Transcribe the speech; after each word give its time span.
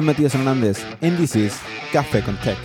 I'm 0.00 0.06
Matias 0.06 0.32
Hernandez, 0.32 0.82
and 1.02 1.18
this 1.18 1.36
is 1.36 1.52
Café 1.92 2.24
con 2.24 2.38
Tech. 2.38 2.56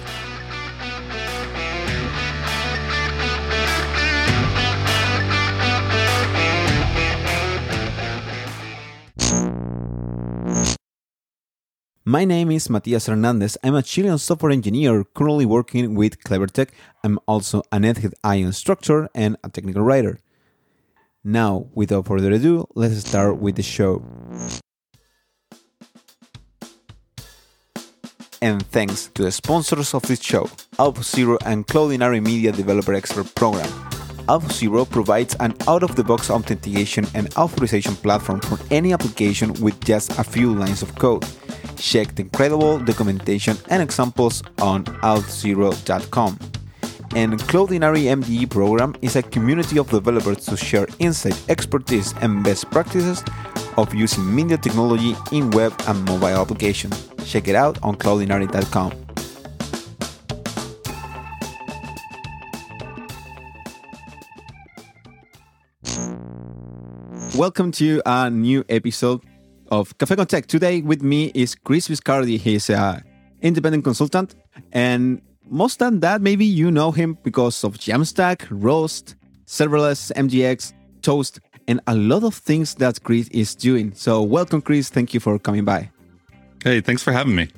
My 12.05 12.23
name 12.23 12.51
is 12.51 12.69
Matias 12.69 13.07
Hernandez. 13.07 13.57
I'm 13.61 13.75
a 13.75 13.83
Chilean 13.83 14.17
software 14.17 14.53
engineer 14.53 15.03
currently 15.03 15.45
working 15.45 15.93
with 15.93 16.23
CleverTech. 16.23 16.69
I'm 17.03 17.19
also 17.27 17.63
an 17.73 17.81
egghead 17.81 18.13
instructor 18.23 19.09
and 19.13 19.35
a 19.43 19.49
technical 19.49 19.81
writer. 19.81 20.19
Now, 21.21 21.67
without 21.73 22.05
further 22.05 22.31
ado, 22.31 22.69
let's 22.75 22.95
start 22.95 23.39
with 23.39 23.57
the 23.57 23.63
show. 23.63 24.05
And 28.45 28.63
thanks 28.67 29.07
to 29.15 29.23
the 29.23 29.31
sponsors 29.31 29.95
of 29.95 30.03
this 30.03 30.21
show, 30.21 30.43
Auth0 30.77 31.39
and 31.47 31.65
Cloudinary 31.65 32.21
Media 32.21 32.51
Developer 32.51 32.93
Expert 32.93 33.33
Program. 33.33 33.67
Auth0 34.27 34.87
provides 34.87 35.35
an 35.39 35.55
out-of-the-box 35.67 36.29
authentication 36.29 37.07
and 37.15 37.35
authorization 37.37 37.95
platform 37.95 38.39
for 38.41 38.59
any 38.69 38.93
application 38.93 39.51
with 39.63 39.83
just 39.83 40.11
a 40.19 40.23
few 40.23 40.53
lines 40.53 40.83
of 40.83 40.93
code. 40.93 41.25
Check 41.75 42.13
the 42.13 42.21
incredible 42.21 42.77
documentation 42.77 43.57
and 43.71 43.81
examples 43.81 44.43
on 44.61 44.83
auth0.com 45.01 46.37
and 47.15 47.39
Cloudinary 47.39 48.03
MDE 48.11 48.49
program 48.49 48.93
is 49.01 49.15
a 49.15 49.23
community 49.23 49.79
of 49.79 49.89
developers 49.89 50.45
to 50.45 50.57
share 50.57 50.87
insight, 50.99 51.41
expertise, 51.49 52.13
and 52.21 52.43
best 52.43 52.69
practices 52.69 53.23
of 53.77 53.93
using 53.93 54.35
media 54.35 54.57
technology 54.57 55.15
in 55.31 55.49
web 55.51 55.73
and 55.87 56.03
mobile 56.05 56.41
applications. 56.41 57.09
Check 57.25 57.47
it 57.47 57.55
out 57.55 57.77
on 57.83 57.95
cloudinary.com. 57.95 58.91
Welcome 67.37 67.71
to 67.73 68.01
a 68.05 68.29
new 68.29 68.63
episode 68.69 69.21
of 69.69 69.97
Café 69.97 70.15
con 70.15 70.25
Tech. 70.25 70.47
Today 70.47 70.81
with 70.81 71.01
me 71.01 71.31
is 71.35 71.53
Chris 71.53 71.87
Biscardi. 71.89 72.37
He's 72.37 72.69
an 72.69 73.03
independent 73.41 73.83
consultant 73.83 74.35
and 74.71 75.21
most 75.49 75.79
than 75.79 75.99
that, 75.99 76.21
maybe 76.21 76.45
you 76.45 76.71
know 76.71 76.91
him 76.91 77.17
because 77.23 77.63
of 77.63 77.77
Jamstack, 77.77 78.47
Rust, 78.49 79.15
serverless, 79.45 80.11
MDX, 80.13 80.73
Toast, 81.01 81.39
and 81.67 81.79
a 81.87 81.95
lot 81.95 82.23
of 82.23 82.35
things 82.35 82.75
that 82.75 83.03
Chris 83.03 83.27
is 83.29 83.55
doing. 83.55 83.93
So, 83.93 84.21
welcome, 84.21 84.61
Chris. 84.61 84.89
Thank 84.89 85.13
you 85.13 85.19
for 85.19 85.39
coming 85.39 85.65
by. 85.65 85.89
Hey, 86.63 86.81
thanks 86.81 87.03
for 87.03 87.11
having 87.11 87.35
me. 87.35 87.49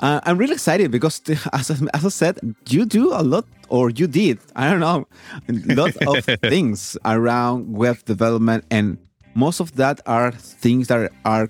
Uh, 0.00 0.20
I'm 0.24 0.38
really 0.38 0.54
excited 0.54 0.90
because, 0.90 1.20
as, 1.52 1.70
as 1.70 2.04
I 2.04 2.08
said, 2.08 2.38
you 2.68 2.84
do 2.86 3.12
a 3.12 3.22
lot, 3.22 3.46
or 3.68 3.90
you 3.90 4.06
did, 4.06 4.38
I 4.56 4.70
don't 4.70 4.80
know, 4.80 5.06
a 5.48 5.74
lot 5.74 5.96
of 6.06 6.24
things 6.40 6.96
around 7.04 7.72
web 7.72 8.04
development. 8.04 8.64
And 8.70 8.98
most 9.34 9.60
of 9.60 9.76
that 9.76 10.00
are 10.06 10.32
things 10.32 10.88
that 10.88 11.12
are 11.24 11.48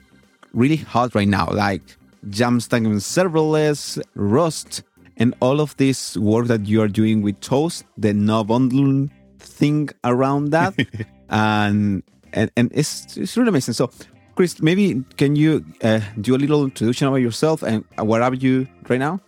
really 0.52 0.77
hot 0.77 1.14
right 1.14 1.28
now, 1.28 1.48
like 1.50 1.82
Jamstack 2.28 2.84
and 2.84 3.00
serverless, 3.00 4.00
Rust, 4.14 4.82
and 5.16 5.34
all 5.40 5.60
of 5.60 5.77
this 5.77 6.16
work 6.16 6.46
that 6.46 6.66
you 6.66 6.82
are 6.82 6.88
doing 6.88 7.22
with 7.22 7.40
Toast, 7.40 7.84
the 7.96 8.12
no 8.12 8.42
bundle 8.42 9.08
thing 9.38 9.90
around 10.05 10.50
that, 10.50 10.74
and, 11.31 12.03
and 12.33 12.50
and 12.56 12.70
it's 12.75 13.17
it's 13.17 13.36
really 13.36 13.48
amazing. 13.48 13.75
So, 13.75 13.91
Chris, 14.34 14.61
maybe 14.61 15.05
can 15.17 15.36
you 15.36 15.64
uh, 15.83 16.00
do 16.20 16.34
a 16.34 16.39
little 16.39 16.64
introduction 16.64 17.09
about 17.09 17.17
yourself 17.17 17.62
and 17.62 17.84
where 18.02 18.23
are 18.23 18.35
you 18.35 18.67
right 18.89 18.98
now? 18.98 19.20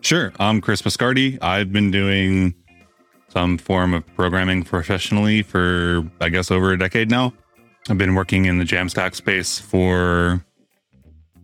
Sure, 0.00 0.32
I'm 0.38 0.60
Chris 0.60 0.82
Biscardi. 0.82 1.38
I've 1.40 1.72
been 1.72 1.90
doing 1.90 2.54
some 3.28 3.58
form 3.58 3.94
of 3.94 4.06
programming 4.14 4.62
professionally 4.62 5.42
for 5.42 6.08
I 6.20 6.28
guess 6.28 6.50
over 6.50 6.72
a 6.72 6.78
decade 6.78 7.10
now. 7.10 7.32
I've 7.88 7.98
been 7.98 8.14
working 8.14 8.46
in 8.46 8.58
the 8.58 8.64
Jamstack 8.64 9.14
space 9.14 9.58
for 9.58 10.44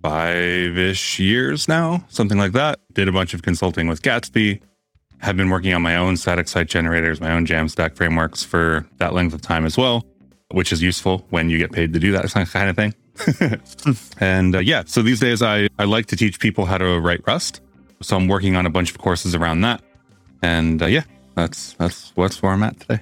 five 0.03 0.79
ish 0.79 1.19
years 1.19 1.69
now, 1.69 2.05
something 2.09 2.39
like 2.39 2.53
that. 2.53 2.81
Did 2.93 3.09
a 3.09 3.13
bunch 3.13 3.35
of 3.35 3.43
consulting 3.43 3.89
with 3.89 4.03
Gatsby. 4.03 4.61
Have 5.21 5.37
been 5.37 5.51
working 5.51 5.75
on 5.75 5.83
my 5.83 5.97
own 5.97 6.17
static 6.17 6.49
site 6.49 6.69
generators, 6.69 7.21
my 7.21 7.33
own 7.33 7.47
Jamstack 7.47 7.95
frameworks 7.95 8.43
for 8.43 8.87
that 8.99 9.13
length 9.13 9.35
of 9.35 9.43
time 9.43 9.67
as 9.67 9.77
well, 9.77 10.07
which 10.51 10.73
is 10.73 10.83
useful 10.83 11.27
when 11.31 11.51
you 11.51 11.59
get 11.59 11.73
paid 11.73 11.93
to 11.93 11.99
do 11.99 12.13
that 12.13 12.31
kind 12.53 12.71
of 12.71 12.77
thing. 12.77 12.95
and 14.21 14.57
uh, 14.57 14.59
yeah, 14.59 14.83
so 14.87 15.03
these 15.03 15.21
days 15.21 15.43
I, 15.43 15.69
I 15.79 15.85
like 15.85 16.07
to 16.07 16.17
teach 16.17 16.41
people 16.41 16.65
how 16.65 16.79
to 16.79 16.99
write 16.99 17.21
Rust. 17.27 17.61
So 18.03 18.17
I'm 18.17 18.29
working 18.29 18.57
on 18.57 18.65
a 18.65 18.71
bunch 18.71 18.91
of 18.91 18.99
courses 18.99 19.35
around 19.35 19.61
that. 19.61 19.83
And 20.43 20.83
uh, 20.83 20.87
yeah, 20.87 21.03
that's 21.35 21.75
that's 21.75 22.13
what's 22.15 22.43
where 22.43 22.53
I'm 22.53 22.63
at 22.63 22.81
today. 22.81 23.01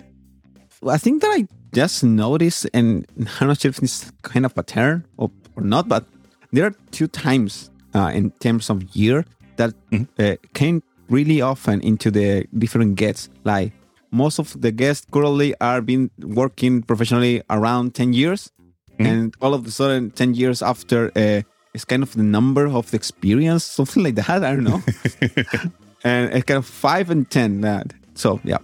Well, 0.80 0.94
I 0.94 0.98
think 0.98 1.22
that 1.22 1.28
I 1.28 1.46
just 1.72 2.02
noticed, 2.02 2.66
and 2.74 3.06
I'm 3.40 3.48
not 3.48 3.60
sure 3.60 3.70
if 3.70 3.78
it's 3.82 4.10
kind 4.22 4.44
of 4.44 4.56
a 4.56 4.62
pattern 4.62 5.04
or, 5.16 5.30
or 5.56 5.62
not, 5.62 5.88
but 5.88 6.04
there 6.52 6.66
are 6.66 6.74
two 6.90 7.06
times 7.06 7.70
uh, 7.94 8.10
in 8.14 8.30
terms 8.32 8.70
of 8.70 8.82
year 8.96 9.24
that 9.56 9.74
mm-hmm. 9.90 10.04
uh, 10.22 10.36
came 10.54 10.82
really 11.08 11.40
often 11.40 11.80
into 11.80 12.10
the 12.10 12.46
different 12.56 12.96
guests. 12.96 13.28
Like 13.44 13.72
most 14.10 14.38
of 14.38 14.60
the 14.60 14.72
guests 14.72 15.06
currently 15.10 15.54
are 15.60 15.80
been 15.80 16.10
working 16.18 16.82
professionally 16.82 17.42
around 17.50 17.94
10 17.94 18.12
years. 18.12 18.50
Mm-hmm. 18.92 19.06
And 19.06 19.34
all 19.40 19.54
of 19.54 19.66
a 19.66 19.70
sudden, 19.70 20.10
10 20.10 20.34
years 20.34 20.62
after, 20.62 21.12
uh, 21.16 21.42
it's 21.74 21.84
kind 21.84 22.02
of 22.02 22.12
the 22.14 22.22
number 22.22 22.66
of 22.66 22.90
the 22.90 22.96
experience, 22.96 23.64
something 23.64 24.02
like 24.02 24.16
that. 24.16 24.28
I 24.28 24.54
don't 24.54 24.64
know. 24.64 24.82
and 26.04 26.32
it's 26.32 26.44
kind 26.44 26.58
of 26.58 26.66
five 26.66 27.10
and 27.10 27.30
10 27.30 27.60
that. 27.60 27.92
So, 28.14 28.40
yeah, 28.42 28.58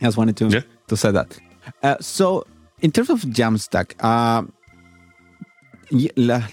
I 0.00 0.04
just 0.04 0.16
wanted 0.16 0.36
to, 0.38 0.48
yeah. 0.48 0.60
to 0.88 0.96
say 0.96 1.12
that. 1.12 1.38
Uh, 1.82 1.96
so, 2.00 2.44
in 2.80 2.90
terms 2.90 3.10
of 3.10 3.20
Jamstack, 3.20 3.94
uh, 4.00 4.42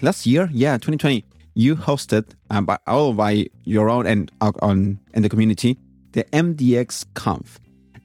last 0.02 0.26
year, 0.26 0.48
yeah, 0.52 0.74
2020, 0.74 1.24
you 1.54 1.76
hosted 1.76 2.24
uh, 2.50 2.60
by 2.60 2.78
all 2.86 3.12
by 3.12 3.46
your 3.64 3.90
own 3.90 4.06
and 4.06 4.30
uh, 4.40 4.52
on 4.62 4.98
in 5.14 5.22
the 5.22 5.28
community 5.28 5.78
the 6.12 6.24
MDX 6.24 7.06
Conf, 7.14 7.60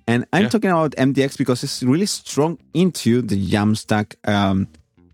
and 0.08 0.26
I'm 0.32 0.44
yeah. 0.44 0.50
talking 0.50 0.70
about 0.70 0.92
MDX 0.92 1.38
because 1.38 1.64
it's 1.64 1.82
really 1.82 2.06
strong 2.06 2.60
into 2.74 3.22
the 3.22 3.36
Jamstack 3.36 4.16
um, 4.28 4.68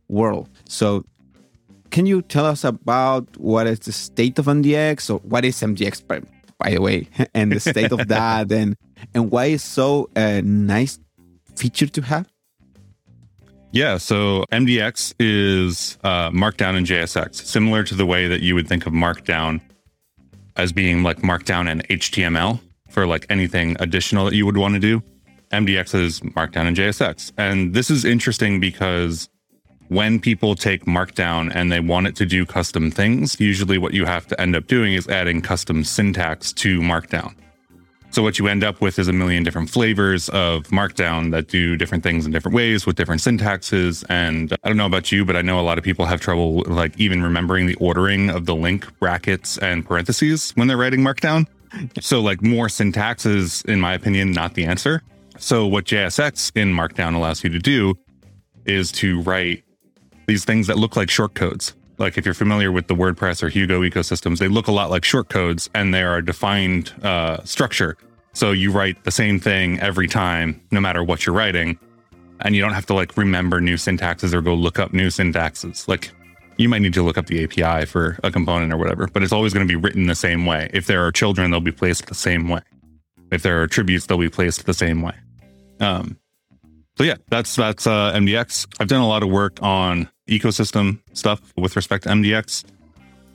world. 0.09 0.49
So, 0.67 1.05
can 1.89 2.05
you 2.05 2.21
tell 2.21 2.45
us 2.45 2.63
about 2.63 3.37
what 3.37 3.67
is 3.67 3.79
the 3.79 3.91
state 3.91 4.39
of 4.39 4.45
MDX 4.45 5.09
or 5.09 5.19
what 5.19 5.45
is 5.45 5.55
MDX 5.61 6.05
by, 6.07 6.21
by 6.57 6.71
the 6.71 6.81
way, 6.81 7.07
and 7.33 7.51
the 7.51 7.59
state 7.59 7.91
of 7.91 8.07
that, 8.09 8.51
and 8.51 8.75
and 9.13 9.31
why 9.31 9.45
it's 9.45 9.63
so 9.63 10.09
a 10.15 10.39
uh, 10.39 10.41
nice 10.43 10.99
feature 11.55 11.87
to 11.87 12.01
have? 12.01 12.30
Yeah, 13.73 13.97
so 13.97 14.43
MDX 14.51 15.13
is 15.17 15.97
uh, 16.03 16.29
Markdown 16.31 16.77
in 16.77 16.83
JSX, 16.83 17.35
similar 17.35 17.83
to 17.85 17.95
the 17.95 18.05
way 18.05 18.27
that 18.27 18.41
you 18.41 18.53
would 18.53 18.67
think 18.67 18.85
of 18.85 18.91
Markdown 18.91 19.61
as 20.57 20.73
being 20.73 21.03
like 21.03 21.19
Markdown 21.19 21.71
and 21.71 21.87
HTML 21.87 22.59
for 22.89 23.07
like 23.07 23.25
anything 23.29 23.77
additional 23.79 24.25
that 24.25 24.35
you 24.35 24.45
would 24.45 24.57
want 24.57 24.73
to 24.73 24.79
do. 24.79 25.01
MDX 25.51 25.95
is 25.95 26.19
Markdown 26.19 26.67
in 26.67 26.75
JSX. 26.75 27.31
And 27.37 27.73
this 27.73 27.89
is 27.89 28.03
interesting 28.03 28.59
because 28.59 29.29
when 29.87 30.19
people 30.19 30.55
take 30.55 30.83
Markdown 30.85 31.49
and 31.55 31.71
they 31.71 31.79
want 31.79 32.07
it 32.07 32.15
to 32.17 32.25
do 32.25 32.45
custom 32.45 32.91
things, 32.91 33.39
usually 33.39 33.77
what 33.77 33.93
you 33.93 34.03
have 34.05 34.27
to 34.27 34.39
end 34.39 34.53
up 34.53 34.67
doing 34.67 34.93
is 34.93 35.07
adding 35.07 35.41
custom 35.41 35.85
syntax 35.85 36.51
to 36.53 36.81
Markdown. 36.81 37.35
So 38.11 38.21
what 38.21 38.37
you 38.37 38.47
end 38.47 38.61
up 38.61 38.81
with 38.81 38.99
is 38.99 39.07
a 39.07 39.13
million 39.13 39.41
different 39.43 39.69
flavors 39.69 40.27
of 40.29 40.67
Markdown 40.67 41.31
that 41.31 41.47
do 41.47 41.77
different 41.77 42.03
things 42.03 42.25
in 42.25 42.33
different 42.33 42.53
ways 42.55 42.85
with 42.85 42.97
different 42.97 43.21
syntaxes. 43.21 44.03
And 44.09 44.51
I 44.63 44.67
don't 44.67 44.75
know 44.75 44.85
about 44.85 45.13
you, 45.13 45.23
but 45.23 45.37
I 45.37 45.41
know 45.41 45.61
a 45.61 45.63
lot 45.63 45.77
of 45.77 45.85
people 45.85 46.05
have 46.05 46.19
trouble 46.19 46.63
like 46.67 46.99
even 46.99 47.23
remembering 47.23 47.67
the 47.67 47.75
ordering 47.75 48.29
of 48.29 48.45
the 48.45 48.53
link 48.53 48.85
brackets 48.99 49.57
and 49.59 49.85
parentheses 49.85 50.51
when 50.55 50.67
they're 50.67 50.75
writing 50.75 50.99
Markdown. 50.99 51.47
So 52.01 52.19
like 52.19 52.41
more 52.41 52.67
syntax 52.67 53.25
is, 53.25 53.61
in 53.61 53.79
my 53.79 53.93
opinion, 53.93 54.33
not 54.33 54.55
the 54.55 54.65
answer. 54.65 55.03
So 55.37 55.65
what 55.65 55.85
JSX 55.85 56.51
in 56.55 56.73
Markdown 56.73 57.15
allows 57.15 57.45
you 57.45 57.49
to 57.49 57.59
do 57.59 57.95
is 58.65 58.91
to 58.93 59.21
write 59.21 59.63
these 60.27 60.43
things 60.43 60.67
that 60.67 60.77
look 60.77 60.97
like 60.97 61.07
shortcodes. 61.07 61.73
Like 61.97 62.17
if 62.17 62.25
you're 62.25 62.33
familiar 62.33 62.71
with 62.71 62.87
the 62.87 62.95
WordPress 62.95 63.43
or 63.43 63.49
Hugo 63.49 63.81
ecosystems, 63.81 64.39
they 64.39 64.47
look 64.47 64.67
a 64.67 64.71
lot 64.71 64.89
like 64.89 65.03
shortcodes 65.03 65.69
and 65.73 65.93
they 65.93 66.03
are 66.03 66.17
a 66.17 66.25
defined 66.25 66.93
uh, 67.03 67.43
structure. 67.43 67.95
So 68.33 68.51
you 68.51 68.71
write 68.71 69.03
the 69.03 69.11
same 69.11 69.39
thing 69.39 69.79
every 69.79 70.07
time, 70.07 70.61
no 70.71 70.79
matter 70.79 71.03
what 71.03 71.25
you're 71.25 71.35
writing. 71.35 71.77
And 72.41 72.55
you 72.55 72.61
don't 72.61 72.73
have 72.73 72.85
to 72.87 72.93
like 72.93 73.17
remember 73.17 73.61
new 73.61 73.75
syntaxes 73.75 74.33
or 74.33 74.41
go 74.41 74.53
look 74.53 74.79
up 74.79 74.93
new 74.93 75.07
syntaxes. 75.07 75.87
Like 75.87 76.11
you 76.57 76.69
might 76.69 76.81
need 76.81 76.93
to 76.93 77.03
look 77.03 77.17
up 77.17 77.27
the 77.27 77.43
API 77.43 77.85
for 77.85 78.17
a 78.23 78.31
component 78.31 78.73
or 78.73 78.77
whatever, 78.77 79.07
but 79.07 79.23
it's 79.23 79.33
always 79.33 79.53
going 79.53 79.67
to 79.67 79.71
be 79.71 79.75
written 79.75 80.07
the 80.07 80.15
same 80.15 80.45
way. 80.45 80.69
If 80.73 80.87
there 80.87 81.05
are 81.05 81.11
children, 81.11 81.51
they'll 81.51 81.59
be 81.59 81.71
placed 81.71 82.07
the 82.07 82.15
same 82.15 82.49
way. 82.49 82.61
If 83.31 83.43
there 83.43 83.59
are 83.61 83.63
attributes, 83.63 84.05
they'll 84.05 84.17
be 84.17 84.29
placed 84.29 84.65
the 84.65 84.73
same 84.73 85.01
way. 85.01 85.13
Um, 85.79 86.17
so 86.97 87.03
yeah, 87.03 87.15
that's 87.29 87.55
that's 87.55 87.87
uh, 87.87 88.13
MDX. 88.13 88.67
I've 88.79 88.87
done 88.87 89.01
a 89.01 89.07
lot 89.07 89.23
of 89.23 89.29
work 89.29 89.59
on 89.61 90.09
ecosystem 90.27 90.99
stuff 91.13 91.41
with 91.57 91.75
respect 91.75 92.03
to 92.03 92.09
MDX. 92.09 92.65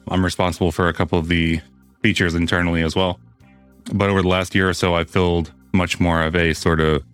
I'm 0.09 0.25
responsible 0.25 0.71
for 0.71 0.89
a 0.89 0.93
couple 0.93 1.19
of 1.19 1.29
the 1.29 1.61
features 2.03 2.35
internally 2.35 2.83
as 2.83 2.95
well. 2.95 3.19
But 3.93 4.11
over 4.11 4.23
the 4.23 4.29
last 4.29 4.55
year 4.55 4.69
or 4.69 4.75
so, 4.75 4.95
I've 4.95 5.11
filled 5.11 5.53
much 5.73 6.01
more 6.01 6.23
of 6.23 6.35
a 6.35 6.55
sort 6.55 6.81
of 6.81 7.05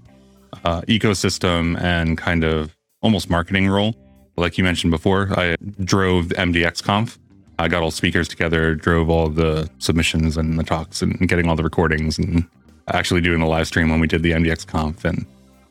uh, 0.64 0.82
ecosystem 0.82 1.80
and 1.80 2.16
kind 2.16 2.44
of 2.44 2.76
almost 3.02 3.28
marketing 3.28 3.68
role. 3.68 3.94
Like 4.36 4.56
you 4.56 4.64
mentioned 4.64 4.90
before, 4.90 5.28
I 5.36 5.56
drove 5.84 6.30
the 6.30 6.36
MDX 6.36 6.82
Conf. 6.82 7.18
I 7.58 7.68
got 7.68 7.82
all 7.82 7.90
speakers 7.90 8.28
together, 8.28 8.74
drove 8.74 9.10
all 9.10 9.28
the 9.28 9.68
submissions 9.78 10.36
and 10.36 10.58
the 10.58 10.64
talks 10.64 11.02
and 11.02 11.28
getting 11.28 11.48
all 11.48 11.56
the 11.56 11.62
recordings 11.62 12.18
and 12.18 12.48
actually 12.88 13.20
doing 13.20 13.40
the 13.40 13.46
live 13.46 13.66
stream 13.66 13.90
when 13.90 14.00
we 14.00 14.06
did 14.06 14.22
the 14.22 14.32
MDX 14.32 14.66
Conf. 14.66 15.04
And 15.04 15.26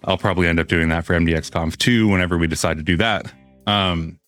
I'll 0.05 0.17
probably 0.17 0.47
end 0.47 0.59
up 0.59 0.67
doing 0.67 0.89
that 0.89 1.05
for 1.05 1.13
MDX 1.13 1.51
Conf 1.51 1.77
2 1.77 2.07
whenever 2.07 2.37
we 2.37 2.47
decide 2.47 2.77
to 2.77 2.83
do 2.83 2.97
that. 2.97 3.31
Um, 3.65 4.19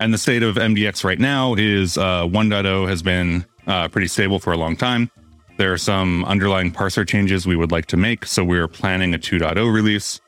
and 0.00 0.12
the 0.12 0.18
state 0.18 0.42
of 0.42 0.56
MDX 0.56 1.04
right 1.04 1.18
now 1.18 1.54
is 1.54 1.96
uh, 1.96 2.24
1.0 2.24 2.88
has 2.88 3.02
been 3.02 3.46
uh, 3.66 3.88
pretty 3.88 4.08
stable 4.08 4.40
for 4.40 4.52
a 4.52 4.56
long 4.56 4.76
time. 4.76 5.10
There 5.62 5.72
are 5.72 5.78
some 5.78 6.24
underlying 6.24 6.72
parser 6.72 7.06
changes 7.06 7.46
we 7.46 7.54
would 7.54 7.70
like 7.70 7.86
to 7.86 7.96
make. 7.96 8.26
So 8.26 8.42
we're 8.42 8.66
planning 8.66 9.14
a 9.14 9.16
2.0 9.16 9.72
release. 9.72 10.20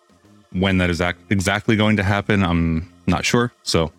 When 0.52 0.78
that 0.78 0.90
is 0.90 1.00
ac- 1.00 1.18
exactly 1.28 1.74
going 1.74 1.96
to 1.96 2.04
happen, 2.04 2.44
I'm 2.44 2.88
not 3.08 3.24
sure. 3.24 3.52
So 3.64 3.90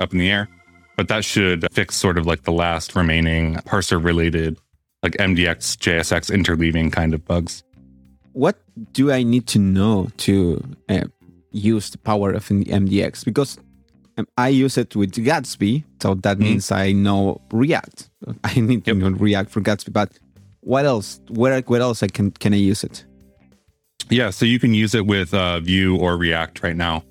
up 0.00 0.10
in 0.10 0.18
the 0.18 0.28
air. 0.28 0.48
But 0.96 1.06
that 1.06 1.24
should 1.24 1.72
fix 1.72 1.94
sort 1.94 2.18
of 2.18 2.26
like 2.26 2.42
the 2.42 2.50
last 2.50 2.96
remaining 2.96 3.54
parser 3.58 4.04
related, 4.04 4.58
like 5.04 5.12
MDX, 5.18 5.76
JSX 5.78 6.32
interleaving 6.36 6.90
kind 6.90 7.14
of 7.14 7.24
bugs. 7.24 7.62
What 8.32 8.58
do 8.92 9.12
I 9.12 9.22
need 9.22 9.46
to 9.54 9.60
know 9.60 10.08
to 10.16 10.64
uh, 10.88 11.04
use 11.52 11.90
the 11.90 11.98
power 11.98 12.32
of 12.32 12.48
MDX? 12.48 13.24
Because 13.24 13.56
um, 14.18 14.26
I 14.36 14.48
use 14.48 14.76
it 14.76 14.96
with 14.96 15.12
Gatsby, 15.12 15.84
so 16.02 16.14
that 16.14 16.38
mm-hmm. 16.38 16.42
means 16.42 16.72
I 16.72 16.90
know 16.90 17.40
React. 17.52 18.10
I 18.42 18.58
need 18.58 18.84
yep. 18.84 18.96
to 18.96 19.10
know 19.10 19.10
React 19.10 19.48
for 19.48 19.60
Gatsby, 19.60 19.92
but 19.92 20.18
what 20.62 20.86
else? 20.86 21.20
Where 21.28 21.60
where 21.62 21.80
else 21.80 22.02
I 22.02 22.08
can 22.08 22.30
can 22.30 22.54
I 22.54 22.56
use 22.56 22.82
it? 22.82 23.04
Yeah, 24.10 24.30
so 24.30 24.44
you 24.44 24.58
can 24.58 24.74
use 24.74 24.94
it 24.94 25.06
with 25.06 25.32
uh, 25.32 25.60
Vue 25.60 25.96
or 25.96 26.16
React 26.16 26.62
right 26.62 26.76
now. 26.76 27.04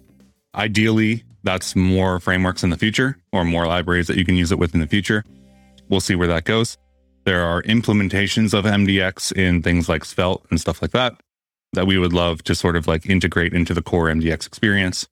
Ideally, 0.55 1.23
that's 1.43 1.75
more 1.75 2.19
frameworks 2.19 2.63
in 2.63 2.69
the 2.69 2.77
future 2.77 3.17
or 3.31 3.43
more 3.43 3.65
libraries 3.65 4.07
that 4.07 4.17
you 4.17 4.25
can 4.25 4.35
use 4.35 4.51
it 4.51 4.59
with 4.59 4.73
in 4.73 4.79
the 4.79 4.87
future. 4.87 5.23
We'll 5.89 6.01
see 6.01 6.15
where 6.15 6.27
that 6.27 6.45
goes. 6.45 6.77
There 7.23 7.43
are 7.43 7.61
implementations 7.63 8.53
of 8.53 8.65
MDX 8.65 9.31
in 9.33 9.61
things 9.61 9.87
like 9.87 10.05
Svelte 10.05 10.45
and 10.49 10.59
stuff 10.59 10.81
like 10.81 10.91
that 10.91 11.15
that 11.73 11.87
we 11.87 11.97
would 11.97 12.13
love 12.13 12.43
to 12.43 12.53
sort 12.53 12.75
of 12.75 12.87
like 12.87 13.05
integrate 13.05 13.53
into 13.53 13.73
the 13.73 13.81
core 13.81 14.07
MDX 14.07 14.45
experience. 14.45 15.07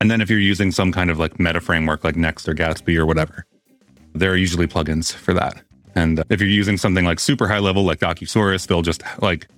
And 0.00 0.10
then 0.10 0.20
if 0.20 0.30
you're 0.30 0.38
using 0.38 0.70
some 0.70 0.92
kind 0.92 1.10
of 1.10 1.18
like 1.18 1.40
meta 1.40 1.60
framework 1.60 2.04
like 2.04 2.16
Next 2.16 2.48
or 2.48 2.54
Gatsby 2.54 2.96
or 2.96 3.06
whatever, 3.06 3.44
there 4.14 4.32
are 4.32 4.36
usually 4.36 4.66
plugins 4.66 5.12
for 5.12 5.34
that. 5.34 5.62
And 5.94 6.22
if 6.30 6.40
you're 6.40 6.48
using 6.48 6.76
something 6.76 7.04
like 7.04 7.18
super 7.20 7.48
high 7.48 7.58
level 7.58 7.84
like 7.84 8.00
Docusaurus, 8.00 8.66
they'll 8.66 8.82
just 8.82 9.02
like 9.20 9.48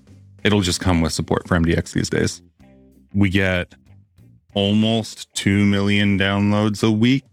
it'll 0.45 0.61
just 0.61 0.81
come 0.81 1.01
with 1.01 1.13
support 1.13 1.47
for 1.47 1.57
MDX 1.59 1.93
these 1.93 2.11
days. 2.11 2.43
We 3.15 3.29
get 3.29 3.75
almost 4.55 5.33
2 5.35 5.65
million 5.65 6.19
downloads 6.19 6.87
a 6.87 6.91
week 6.91 7.25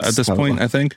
at 0.00 0.14
this 0.14 0.26
so, 0.26 0.36
point, 0.36 0.60
I 0.60 0.68
think. 0.68 0.96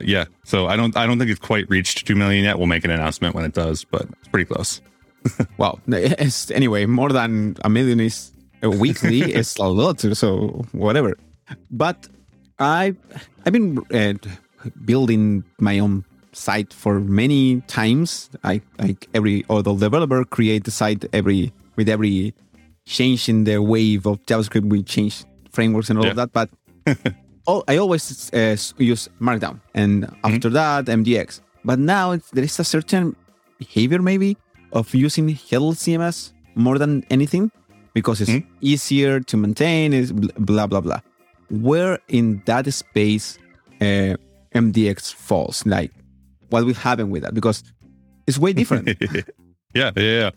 Yeah. 0.00 0.26
So 0.44 0.66
I 0.66 0.76
don't 0.76 0.96
I 0.96 1.06
don't 1.06 1.18
think 1.18 1.30
it's 1.30 1.40
quite 1.40 1.68
reached 1.68 2.06
2 2.06 2.14
million 2.14 2.44
yet. 2.44 2.58
We'll 2.58 2.66
make 2.66 2.84
an 2.84 2.90
announcement 2.90 3.34
when 3.34 3.44
it 3.44 3.54
does, 3.54 3.84
but 3.84 4.02
it's 4.02 4.28
pretty 4.28 4.44
close. 4.44 4.80
well, 5.58 5.80
it's, 5.88 6.50
anyway, 6.50 6.86
more 6.86 7.10
than 7.10 7.56
a 7.64 7.68
million 7.68 8.00
is 8.00 8.32
weekly 8.62 9.20
is 9.34 9.56
a 9.56 9.68
lot, 9.68 10.00
so 10.00 10.64
whatever. 10.72 11.16
But 11.70 12.08
I 12.58 12.94
I've 13.44 13.52
been 13.52 13.78
uh, 13.92 14.14
building 14.84 15.44
my 15.58 15.78
own 15.78 16.04
site 16.38 16.72
for 16.72 17.00
many 17.00 17.60
times. 17.62 18.30
I 18.44 18.60
like 18.78 19.08
every 19.14 19.44
other 19.50 19.74
developer 19.74 20.24
create 20.24 20.64
the 20.64 20.70
site 20.70 21.04
every 21.12 21.52
with 21.76 21.88
every 21.88 22.34
change 22.86 23.28
in 23.28 23.44
the 23.44 23.58
wave 23.58 24.06
of 24.06 24.24
JavaScript. 24.26 24.68
We 24.68 24.82
change 24.82 25.24
frameworks 25.52 25.90
and 25.90 25.98
all 25.98 26.04
yeah. 26.04 26.10
of 26.12 26.16
that, 26.16 26.32
but 26.32 26.48
oh, 27.46 27.64
I 27.68 27.76
always 27.76 28.32
uh, 28.32 28.56
use 28.78 29.08
Markdown, 29.20 29.60
and 29.74 30.04
mm-hmm. 30.04 30.26
after 30.26 30.48
that 30.50 30.86
MDX. 30.86 31.40
But 31.64 31.78
now 31.78 32.16
there 32.32 32.44
is 32.44 32.58
a 32.58 32.64
certain 32.64 33.16
behavior 33.58 34.00
maybe 34.00 34.36
of 34.72 34.94
using 34.94 35.28
headless 35.28 35.82
CMS 35.82 36.32
more 36.54 36.78
than 36.78 37.04
anything 37.10 37.50
because 37.94 38.20
it's 38.20 38.30
mm-hmm. 38.30 38.48
easier 38.60 39.20
to 39.20 39.36
maintain. 39.36 39.92
Is 39.92 40.12
blah 40.12 40.66
blah 40.66 40.80
blah. 40.80 41.00
Where 41.50 41.98
in 42.08 42.42
that 42.46 42.72
space 42.72 43.38
uh, 43.80 44.14
MDX 44.54 45.14
falls? 45.14 45.64
Like 45.66 45.92
what 46.50 46.64
will 46.64 46.74
happen 46.74 47.10
with 47.10 47.22
that 47.22 47.34
because 47.34 47.62
it's 48.26 48.38
way 48.38 48.52
different. 48.52 48.88
yeah, 49.10 49.22
yeah, 49.74 49.92
yeah. 49.96 50.30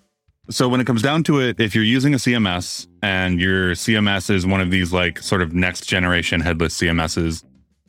So 0.49 0.67
when 0.67 0.81
it 0.81 0.87
comes 0.87 1.01
down 1.01 1.23
to 1.23 1.39
it, 1.39 1.59
if 1.59 1.75
you're 1.75 1.83
using 1.83 2.13
a 2.13 2.17
CMS 2.17 2.87
and 3.03 3.39
your 3.39 3.71
CMS 3.71 4.29
is 4.29 4.45
one 4.45 4.59
of 4.59 4.71
these 4.71 4.91
like 4.91 5.19
sort 5.19 5.41
of 5.41 5.53
next 5.53 5.85
generation 5.85 6.41
headless 6.41 6.77
CMSs, 6.77 7.43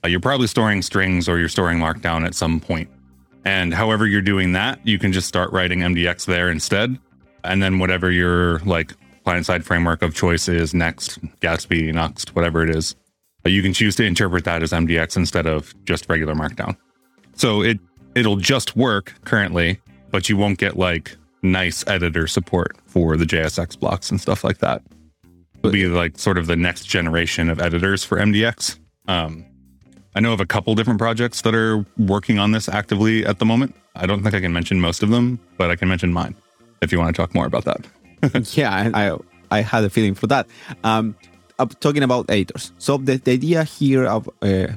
uh, 0.04 0.08
you're 0.08 0.20
probably 0.20 0.46
storing 0.46 0.82
strings 0.82 1.28
or 1.28 1.38
you're 1.38 1.48
storing 1.48 1.78
Markdown 1.78 2.26
at 2.26 2.34
some 2.34 2.60
point. 2.60 2.90
And 3.44 3.74
however 3.74 4.06
you're 4.06 4.22
doing 4.22 4.52
that, 4.52 4.78
you 4.86 4.98
can 4.98 5.12
just 5.12 5.26
start 5.26 5.50
writing 5.50 5.80
MDX 5.80 6.26
there 6.26 6.50
instead. 6.50 6.98
And 7.42 7.62
then 7.62 7.78
whatever 7.78 8.10
your 8.10 8.60
like 8.60 8.92
client 9.24 9.46
side 9.46 9.64
framework 9.64 10.02
of 10.02 10.14
choice 10.14 10.48
is, 10.48 10.74
Next, 10.74 11.20
Gatsby, 11.40 11.92
Nuxt, 11.92 12.30
whatever 12.30 12.62
it 12.62 12.74
is, 12.74 12.94
uh, 13.44 13.48
you 13.48 13.62
can 13.62 13.72
choose 13.72 13.96
to 13.96 14.04
interpret 14.04 14.44
that 14.44 14.62
as 14.62 14.70
MDX 14.70 15.16
instead 15.16 15.46
of 15.46 15.74
just 15.84 16.08
regular 16.08 16.34
Markdown. 16.34 16.76
So 17.34 17.62
it 17.62 17.80
it'll 18.14 18.37
just 18.37 18.76
work 18.76 19.14
currently, 19.25 19.81
but 20.11 20.29
you 20.29 20.37
won't 20.37 20.59
get 20.59 20.76
like 20.76 21.17
nice 21.43 21.85
editor 21.87 22.26
support 22.26 22.76
for 22.87 23.17
the 23.17 23.25
JSX 23.25 23.79
blocks 23.79 24.11
and 24.11 24.20
stuff 24.20 24.44
like 24.44 24.59
that. 24.59 24.82
It'll 25.59 25.73
be 25.73 25.87
like 25.87 26.19
sort 26.19 26.38
of 26.38 26.47
the 26.47 26.56
next 26.56 26.85
generation 26.85 27.49
of 27.49 27.61
editors 27.61 28.05
for 28.05 28.19
MDX. 28.19 28.79
Um, 29.09 29.47
I 30.14 30.20
know 30.20 30.32
of 30.32 30.41
a 30.41 30.47
couple 30.47 30.75
different 30.75 30.99
projects 30.99 31.43
that 31.43 31.55
are 31.55 31.87
working 31.97 32.38
on 32.38 32.53
this 32.53 32.69
actively 32.69 33.25
at 33.25 33.38
the 33.38 33.44
moment. 33.44 33.75
I 33.94 34.06
don't 34.06 34.23
think 34.23 34.35
I 34.35 34.41
can 34.41 34.53
mention 34.53 34.81
most 34.81 35.03
of 35.03 35.11
them, 35.11 35.41
but 35.56 35.70
I 35.70 35.76
can 35.76 35.88
mention 35.88 36.12
mine 36.12 36.35
if 36.81 36.93
you 36.93 36.99
want 36.99 37.15
to 37.15 37.20
talk 37.20 37.35
more 37.35 37.47
about 37.47 37.65
that. 37.65 37.87
yeah, 38.56 38.91
I 38.94 39.17
I 39.50 39.62
had 39.62 39.85
a 39.85 39.91
feeling 39.91 40.15
for 40.15 40.26
that. 40.29 40.47
Um, 40.85 41.15
I'm 41.58 41.69
talking 41.69 42.03
about 42.03 42.31
editors. 42.31 42.72
So 42.79 42.96
the, 42.96 43.17
the 43.17 43.32
idea 43.32 43.65
here 43.65 44.05
of 44.05 44.29
uh, 44.43 44.69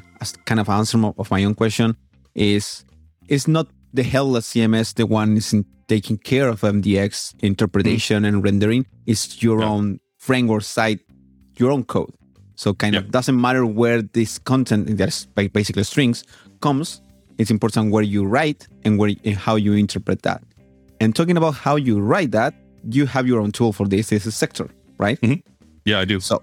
kind 0.45 0.59
of 0.59 0.69
answer 0.69 0.99
of 1.17 1.31
my 1.31 1.43
own 1.43 1.55
question 1.55 1.95
is 2.35 2.85
it's 3.27 3.47
not 3.47 3.67
the 3.93 4.03
headless 4.03 4.53
CMS 4.53 4.93
the 4.93 5.05
one 5.05 5.37
is 5.37 5.55
taking 5.87 6.17
care 6.17 6.49
of 6.49 6.61
MDX 6.61 7.35
interpretation 7.43 8.23
mm-hmm. 8.23 8.35
and 8.35 8.43
rendering. 8.43 8.85
It's 9.05 9.41
your 9.41 9.61
yeah. 9.61 9.69
own 9.69 9.99
framework 10.17 10.63
side, 10.63 10.99
your 11.57 11.71
own 11.71 11.83
code. 11.83 12.13
So 12.55 12.73
kind 12.73 12.93
yeah. 12.93 13.01
of 13.01 13.11
doesn't 13.11 13.39
matter 13.39 13.65
where 13.65 14.01
this 14.01 14.37
content 14.39 14.97
that's 14.97 15.25
basically 15.25 15.83
strings 15.83 16.23
comes. 16.61 17.01
It's 17.37 17.51
important 17.51 17.91
where 17.91 18.03
you 18.03 18.25
write 18.25 18.67
and 18.83 18.97
where 18.97 19.11
and 19.23 19.35
how 19.35 19.55
you 19.55 19.73
interpret 19.73 20.21
that. 20.23 20.41
And 21.01 21.15
talking 21.15 21.35
about 21.35 21.51
how 21.51 21.75
you 21.75 21.99
write 21.99 22.31
that, 22.31 22.53
you 22.89 23.05
have 23.05 23.27
your 23.27 23.41
own 23.41 23.51
tool 23.51 23.73
for 23.73 23.87
this. 23.87 24.09
This 24.09 24.25
is 24.25 24.35
Sector, 24.35 24.69
right? 24.97 25.19
Mm-hmm. 25.21 25.47
Yeah, 25.83 25.99
I 25.99 26.05
do. 26.05 26.19
So 26.19 26.41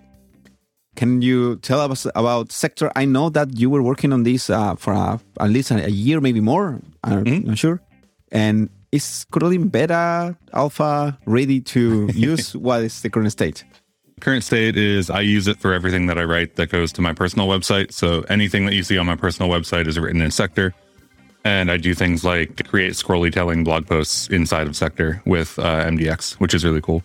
can 0.96 1.22
you 1.22 1.56
tell 1.56 1.80
us 1.80 2.06
about 2.14 2.52
Sector? 2.52 2.92
I 2.94 3.04
know 3.04 3.30
that 3.30 3.58
you 3.58 3.70
were 3.70 3.82
working 3.82 4.12
on 4.12 4.24
this 4.24 4.50
uh, 4.50 4.74
for 4.74 4.92
uh, 4.92 5.18
at 5.40 5.50
least 5.50 5.70
a 5.70 5.90
year, 5.90 6.20
maybe 6.20 6.40
more. 6.40 6.80
I'm 7.02 7.24
mm-hmm. 7.24 7.48
not 7.48 7.58
sure. 7.58 7.80
And 8.30 8.68
is 8.92 9.26
Kotlin 9.32 9.70
beta, 9.72 10.36
alpha, 10.52 11.18
ready 11.24 11.60
to 11.60 12.10
use? 12.14 12.54
what 12.54 12.82
is 12.82 13.00
the 13.00 13.10
current 13.10 13.32
state? 13.32 13.64
Current 14.20 14.44
state 14.44 14.76
is 14.76 15.10
I 15.10 15.20
use 15.20 15.48
it 15.48 15.58
for 15.58 15.72
everything 15.72 16.06
that 16.06 16.18
I 16.18 16.24
write 16.24 16.56
that 16.56 16.68
goes 16.70 16.92
to 16.92 17.02
my 17.02 17.12
personal 17.12 17.48
website. 17.48 17.92
So 17.92 18.20
anything 18.28 18.66
that 18.66 18.74
you 18.74 18.82
see 18.82 18.98
on 18.98 19.06
my 19.06 19.16
personal 19.16 19.50
website 19.50 19.88
is 19.88 19.98
written 19.98 20.20
in 20.20 20.30
Sector. 20.30 20.74
And 21.44 21.72
I 21.72 21.76
do 21.76 21.92
things 21.92 22.22
like 22.22 22.68
create 22.68 22.92
scrolly 22.92 23.32
telling 23.32 23.64
blog 23.64 23.88
posts 23.88 24.28
inside 24.28 24.68
of 24.68 24.76
Sector 24.76 25.22
with 25.26 25.58
uh, 25.58 25.84
MDX, 25.86 26.34
which 26.34 26.54
is 26.54 26.64
really 26.64 26.80
cool 26.80 27.02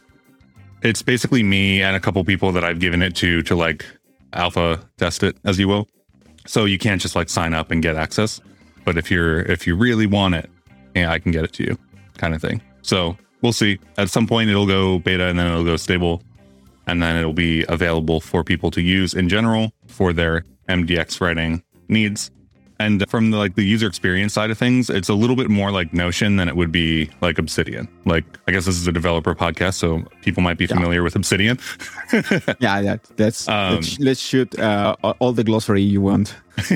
it's 0.81 1.01
basically 1.01 1.43
me 1.43 1.81
and 1.81 1.95
a 1.95 1.99
couple 1.99 2.23
people 2.23 2.51
that 2.51 2.63
I've 2.63 2.79
given 2.79 3.01
it 3.01 3.15
to 3.17 3.41
to 3.43 3.55
like 3.55 3.85
alpha 4.33 4.79
test 4.97 5.23
it, 5.23 5.37
as 5.43 5.59
you 5.59 5.67
will. 5.67 5.87
So 6.45 6.65
you 6.65 6.77
can't 6.77 7.01
just 7.01 7.15
like 7.15 7.29
sign 7.29 7.53
up 7.53 7.71
and 7.71 7.81
get 7.81 7.95
access. 7.95 8.39
But 8.85 8.97
if 8.97 9.11
you're 9.11 9.41
if 9.41 9.67
you 9.67 9.75
really 9.75 10.05
want 10.05 10.35
it, 10.35 10.49
yeah, 10.95 11.11
I 11.11 11.19
can 11.19 11.31
get 11.31 11.43
it 11.43 11.53
to 11.53 11.63
you, 11.63 11.77
kind 12.17 12.33
of 12.33 12.41
thing. 12.41 12.61
So 12.81 13.17
we'll 13.41 13.53
see. 13.53 13.79
At 13.97 14.09
some 14.09 14.27
point, 14.27 14.49
it'll 14.49 14.67
go 14.67 14.99
beta 14.99 15.25
and 15.25 15.37
then 15.37 15.47
it'll 15.47 15.65
go 15.65 15.77
stable, 15.77 16.21
and 16.85 17.01
then 17.01 17.17
it'll 17.17 17.33
be 17.33 17.65
available 17.67 18.21
for 18.21 18.43
people 18.43 18.71
to 18.71 18.81
use 18.81 19.13
in 19.13 19.29
general 19.29 19.71
for 19.87 20.13
their 20.13 20.45
MDX 20.69 21.19
writing 21.19 21.63
needs. 21.89 22.31
And 22.79 23.09
from 23.09 23.31
the, 23.31 23.37
like 23.37 23.55
the 23.55 23.63
user 23.63 23.87
experience 23.87 24.33
side 24.33 24.51
of 24.51 24.57
things, 24.57 24.89
it's 24.89 25.09
a 25.09 25.13
little 25.13 25.35
bit 25.35 25.49
more 25.49 25.71
like 25.71 25.93
Notion 25.93 26.35
than 26.35 26.47
it 26.47 26.55
would 26.55 26.71
be 26.71 27.09
like 27.21 27.39
Obsidian. 27.39 27.87
Like 28.05 28.25
I 28.47 28.51
guess 28.51 28.65
this 28.65 28.75
is 28.75 28.87
a 28.87 28.91
developer 28.91 29.33
podcast, 29.33 29.75
so 29.75 30.03
people 30.21 30.43
might 30.43 30.57
be 30.57 30.67
familiar 30.67 30.99
yeah. 30.99 31.03
with 31.03 31.15
Obsidian. 31.15 31.57
yeah, 32.59 32.81
that, 32.81 32.99
that's 33.15 33.47
um, 33.47 33.75
let's, 33.75 33.99
let's, 33.99 34.19
shoot 34.19 34.57
uh, 34.59 34.95
all 35.19 35.33
the 35.33 35.43
glossary 35.43 35.81
you 35.81 36.01
want. 36.01 36.35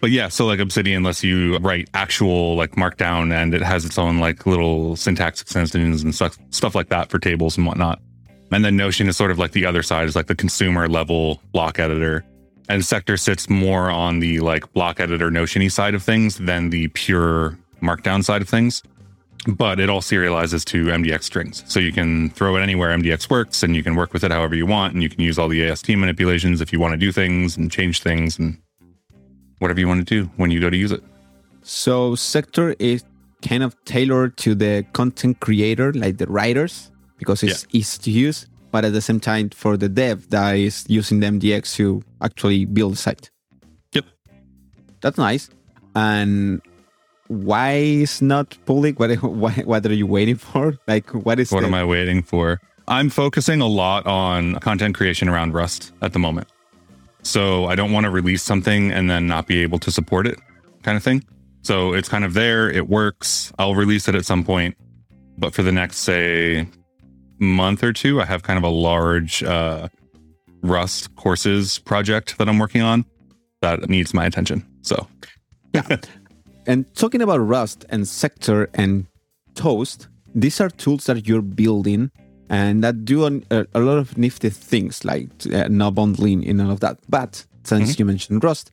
but 0.00 0.10
yeah, 0.10 0.28
so 0.28 0.44
like 0.44 0.60
Obsidian 0.60 1.02
lets 1.02 1.24
you 1.24 1.56
write 1.58 1.88
actual 1.94 2.56
like 2.56 2.72
markdown 2.72 3.32
and 3.32 3.54
it 3.54 3.62
has 3.62 3.86
its 3.86 3.98
own 3.98 4.18
like 4.18 4.44
little 4.44 4.96
syntax 4.96 5.40
extensions 5.40 6.02
and 6.02 6.14
stuff, 6.14 6.38
stuff 6.50 6.74
like 6.74 6.90
that 6.90 7.10
for 7.10 7.18
tables 7.18 7.56
and 7.56 7.66
whatnot. 7.66 8.00
And 8.52 8.64
then 8.64 8.76
Notion 8.76 9.08
is 9.08 9.16
sort 9.16 9.30
of 9.30 9.38
like 9.38 9.52
the 9.52 9.66
other 9.66 9.82
side 9.82 10.06
is 10.06 10.14
like 10.14 10.26
the 10.26 10.34
consumer 10.34 10.88
level 10.88 11.40
block 11.52 11.78
editor. 11.78 12.24
And 12.68 12.84
Sector 12.84 13.16
sits 13.16 13.48
more 13.48 13.90
on 13.90 14.18
the 14.18 14.40
like 14.40 14.72
block 14.72 15.00
editor 15.00 15.30
Notiony 15.30 15.70
side 15.70 15.94
of 15.94 16.02
things 16.02 16.36
than 16.38 16.70
the 16.70 16.88
pure 16.88 17.58
markdown 17.80 18.24
side 18.24 18.42
of 18.42 18.48
things. 18.48 18.82
But 19.46 19.78
it 19.78 19.88
all 19.88 20.00
serializes 20.00 20.64
to 20.66 20.86
MDX 20.86 21.22
strings. 21.22 21.62
So 21.68 21.78
you 21.78 21.92
can 21.92 22.30
throw 22.30 22.56
it 22.56 22.62
anywhere 22.62 22.96
MDX 22.96 23.30
works 23.30 23.62
and 23.62 23.76
you 23.76 23.82
can 23.84 23.94
work 23.94 24.12
with 24.12 24.24
it 24.24 24.32
however 24.32 24.56
you 24.56 24.66
want. 24.66 24.94
And 24.94 25.02
you 25.02 25.08
can 25.08 25.20
use 25.20 25.38
all 25.38 25.46
the 25.46 25.68
AST 25.68 25.90
manipulations 25.90 26.60
if 26.60 26.72
you 26.72 26.80
want 26.80 26.92
to 26.92 26.96
do 26.96 27.12
things 27.12 27.56
and 27.56 27.70
change 27.70 28.02
things 28.02 28.38
and 28.38 28.58
whatever 29.58 29.78
you 29.78 29.86
want 29.86 30.06
to 30.06 30.22
do 30.22 30.28
when 30.36 30.50
you 30.50 30.60
go 30.60 30.68
to 30.68 30.76
use 30.76 30.90
it. 30.90 31.02
So 31.62 32.16
Sector 32.16 32.74
is 32.80 33.04
kind 33.46 33.62
of 33.62 33.76
tailored 33.84 34.36
to 34.38 34.54
the 34.54 34.84
content 34.92 35.40
creator, 35.40 35.92
like 35.92 36.18
the 36.18 36.26
writers, 36.26 36.90
because 37.18 37.42
it's 37.42 37.64
yeah. 37.70 37.78
easy 37.78 38.02
to 38.02 38.10
use, 38.10 38.46
but 38.70 38.84
at 38.84 38.92
the 38.92 39.00
same 39.00 39.20
time 39.20 39.50
for 39.50 39.76
the 39.76 39.88
dev 39.88 40.28
that 40.30 40.56
is 40.56 40.84
using 40.88 41.20
the 41.20 41.26
MDX 41.26 41.74
to 41.76 42.02
actually 42.22 42.64
build 42.64 42.92
the 42.92 42.96
site. 42.96 43.30
Yep. 43.92 44.04
That's 45.00 45.18
nice. 45.18 45.48
And 45.94 46.60
why 47.28 47.72
is 47.74 48.20
not 48.22 48.56
public? 48.66 48.98
What, 49.00 49.10
what, 49.22 49.56
what 49.64 49.86
are 49.86 49.92
you 49.94 50.06
waiting 50.06 50.36
for? 50.36 50.74
Like, 50.86 51.10
what 51.10 51.38
is 51.40 51.50
What 51.52 51.60
the- 51.60 51.66
am 51.66 51.74
I 51.74 51.84
waiting 51.84 52.22
for? 52.22 52.60
I'm 52.88 53.10
focusing 53.10 53.60
a 53.60 53.66
lot 53.66 54.06
on 54.06 54.54
content 54.60 54.94
creation 54.94 55.28
around 55.28 55.54
Rust 55.54 55.92
at 56.02 56.12
the 56.12 56.20
moment. 56.20 56.46
So 57.22 57.64
I 57.64 57.74
don't 57.74 57.90
want 57.90 58.04
to 58.04 58.10
release 58.10 58.44
something 58.44 58.92
and 58.92 59.10
then 59.10 59.26
not 59.26 59.48
be 59.48 59.60
able 59.62 59.80
to 59.80 59.90
support 59.90 60.24
it, 60.28 60.38
kind 60.84 60.96
of 60.96 61.02
thing. 61.02 61.24
So 61.62 61.92
it's 61.94 62.08
kind 62.08 62.24
of 62.24 62.34
there, 62.34 62.70
it 62.70 62.88
works. 62.88 63.52
I'll 63.58 63.74
release 63.74 64.06
it 64.06 64.14
at 64.14 64.24
some 64.24 64.44
point. 64.44 64.76
But 65.36 65.52
for 65.52 65.64
the 65.64 65.72
next, 65.72 65.96
say, 65.98 66.68
month 67.38 67.82
or 67.82 67.92
two, 67.92 68.20
I 68.20 68.24
have 68.24 68.42
kind 68.42 68.56
of 68.58 68.64
a 68.64 68.68
large 68.68 69.42
uh, 69.42 69.88
Rust 70.62 71.14
courses 71.16 71.78
project 71.78 72.38
that 72.38 72.48
I'm 72.48 72.58
working 72.58 72.82
on 72.82 73.04
that 73.62 73.88
needs 73.88 74.14
my 74.14 74.26
attention. 74.26 74.66
So, 74.82 75.06
yeah. 75.74 75.96
and 76.66 76.92
talking 76.94 77.22
about 77.22 77.38
Rust 77.38 77.84
and 77.88 78.06
Sector 78.06 78.70
and 78.74 79.06
Toast, 79.54 80.08
these 80.34 80.60
are 80.60 80.70
tools 80.70 81.04
that 81.06 81.26
you're 81.26 81.42
building 81.42 82.10
and 82.48 82.84
that 82.84 83.04
do 83.04 83.26
a, 83.26 83.66
a 83.74 83.80
lot 83.80 83.98
of 83.98 84.16
nifty 84.16 84.50
things 84.50 85.04
like 85.04 85.28
uh, 85.52 85.66
no 85.68 85.90
bundling 85.90 86.46
and 86.46 86.60
all 86.60 86.70
of 86.70 86.80
that. 86.80 86.98
But 87.08 87.44
since 87.64 87.92
mm-hmm. 87.92 88.02
you 88.02 88.04
mentioned 88.04 88.44
Rust, 88.44 88.70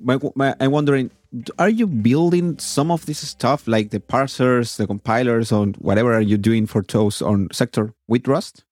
my, 0.00 0.18
my, 0.34 0.54
I'm 0.60 0.70
wondering, 0.70 1.10
are 1.58 1.68
you 1.68 1.86
building 1.86 2.58
some 2.58 2.90
of 2.90 3.06
this 3.06 3.26
stuff 3.26 3.68
like 3.68 3.90
the 3.90 4.00
parsers, 4.00 4.76
the 4.76 4.86
compilers, 4.86 5.52
or 5.52 5.66
whatever 5.78 6.14
are 6.14 6.22
you 6.22 6.38
doing 6.38 6.66
for 6.66 6.82
Toast 6.82 7.22
on 7.22 7.48
Sector 7.52 7.92
with 8.06 8.26
Rust? 8.26 8.64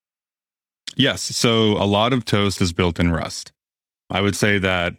Yes. 0.97 1.23
So 1.23 1.73
a 1.73 1.85
lot 1.85 2.13
of 2.13 2.25
Toast 2.25 2.61
is 2.61 2.73
built 2.73 2.99
in 2.99 3.13
Rust. 3.13 3.53
I 4.09 4.21
would 4.21 4.37
say 4.37 4.59
that 4.59 4.95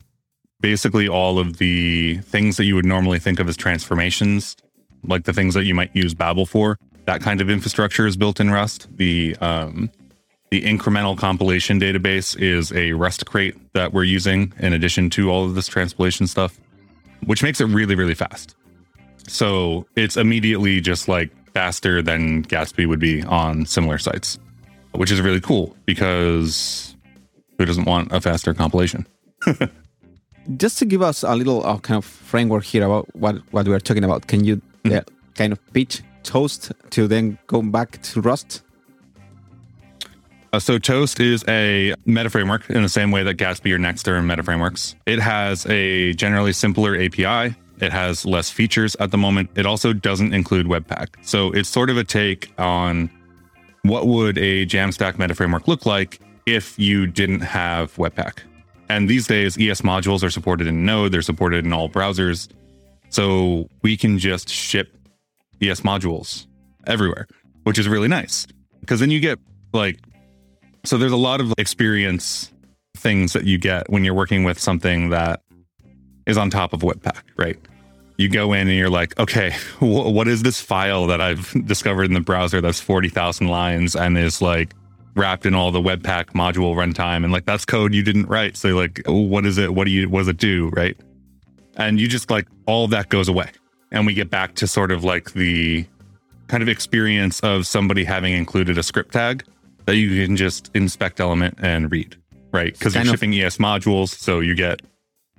basically 0.60 1.08
all 1.08 1.40
of 1.40 1.58
the 1.58 2.18
things 2.18 2.58
that 2.58 2.66
you 2.66 2.76
would 2.76 2.86
normally 2.86 3.20
think 3.20 3.40
of 3.40 3.48
as 3.48 3.58
transformations, 3.58 4.56
like 5.04 5.24
the 5.24 5.34
things 5.34 5.54
that 5.54 5.66
you 5.66 5.74
might 5.74 5.96
use 5.96 6.14
Babel 6.14 6.46
for, 6.46 6.78
that 7.06 7.22
kind 7.22 7.42
of 7.42 7.50
infrastructure 7.50 8.06
is 8.06 8.18
built 8.18 8.40
in 8.40 8.52
Rust. 8.52 8.88
The 8.98 9.36
um, 9.38 9.90
the 10.50 10.62
incremental 10.62 11.18
compilation 11.18 11.80
database 11.80 12.40
is 12.40 12.72
a 12.72 12.94
Rust 12.94 13.26
crate 13.26 13.56
that 13.74 13.92
we're 13.94 14.04
using 14.04 14.54
in 14.60 14.74
addition 14.74 15.10
to 15.12 15.30
all 15.30 15.46
of 15.46 15.56
this 15.56 15.68
transpilation 15.68 16.26
stuff, 16.28 16.58
which 17.26 17.44
makes 17.44 17.62
it 17.62 17.66
really, 17.66 17.96
really 17.96 18.16
fast. 18.16 18.56
So 19.28 19.86
it's 19.96 20.18
immediately 20.18 20.80
just 20.82 21.08
like 21.08 21.32
faster 21.54 22.02
than 22.02 22.44
Gatsby 22.44 22.88
would 22.88 23.00
be 23.00 23.24
on 23.24 23.66
similar 23.66 23.98
sites, 23.98 24.40
which 24.94 25.12
is 25.12 25.22
really 25.22 25.42
cool 25.42 25.76
because 25.86 26.96
who 27.58 27.66
doesn't 27.66 27.86
want 27.86 28.12
a 28.12 28.22
faster 28.22 28.54
compilation? 28.54 29.08
just 30.58 30.78
to 30.80 30.86
give 30.86 31.02
us 31.02 31.24
a 31.24 31.36
little 31.36 31.66
uh, 31.66 31.78
kind 31.80 31.98
of 31.98 32.06
framework 32.06 32.64
here 32.64 32.86
about 32.86 33.14
what, 33.16 33.38
what 33.52 33.68
we 33.68 33.74
are 33.74 33.80
talking 33.80 34.04
about, 34.04 34.28
can 34.28 34.44
you 34.44 34.58
mm-hmm. 34.58 34.98
uh, 34.98 35.02
kind 35.36 35.52
of 35.52 35.60
pitch 35.74 36.04
Toast 36.24 36.72
to 36.92 37.08
then 37.08 37.38
go 37.48 37.62
back 37.62 38.02
to 38.04 38.22
Rust? 38.22 38.62
Uh, 40.58 40.60
so 40.60 40.80
Toast 40.80 41.20
is 41.20 41.46
a 41.48 41.94
meta 42.08 42.32
framework 42.32 42.68
in 42.72 42.82
the 42.82 42.90
same 42.90 43.12
way 43.12 43.22
that 43.22 43.38
Gatsby 43.38 43.72
or 43.72 43.78
Next 43.78 44.08
are 44.08 44.20
meta 44.24 44.42
frameworks. 44.42 44.96
It 45.06 45.20
has 45.20 45.68
a 45.68 46.14
generally 46.14 46.52
simpler 46.52 46.96
API. 46.96 47.56
It 47.80 47.92
has 47.92 48.26
less 48.26 48.50
features 48.50 48.96
at 49.00 49.12
the 49.12 49.20
moment. 49.20 49.52
It 49.54 49.68
also 49.68 49.94
doesn't 49.94 50.34
include 50.34 50.66
Webpack. 50.66 51.10
So 51.22 51.52
it's 51.52 51.70
sort 51.70 51.92
of 51.92 51.98
a 51.98 52.04
take 52.04 52.52
on 52.58 53.12
what 53.84 54.08
would 54.08 54.40
a 54.40 54.66
Jamstack 54.66 55.20
meta 55.20 55.36
framework 55.36 55.68
look 55.68 55.86
like 55.86 56.20
if 56.48 56.80
you 56.80 57.06
didn't 57.06 57.42
have 57.42 57.96
Webpack. 57.98 58.40
And 58.90 59.08
these 59.08 59.28
days, 59.28 59.60
ES 59.60 59.82
modules 59.82 60.24
are 60.24 60.32
supported 60.32 60.66
in 60.66 60.84
Node. 60.84 61.12
They're 61.12 61.22
supported 61.22 61.66
in 61.66 61.74
all 61.74 61.88
browsers. 61.88 62.50
So 63.10 63.70
we 63.84 63.96
can 63.96 64.18
just 64.18 64.50
ship 64.50 64.98
ES 65.62 65.82
modules 65.82 66.48
everywhere, 66.88 67.28
which 67.66 67.78
is 67.78 67.88
really 67.88 68.08
nice 68.08 68.48
because 68.80 69.00
then 69.00 69.12
you 69.12 69.20
get 69.20 69.38
like 69.72 70.00
so 70.88 70.98
there's 70.98 71.12
a 71.12 71.18
lot 71.18 71.42
of 71.42 71.54
experience 71.58 72.52
things 72.96 73.34
that 73.34 73.44
you 73.44 73.58
get 73.58 73.90
when 73.90 74.06
you're 74.06 74.14
working 74.14 74.46
with 74.46 74.58
something 74.58 75.10
that 75.10 75.42
is 76.26 76.38
on 76.38 76.50
top 76.50 76.72
of 76.72 76.80
Webpack, 76.80 77.24
right? 77.36 77.58
You 78.18 78.30
go 78.30 78.54
in 78.54 78.68
and 78.68 78.78
you're 78.78 78.90
like, 78.90 79.18
okay, 79.20 79.52
wh- 79.80 80.12
what 80.12 80.28
is 80.28 80.44
this 80.44 80.62
file 80.62 81.08
that 81.08 81.20
I've 81.20 81.54
discovered 81.66 82.06
in 82.06 82.14
the 82.14 82.22
browser 82.22 82.62
that's 82.62 82.80
40,000 82.80 83.48
lines 83.48 83.96
and 83.96 84.18
is 84.18 84.42
like 84.42 84.74
wrapped 85.16 85.46
in 85.46 85.54
all 85.54 85.72
the 85.72 85.82
Webpack 85.82 86.28
module 86.28 86.74
runtime? 86.74 87.24
And 87.24 87.34
like, 87.34 87.46
that's 87.46 87.66
code 87.66 87.94
you 87.94 88.02
didn't 88.02 88.28
write. 88.28 88.56
So 88.56 88.70
like, 88.70 89.02
what 89.06 89.46
is 89.46 89.58
it? 89.58 89.74
What 89.74 89.86
do 89.86 89.92
you, 89.92 90.08
what 90.08 90.20
does 90.20 90.30
it 90.30 90.38
do? 90.38 90.70
Right. 90.70 90.98
And 91.76 92.00
you 92.00 92.08
just 92.08 92.32
like, 92.32 92.48
all 92.66 92.88
that 92.88 93.10
goes 93.10 93.28
away. 93.28 93.52
And 93.92 94.06
we 94.06 94.14
get 94.14 94.30
back 94.30 94.56
to 94.56 94.68
sort 94.68 94.92
of 94.92 95.04
like 95.04 95.34
the 95.34 95.86
kind 96.48 96.64
of 96.64 96.70
experience 96.70 97.42
of 97.42 97.68
somebody 97.68 98.06
having 98.06 98.34
included 98.34 98.78
a 98.78 98.84
script 98.84 99.12
tag 99.12 99.44
that 99.88 99.96
you 99.96 100.24
can 100.24 100.36
just 100.36 100.70
inspect 100.76 101.20
element 101.20 101.58
and 101.60 101.92
read, 101.92 102.16
right? 102.52 102.74
Because 102.74 102.94
you're 102.94 103.06
shipping 103.06 103.34
of, 103.40 103.46
ES 103.46 103.58
modules, 103.58 104.10
so 104.10 104.42
you 104.42 104.54
get 104.54 104.82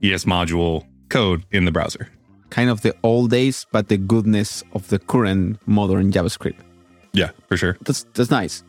ES 0.03 0.25
module 0.25 0.85
code 1.11 1.45
in 1.53 1.67
the 1.67 1.71
browser. 1.71 2.09
Kind 2.51 2.71
of 2.71 2.81
the 2.81 2.95
old 3.03 3.31
days, 3.31 3.67
but 3.73 3.89
the 3.89 3.99
goodness 3.99 4.65
of 4.73 4.89
the 4.89 4.99
current 4.99 5.61
modern 5.67 6.11
JavaScript. 6.11 6.59
Yeah, 7.13 7.31
for 7.47 7.57
sure. 7.59 7.77
That's 7.83 8.07
that's 8.15 8.31
nice. 8.31 8.65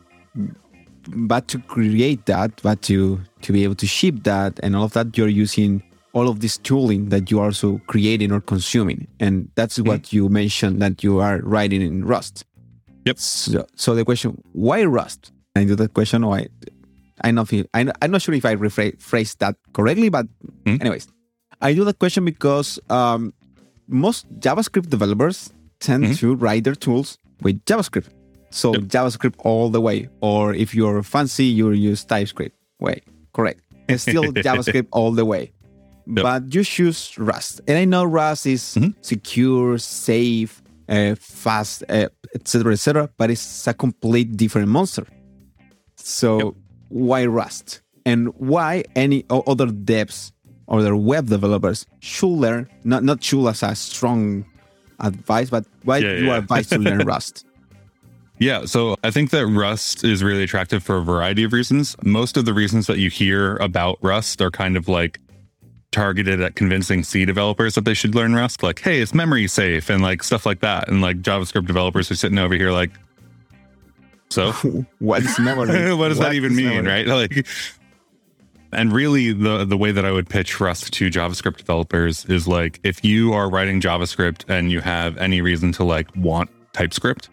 But 1.07 1.47
to 1.47 1.59
create 1.59 2.25
that, 2.25 2.61
but 2.61 2.81
to 2.83 3.21
to 3.41 3.53
be 3.53 3.63
able 3.63 3.75
to 3.75 3.87
ship 3.87 4.23
that 4.23 4.59
and 4.61 4.75
all 4.75 4.83
of 4.83 4.93
that, 4.93 5.17
you're 5.17 5.29
using 5.29 5.81
all 6.11 6.27
of 6.27 6.41
this 6.41 6.57
tooling 6.57 7.07
that 7.09 7.31
you 7.31 7.39
are 7.39 7.45
also 7.45 7.79
creating 7.87 8.33
or 8.33 8.41
consuming, 8.41 9.07
and 9.21 9.49
that's 9.55 9.77
mm-hmm. 9.77 9.87
what 9.87 10.11
you 10.11 10.27
mentioned 10.27 10.81
that 10.81 11.03
you 11.03 11.19
are 11.19 11.39
writing 11.39 11.81
in 11.81 12.03
Rust. 12.03 12.43
Yep. 13.05 13.17
So, 13.17 13.65
so 13.75 13.95
the 13.95 14.03
question, 14.03 14.43
why 14.51 14.83
Rust? 14.83 15.31
I 15.59 15.65
do 15.65 15.75
that 15.75 15.93
question, 15.93 16.23
or 16.23 16.35
I, 16.35 16.47
I 17.21 17.31
know 17.31 17.45
if 17.49 17.65
I, 17.73 17.91
I'm 18.01 18.11
not 18.11 18.21
sure 18.21 18.33
if 18.33 18.45
I 18.45 18.55
rephrase 18.55 19.37
that 19.37 19.55
correctly, 19.73 20.09
but 20.09 20.25
mm-hmm. 20.65 20.81
anyways, 20.81 21.07
I 21.61 21.73
do 21.73 21.83
that 21.85 21.99
question 21.99 22.25
because 22.25 22.79
um, 22.89 23.33
most 23.87 24.27
JavaScript 24.39 24.89
developers 24.89 25.51
tend 25.79 26.03
mm-hmm. 26.05 26.13
to 26.13 26.35
write 26.35 26.63
their 26.63 26.75
tools 26.75 27.17
with 27.41 27.63
JavaScript. 27.65 28.09
So 28.51 28.73
yep. 28.73 28.83
JavaScript 28.83 29.35
all 29.39 29.69
the 29.69 29.81
way, 29.81 30.09
or 30.21 30.53
if 30.53 30.73
you're 30.73 31.03
fancy, 31.03 31.45
you 31.45 31.71
use 31.71 32.03
TypeScript. 32.03 32.55
Wait, 32.79 33.03
correct. 33.33 33.61
It's 33.87 34.03
still 34.03 34.23
JavaScript 34.47 34.87
all 34.91 35.11
the 35.11 35.25
way. 35.25 35.51
Yep. 36.07 36.23
But 36.23 36.55
you 36.55 36.63
choose 36.63 37.17
Rust, 37.19 37.61
and 37.67 37.77
I 37.77 37.85
know 37.85 38.03
Rust 38.03 38.47
is 38.47 38.63
mm-hmm. 38.63 38.91
secure, 39.01 39.77
safe, 39.77 40.63
uh, 40.87 41.13
fast, 41.19 41.83
etc., 42.33 42.71
uh, 42.71 42.73
etc. 42.73 43.03
Et 43.03 43.09
but 43.17 43.29
it's 43.29 43.67
a 43.67 43.73
complete 43.75 44.35
different 44.35 44.69
monster. 44.69 45.05
So 45.99 46.37
yep. 46.37 46.53
why 46.89 47.25
Rust? 47.25 47.81
And 48.05 48.29
why 48.37 48.85
any 48.95 49.25
other 49.29 49.67
devs 49.67 50.31
or 50.67 50.79
other 50.79 50.95
web 50.95 51.27
developers 51.27 51.85
should 51.99 52.27
learn, 52.27 52.69
not, 52.83 53.03
not 53.03 53.23
should 53.23 53.47
as 53.47 53.61
a 53.63 53.75
strong 53.75 54.45
advice, 54.99 55.49
but 55.49 55.65
why 55.83 55.97
yeah, 55.97 56.13
you 56.13 56.25
yeah. 56.27 56.37
advise 56.37 56.67
to 56.67 56.79
learn 56.79 56.99
Rust? 57.05 57.45
Yeah, 58.39 58.65
so 58.65 58.95
I 59.03 59.11
think 59.11 59.31
that 59.31 59.45
Rust 59.47 60.05
is 60.05 60.23
really 60.23 60.43
attractive 60.43 60.81
for 60.81 60.97
a 60.97 61.01
variety 61.01 61.43
of 61.43 61.51
reasons. 61.51 61.97
Most 62.03 62.37
of 62.37 62.45
the 62.45 62.53
reasons 62.53 62.87
that 62.87 62.97
you 62.97 63.09
hear 63.09 63.57
about 63.57 63.99
Rust 64.01 64.41
are 64.41 64.49
kind 64.49 64.77
of 64.77 64.87
like 64.87 65.19
targeted 65.91 66.39
at 66.39 66.55
convincing 66.55 67.03
C 67.03 67.25
developers 67.25 67.75
that 67.75 67.83
they 67.83 67.93
should 67.93 68.15
learn 68.15 68.33
Rust, 68.33 68.63
like, 68.63 68.79
hey, 68.79 69.01
it's 69.01 69.13
memory 69.13 69.47
safe 69.47 69.89
and 69.89 70.01
like 70.01 70.23
stuff 70.23 70.45
like 70.45 70.61
that. 70.61 70.87
And 70.87 71.01
like 71.01 71.21
JavaScript 71.21 71.67
developers 71.67 72.09
are 72.11 72.15
sitting 72.15 72.37
over 72.37 72.55
here 72.55 72.71
like, 72.71 72.91
so 74.29 74.51
what 74.99 75.23
is 75.23 75.39
memory? 75.39 75.93
what 75.93 76.09
does 76.09 76.17
what 76.19 76.25
that 76.25 76.33
even 76.35 76.55
mean, 76.55 76.83
memory? 76.83 77.05
right? 77.05 77.07
Like, 77.33 77.47
And 78.71 78.93
really, 78.93 79.33
the 79.33 79.65
the 79.65 79.77
way 79.77 79.91
that 79.91 80.05
I 80.05 80.11
would 80.11 80.29
pitch 80.29 80.59
Rust 80.59 80.93
to 80.93 81.09
JavaScript 81.09 81.57
developers 81.57 82.25
is 82.25 82.47
like 82.47 82.79
if 82.83 83.03
you 83.03 83.33
are 83.33 83.49
writing 83.49 83.81
JavaScript 83.81 84.45
and 84.47 84.71
you 84.71 84.79
have 84.81 85.17
any 85.17 85.41
reason 85.41 85.71
to 85.73 85.83
like 85.83 86.07
want 86.15 86.49
TypeScript, 86.73 87.29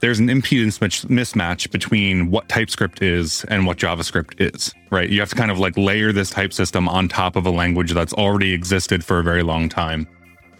there's 0.00 0.18
an 0.18 0.28
impedance 0.28 0.78
mismatch 1.08 1.70
between 1.70 2.30
what 2.30 2.48
TypeScript 2.48 3.02
is 3.02 3.44
and 3.48 3.66
what 3.66 3.76
JavaScript 3.76 4.40
is, 4.40 4.72
right? 4.90 5.10
You 5.10 5.20
have 5.20 5.28
to 5.30 5.36
kind 5.36 5.50
of 5.50 5.58
like 5.58 5.76
layer 5.76 6.12
this 6.12 6.30
type 6.30 6.52
system 6.54 6.88
on 6.88 7.08
top 7.08 7.36
of 7.36 7.44
a 7.44 7.50
language 7.50 7.92
that's 7.92 8.14
already 8.14 8.54
existed 8.54 9.04
for 9.04 9.18
a 9.18 9.22
very 9.22 9.42
long 9.42 9.68
time. 9.68 10.06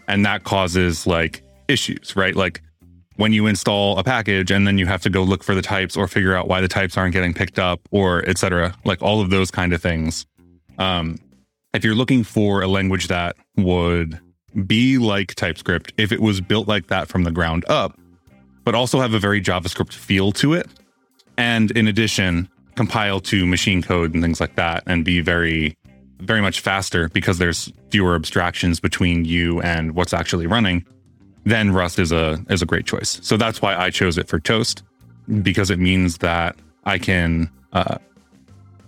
And 0.06 0.24
that 0.26 0.44
causes 0.44 1.06
like 1.06 1.42
issues, 1.68 2.14
right? 2.16 2.34
Like 2.36 2.62
when 3.18 3.32
you 3.32 3.48
install 3.48 3.98
a 3.98 4.04
package 4.04 4.52
and 4.52 4.64
then 4.66 4.78
you 4.78 4.86
have 4.86 5.02
to 5.02 5.10
go 5.10 5.24
look 5.24 5.42
for 5.42 5.54
the 5.54 5.60
types 5.60 5.96
or 5.96 6.06
figure 6.06 6.36
out 6.36 6.46
why 6.46 6.60
the 6.60 6.68
types 6.68 6.96
aren't 6.96 7.12
getting 7.12 7.34
picked 7.34 7.58
up 7.58 7.80
or 7.90 8.26
etc 8.28 8.72
like 8.84 9.02
all 9.02 9.20
of 9.20 9.28
those 9.28 9.50
kind 9.50 9.72
of 9.72 9.82
things. 9.82 10.24
Um, 10.78 11.18
if 11.74 11.84
you're 11.84 11.96
looking 11.96 12.22
for 12.22 12.62
a 12.62 12.68
language 12.68 13.08
that 13.08 13.36
would 13.56 14.20
be 14.66 14.98
like 14.98 15.34
typescript 15.34 15.92
if 15.98 16.12
it 16.12 16.20
was 16.20 16.40
built 16.40 16.68
like 16.68 16.86
that 16.86 17.08
from 17.08 17.24
the 17.24 17.32
ground 17.32 17.64
up 17.68 17.98
but 18.64 18.74
also 18.74 19.00
have 19.00 19.12
a 19.12 19.18
very 19.18 19.42
javascript 19.42 19.92
feel 19.92 20.32
to 20.32 20.54
it 20.54 20.68
and 21.36 21.72
in 21.72 21.88
addition 21.88 22.48
compile 22.76 23.20
to 23.20 23.44
machine 23.46 23.82
code 23.82 24.14
and 24.14 24.22
things 24.22 24.40
like 24.40 24.54
that 24.54 24.82
and 24.86 25.04
be 25.04 25.20
very 25.20 25.76
very 26.20 26.40
much 26.40 26.60
faster 26.60 27.08
because 27.10 27.38
there's 27.38 27.72
fewer 27.90 28.14
abstractions 28.14 28.80
between 28.80 29.24
you 29.24 29.60
and 29.60 29.94
what's 29.94 30.14
actually 30.14 30.46
running 30.46 30.84
then 31.50 31.72
Rust 31.72 31.98
is 31.98 32.12
a 32.12 32.44
is 32.50 32.62
a 32.62 32.66
great 32.66 32.86
choice. 32.86 33.18
So 33.22 33.36
that's 33.36 33.62
why 33.62 33.76
I 33.76 33.90
chose 33.90 34.18
it 34.18 34.28
for 34.28 34.38
Toast 34.38 34.82
because 35.42 35.70
it 35.70 35.78
means 35.78 36.18
that 36.18 36.56
I 36.84 36.98
can 36.98 37.50
uh, 37.72 37.98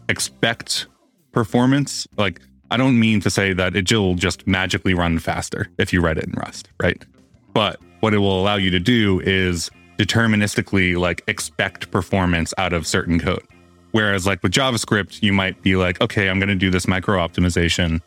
expect 0.09 0.87
performance. 1.33 2.07
Like 2.17 2.41
I 2.71 2.77
don't 2.77 2.99
mean 2.99 3.21
to 3.21 3.31
say 3.31 3.53
that 3.53 3.77
it 3.77 3.91
will 3.93 4.15
just 4.15 4.47
magically 4.47 4.95
run 4.95 5.19
faster 5.19 5.69
if 5.79 5.93
you 5.93 6.01
write 6.01 6.19
it 6.19 6.25
in 6.25 6.33
Rust, 6.33 6.69
right? 6.81 7.05
But 7.53 7.81
what 8.01 8.15
it 8.15 8.19
will 8.19 8.41
allow 8.41 8.57
you 8.57 8.71
to 8.71 8.81
do 8.81 9.21
is 9.21 9.71
deterministically 9.99 10.97
like 10.97 11.23
expect 11.27 11.91
performance 11.91 12.55
out 12.59 12.73
of 12.73 12.87
certain 12.87 13.19
code. 13.19 13.43
Whereas 13.93 14.27
like 14.27 14.43
with 14.43 14.53
JavaScript, 14.53 15.23
you 15.23 15.33
might 15.33 15.61
be 15.63 15.77
like, 15.77 16.01
okay, 16.01 16.29
I'm 16.29 16.39
going 16.39 16.49
to 16.49 16.55
do 16.55 16.71
this 16.71 16.87
micro 16.87 17.19
optimization 17.19 18.01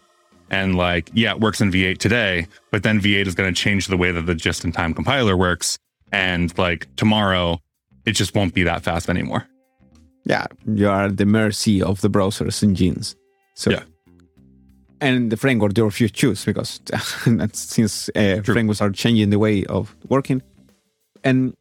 and 0.49 0.75
like, 0.75 1.09
yeah, 1.13 1.31
it 1.31 1.39
works 1.39 1.61
in 1.61 1.71
V8 1.71 1.97
today, 1.97 2.47
but 2.71 2.83
then 2.83 2.99
V8 2.99 3.27
is 3.27 3.35
going 3.35 3.53
to 3.53 3.59
change 3.59 3.87
the 3.87 3.97
way 3.97 4.11
that 4.11 4.25
the 4.25 4.35
just 4.35 4.63
in 4.63 4.71
time 4.71 4.93
compiler 4.93 5.35
works. 5.35 5.77
And 6.11 6.55
like 6.57 6.87
tomorrow, 6.95 7.59
it 8.05 8.11
just 8.11 8.35
won't 8.35 8.53
be 8.53 8.63
that 8.63 8.83
fast 8.83 9.09
anymore. 9.09 9.47
Yeah, 10.25 10.45
you 10.65 10.87
are 10.89 11.05
at 11.05 11.17
the 11.17 11.25
mercy 11.25 11.81
of 11.81 12.01
the 12.01 12.09
browser's 12.09 12.63
engines. 12.63 13.15
So, 13.55 13.71
yeah. 13.71 13.83
And 15.01 15.31
the 15.31 15.37
framework 15.37 15.77
you 15.77 16.07
choose, 16.07 16.45
because 16.45 16.79
since 17.53 18.09
uh, 18.15 18.41
frameworks 18.43 18.79
are 18.79 18.91
changing 18.91 19.31
the 19.31 19.39
way 19.39 19.65
of 19.65 19.95
working. 20.07 20.41
And 21.25 21.53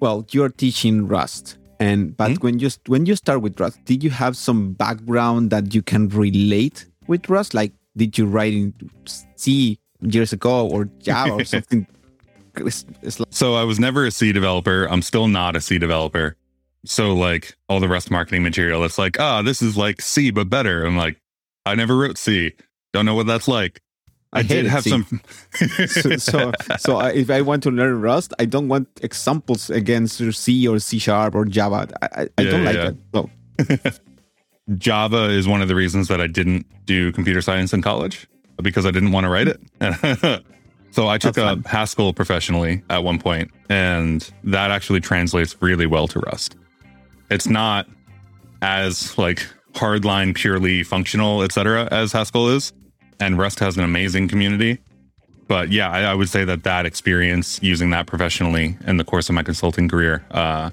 well, 0.00 0.26
you're 0.32 0.50
teaching 0.50 1.06
Rust. 1.06 1.56
And 1.80 2.16
but 2.16 2.32
mm-hmm. 2.32 2.44
when 2.44 2.58
you 2.58 2.68
when 2.86 3.06
you 3.06 3.16
start 3.16 3.40
with 3.40 3.58
Rust, 3.58 3.82
did 3.86 4.04
you 4.04 4.10
have 4.10 4.36
some 4.36 4.72
background 4.72 5.50
that 5.50 5.74
you 5.74 5.82
can 5.82 6.08
relate 6.08 6.86
with 7.06 7.28
Rust? 7.28 7.54
Like 7.54 7.72
did 7.96 8.16
you 8.18 8.26
write 8.26 8.52
in 8.52 8.74
C 9.36 9.78
years 10.00 10.32
ago 10.32 10.68
or 10.68 10.86
Java 10.98 11.34
or 11.34 11.44
something? 11.44 11.86
It's, 12.56 12.84
it's 13.02 13.18
like- 13.18 13.28
so 13.30 13.54
I 13.54 13.64
was 13.64 13.80
never 13.80 14.06
a 14.06 14.10
C 14.10 14.32
developer. 14.32 14.86
I'm 14.86 15.02
still 15.02 15.28
not 15.28 15.56
a 15.56 15.60
C 15.60 15.78
developer. 15.78 16.36
So 16.84 17.14
like 17.14 17.54
all 17.68 17.80
the 17.80 17.88
Rust 17.88 18.10
marketing 18.10 18.42
material, 18.42 18.84
it's 18.84 18.98
like, 18.98 19.18
ah, 19.20 19.38
oh, 19.38 19.42
this 19.42 19.62
is 19.62 19.76
like 19.76 20.00
C 20.00 20.30
but 20.30 20.50
better. 20.50 20.84
I'm 20.84 20.96
like, 20.96 21.20
I 21.64 21.74
never 21.74 21.96
wrote 21.96 22.18
C. 22.18 22.52
Don't 22.92 23.06
know 23.06 23.14
what 23.14 23.26
that's 23.26 23.48
like. 23.48 23.80
I, 24.32 24.40
I 24.40 24.42
did 24.42 24.66
have 24.66 24.82
C. 24.82 24.90
some. 24.90 25.20
so, 25.86 26.16
so, 26.16 26.52
so 26.78 26.96
I, 26.96 27.12
if 27.12 27.30
I 27.30 27.42
want 27.42 27.62
to 27.64 27.70
learn 27.70 28.00
Rust, 28.00 28.32
I 28.38 28.46
don't 28.46 28.68
want 28.68 28.88
examples 29.02 29.68
against 29.70 30.16
C 30.34 30.66
or 30.66 30.78
C 30.78 30.98
sharp 30.98 31.34
or 31.34 31.44
Java. 31.44 31.88
I, 32.00 32.06
I, 32.06 32.28
I 32.38 32.44
don't 32.44 32.64
like 32.64 32.76
yeah. 32.76 32.90
that. 32.90 32.96
No. 33.14 34.00
Java 34.78 35.30
is 35.30 35.48
one 35.48 35.62
of 35.62 35.68
the 35.68 35.74
reasons 35.74 36.08
that 36.08 36.20
I 36.20 36.26
didn't 36.26 36.66
do 36.86 37.12
computer 37.12 37.42
science 37.42 37.72
in 37.72 37.82
college 37.82 38.26
because 38.62 38.86
I 38.86 38.90
didn't 38.90 39.12
want 39.12 39.24
to 39.24 39.30
write 39.30 39.48
it. 39.48 40.44
so 40.92 41.08
I 41.08 41.18
took 41.18 41.36
a 41.36 41.60
Haskell 41.66 42.12
professionally 42.12 42.82
at 42.88 43.02
one 43.02 43.18
point, 43.18 43.50
and 43.68 44.28
that 44.44 44.70
actually 44.70 45.00
translates 45.00 45.60
really 45.60 45.86
well 45.86 46.06
to 46.08 46.20
Rust. 46.20 46.56
It's 47.30 47.48
not 47.48 47.88
as 48.60 49.16
like 49.18 49.46
hardline, 49.72 50.34
purely 50.34 50.82
functional, 50.82 51.42
etc., 51.42 51.88
as 51.90 52.12
Haskell 52.12 52.48
is, 52.48 52.72
and 53.18 53.38
Rust 53.38 53.58
has 53.60 53.76
an 53.76 53.84
amazing 53.84 54.28
community. 54.28 54.78
But 55.48 55.70
yeah, 55.70 55.90
I, 55.90 56.02
I, 56.02 56.14
would 56.14 56.28
say 56.28 56.44
that 56.44 56.62
that 56.62 56.86
experience 56.86 57.60
using 57.62 57.90
that 57.90 58.06
professionally 58.06 58.76
in 58.86 58.96
the 58.96 59.04
course 59.04 59.28
of 59.28 59.34
my 59.34 59.42
consulting 59.42 59.88
career 59.88 60.24
uh, 60.30 60.70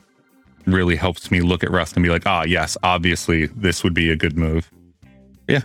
really 0.74 0.96
helps 0.96 1.32
me 1.32 1.42
look 1.42 1.64
at 1.64 1.72
Rust 1.72 1.96
and 1.96 2.04
be 2.04 2.10
like, 2.10 2.26
ah, 2.26 2.44
yes, 2.44 2.78
obviously 2.84 3.48
this 3.48 3.84
would 3.84 3.94
be 3.94 4.10
a 4.10 4.16
good 4.16 4.38
move. 4.38 4.70
Yeah, 5.48 5.62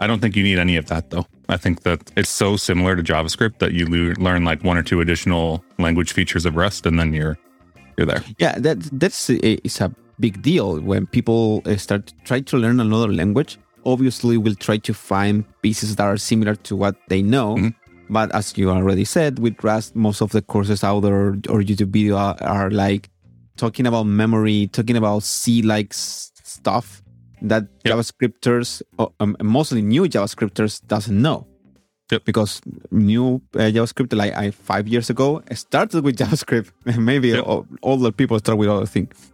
I 0.00 0.06
don't 0.06 0.20
think 0.20 0.36
you 0.36 0.42
need 0.42 0.58
any 0.58 0.76
of 0.76 0.86
that 0.86 1.10
though. 1.10 1.26
I 1.48 1.56
think 1.56 1.82
that 1.82 2.12
it's 2.16 2.28
so 2.28 2.56
similar 2.56 2.94
to 2.96 3.02
JavaScript 3.02 3.58
that 3.58 3.72
you 3.72 3.86
learn 4.14 4.44
like 4.44 4.62
one 4.62 4.76
or 4.76 4.82
two 4.82 5.00
additional 5.00 5.64
language 5.78 6.12
features 6.12 6.44
of 6.44 6.56
Rust, 6.56 6.86
and 6.86 6.98
then 6.98 7.12
you're 7.12 7.38
you're 7.96 8.06
there. 8.06 8.22
Yeah, 8.38 8.58
that 8.58 8.80
that's 8.98 9.30
a, 9.30 9.64
it's 9.64 9.80
a 9.80 9.94
big 10.20 10.42
deal 10.42 10.80
when 10.80 11.06
people 11.06 11.62
uh, 11.64 11.76
start 11.76 12.08
to 12.08 12.14
try 12.24 12.40
to 12.40 12.56
learn 12.56 12.80
another 12.80 13.12
language. 13.12 13.58
Obviously, 13.84 14.36
we'll 14.36 14.54
try 14.56 14.76
to 14.78 14.92
find 14.92 15.44
pieces 15.62 15.96
that 15.96 16.04
are 16.04 16.16
similar 16.16 16.54
to 16.54 16.76
what 16.76 16.96
they 17.08 17.22
know. 17.22 17.56
Mm-hmm. 17.56 17.68
But 18.10 18.34
as 18.34 18.56
you 18.56 18.70
already 18.70 19.04
said, 19.04 19.38
with 19.38 19.62
Rust, 19.62 19.94
most 19.94 20.20
of 20.20 20.32
the 20.32 20.42
courses 20.42 20.82
out 20.82 21.00
there 21.00 21.28
or 21.48 21.60
YouTube 21.62 21.90
video 21.90 22.16
are, 22.16 22.36
are 22.42 22.70
like 22.70 23.10
talking 23.58 23.86
about 23.86 24.04
memory, 24.04 24.68
talking 24.68 24.96
about 24.96 25.22
C 25.24 25.60
like 25.60 25.92
stuff 25.92 27.02
that 27.42 27.64
yep. 27.84 27.94
JavaScripters, 27.96 28.82
um, 29.20 29.36
mostly 29.42 29.82
new 29.82 30.04
JavaScripters, 30.04 30.84
doesn't 30.86 31.20
know. 31.20 31.46
Yep. 32.10 32.24
Because 32.24 32.62
new 32.90 33.42
uh, 33.54 33.68
JavaScript, 33.68 34.16
like 34.16 34.34
I, 34.34 34.50
five 34.50 34.88
years 34.88 35.10
ago, 35.10 35.42
started 35.52 36.02
with 36.04 36.16
JavaScript. 36.22 36.70
Maybe 36.98 37.28
yep. 37.28 37.46
all, 37.46 37.66
older 37.82 38.10
people 38.10 38.38
start 38.38 38.56
with 38.56 38.68
other 38.70 38.86
things. 38.86 39.30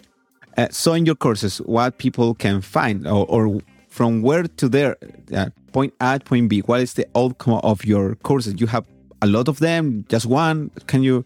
Uh, 0.57 0.69
so, 0.71 0.93
in 0.95 1.07
your 1.07 1.15
courses, 1.15 1.59
what 1.59 1.99
people 1.99 2.35
can 2.35 2.61
find, 2.61 3.07
or, 3.07 3.27
or 3.27 3.61
from 3.89 4.23
where 4.23 4.45
to 4.45 4.69
there, 4.69 4.97
uh, 5.33 5.51
point 5.73 5.95
A, 6.01 6.19
point 6.21 6.49
B, 6.49 6.61
what 6.61 6.81
is 6.81 6.95
the 6.95 7.07
outcome 7.17 7.61
of 7.63 7.85
your 7.85 8.17
courses? 8.17 8.61
You 8.61 8.67
have 8.69 8.87
a 9.23 9.27
lot 9.27 9.49
of 9.49 9.59
them, 9.59 10.05
just 10.09 10.27
one. 10.27 10.71
Can 10.87 11.03
you 11.03 11.25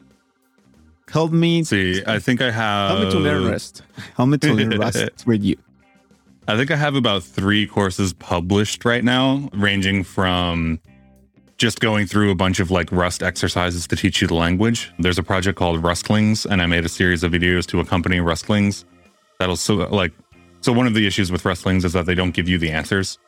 Help 1.11 1.33
me. 1.33 1.65
See, 1.65 2.03
I 2.07 2.19
think 2.19 2.41
I 2.41 2.51
have. 2.51 2.91
Help 2.91 3.05
me 3.05 3.11
to 3.11 3.19
learn 3.19 3.51
Rust. 3.51 3.83
Help 4.17 4.29
me 4.29 4.39
to 4.39 4.53
learn 4.53 4.71
Rust 4.79 5.27
with 5.27 5.43
you. 5.43 5.57
I 6.47 6.57
think 6.57 6.71
I 6.71 6.77
have 6.77 6.95
about 6.95 7.25
three 7.25 7.67
courses 7.67 8.13
published 8.15 8.85
right 8.85 9.05
now, 9.05 9.51
ranging 9.53 10.03
from 10.03 10.81
just 11.59 11.81
going 11.81 12.07
through 12.07 12.31
a 12.31 12.35
bunch 12.35 12.61
of 12.61 12.71
like 12.71 12.91
Rust 12.93 13.23
exercises 13.23 13.87
to 13.89 13.97
teach 13.97 14.23
you 14.23 14.29
the 14.29 14.35
language. 14.35 14.93
There's 14.99 15.19
a 15.19 15.23
project 15.23 15.59
called 15.59 15.83
Rustlings, 15.83 16.47
and 16.47 16.63
I 16.63 16.67
made 16.67 16.85
a 16.85 16.89
series 16.89 17.23
of 17.23 17.33
videos 17.33 17.67
to 17.67 17.81
accompany 17.81 18.21
Rustlings. 18.21 18.85
That'll 19.39 19.57
so 19.57 19.75
like 19.75 20.13
so 20.61 20.73
one 20.73 20.87
of 20.87 20.95
the 20.95 21.07
issues 21.07 21.31
with 21.31 21.45
Rustlings 21.45 21.85
is 21.85 21.93
that 21.93 22.07
they 22.07 22.15
don't 22.15 22.33
give 22.33 22.49
you 22.49 22.59
the 22.59 22.71
answers 22.71 23.19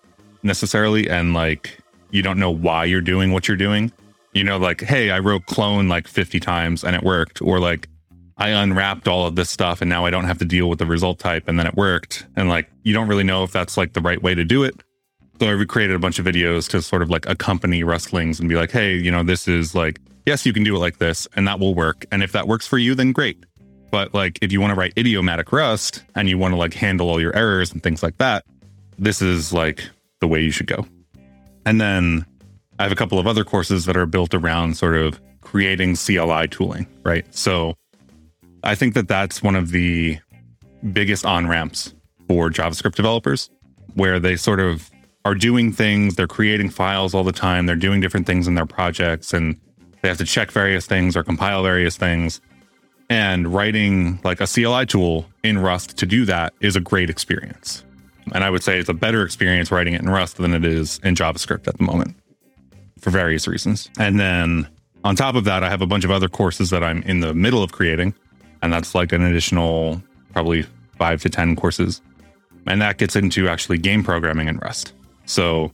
necessarily, 0.43 1.09
and 1.09 1.35
like 1.35 1.79
you 2.11 2.23
don't 2.23 2.39
know 2.39 2.51
why 2.51 2.85
you're 2.85 3.01
doing 3.01 3.33
what 3.33 3.49
you're 3.49 3.57
doing 3.57 3.93
you 4.33 4.45
know, 4.45 4.59
like, 4.59 4.81
hey, 4.81 5.11
I 5.11 5.19
wrote 5.19 5.47
clone 5.47 5.89
like 5.89 6.07
50 6.07 6.41
times 6.41 6.85
and 6.85 6.95
it 6.95 7.03
worked, 7.03 7.43
or 7.43 7.59
like 7.59 7.89
I 8.37 8.51
unwrapped 8.51 9.07
all 9.07 9.27
of 9.27 9.37
this 9.37 9.51
stuff 9.51 9.83
and 9.83 9.89
now 9.89 10.07
I 10.07 10.11
don't 10.11 10.25
have 10.25 10.39
to 10.39 10.45
deal 10.45 10.69
with 10.69 10.79
the 10.79 10.87
result 10.87 11.19
type 11.19 11.47
and 11.47 11.59
then 11.59 11.67
it 11.67 11.75
worked. 11.75 12.27
And 12.37 12.49
like, 12.49 12.71
you 12.85 12.95
don't 12.95 13.09
really 13.09 13.25
know 13.25 13.45
if 13.45 13.53
that's 13.53 13.77
like 13.77 13.93
the 13.93 14.01
right 14.01 14.23
way 14.23 14.35
to 14.35 14.45
do 14.45 14.63
it. 14.63 14.75
So 15.41 15.49
I 15.49 15.53
recreated 15.53 15.97
a 15.97 15.99
bunch 15.99 16.19
of 16.19 16.25
videos 16.25 16.69
to 16.71 16.81
sort 16.83 17.03
of 17.03 17.11
like 17.11 17.29
accompany 17.29 17.83
Rustlings 17.83 18.41
and 18.41 18.49
be 18.49 18.57
like, 18.57 18.71
hey, 18.71 18.95
you 18.95 19.11
know, 19.11 19.23
this 19.23 19.49
is 19.49 19.75
like, 19.75 20.01
yes, 20.27 20.47
you 20.47 20.53
can 20.53 20.65
do 20.65 20.77
it 20.77 20.79
like 20.79 20.99
this 20.99 21.29
and 21.35 21.47
that 21.49 21.61
will 21.61 21.75
work. 21.75 22.07
And 22.11 22.23
if 22.23 22.33
that 22.33 22.47
works 22.47 22.67
for 22.67 22.79
you, 22.79 22.95
then 22.95 23.13
great. 23.13 23.45
But 23.91 24.15
like, 24.15 24.39
if 24.41 24.53
you 24.53 24.61
want 24.61 24.71
to 24.71 24.75
write 24.75 24.95
idiomatic 24.97 25.53
Rust 25.53 26.03
and 26.15 26.29
you 26.29 26.39
want 26.39 26.53
to 26.53 26.59
like 26.59 26.75
handle 26.75 27.11
all 27.11 27.21
your 27.21 27.35
errors 27.37 27.73
and 27.73 27.83
things 27.83 28.03
like 28.03 28.17
that, 28.19 28.45
this 28.99 29.21
is 29.21 29.53
like 29.53 29.83
the 30.21 30.29
way 30.29 30.41
you 30.41 30.51
should 30.51 30.67
go. 30.67 30.87
And 31.67 31.81
then 31.81 32.25
I 32.81 32.85
have 32.85 32.93
a 32.93 32.97
couple 32.97 33.19
of 33.19 33.27
other 33.27 33.45
courses 33.45 33.85
that 33.85 33.95
are 33.95 34.07
built 34.07 34.33
around 34.33 34.79
sort 34.79 34.97
of 34.97 35.21
creating 35.43 35.97
CLI 35.97 36.49
tooling, 36.49 36.87
right? 37.03 37.27
So 37.35 37.75
I 38.65 38.75
think 38.75 38.95
that 38.95 39.07
that's 39.07 39.43
one 39.43 39.55
of 39.55 39.71
the 39.71 40.19
biggest 40.91 41.27
on 41.27 41.47
ramps 41.47 41.93
for 42.27 42.49
JavaScript 42.49 42.95
developers, 42.95 43.51
where 43.97 44.19
they 44.19 44.35
sort 44.35 44.61
of 44.61 44.91
are 45.27 45.35
doing 45.35 45.73
things, 45.73 46.15
they're 46.15 46.27
creating 46.27 46.71
files 46.71 47.13
all 47.13 47.23
the 47.23 47.33
time, 47.33 47.67
they're 47.67 47.77
doing 47.77 48.01
different 48.01 48.27
things 48.27 48.49
in 48.49 48.55
their 48.55 48.65
projects, 48.65 49.35
and 49.35 49.61
they 50.01 50.09
have 50.09 50.17
to 50.17 50.25
check 50.25 50.51
various 50.51 50.87
things 50.87 51.19
or 51.19 51.23
compile 51.23 51.63
various 51.63 51.99
things. 51.99 52.41
And 53.11 53.53
writing 53.53 54.21
like 54.25 54.41
a 54.41 54.47
CLI 54.47 54.87
tool 54.87 55.27
in 55.43 55.59
Rust 55.59 55.99
to 55.99 56.07
do 56.07 56.25
that 56.25 56.55
is 56.63 56.77
a 56.77 56.81
great 56.81 57.11
experience. 57.11 57.85
And 58.33 58.43
I 58.43 58.49
would 58.49 58.63
say 58.63 58.79
it's 58.79 58.89
a 58.89 58.95
better 58.95 59.23
experience 59.23 59.71
writing 59.71 59.93
it 59.93 60.01
in 60.01 60.09
Rust 60.09 60.39
than 60.39 60.55
it 60.55 60.65
is 60.65 60.99
in 61.05 61.15
JavaScript 61.15 61.69
at 61.69 61.77
the 61.77 61.85
moment 61.85 62.17
for 63.01 63.11
various 63.11 63.47
reasons. 63.47 63.91
And 63.99 64.19
then 64.19 64.69
on 65.05 65.17
top 65.17 65.35
of 65.35 65.45
that, 65.45 65.65
I 65.65 65.71
have 65.71 65.83
a 65.83 65.87
bunch 65.87 66.05
of 66.05 66.11
other 66.11 66.29
courses 66.29 66.71
that 66.71 66.83
I'm 66.85 67.03
in 67.03 67.21
the 67.21 67.35
middle 67.35 67.63
of 67.63 67.73
creating. 67.73 68.15
And 68.63 68.73
that's 68.73 68.95
like 68.95 69.13
an 69.13 69.23
additional 69.23 70.03
probably 70.33 70.65
five 70.99 71.23
to 71.23 71.31
10 71.31 71.57
courses. 71.57 72.03
And 72.67 72.81
that 72.83 72.99
gets 72.99 73.17
into 73.17 73.49
actually 73.49 73.79
game 73.79 74.05
programming 74.05 74.49
in 74.49 74.59
Rust. 74.59 74.93
So 75.25 75.73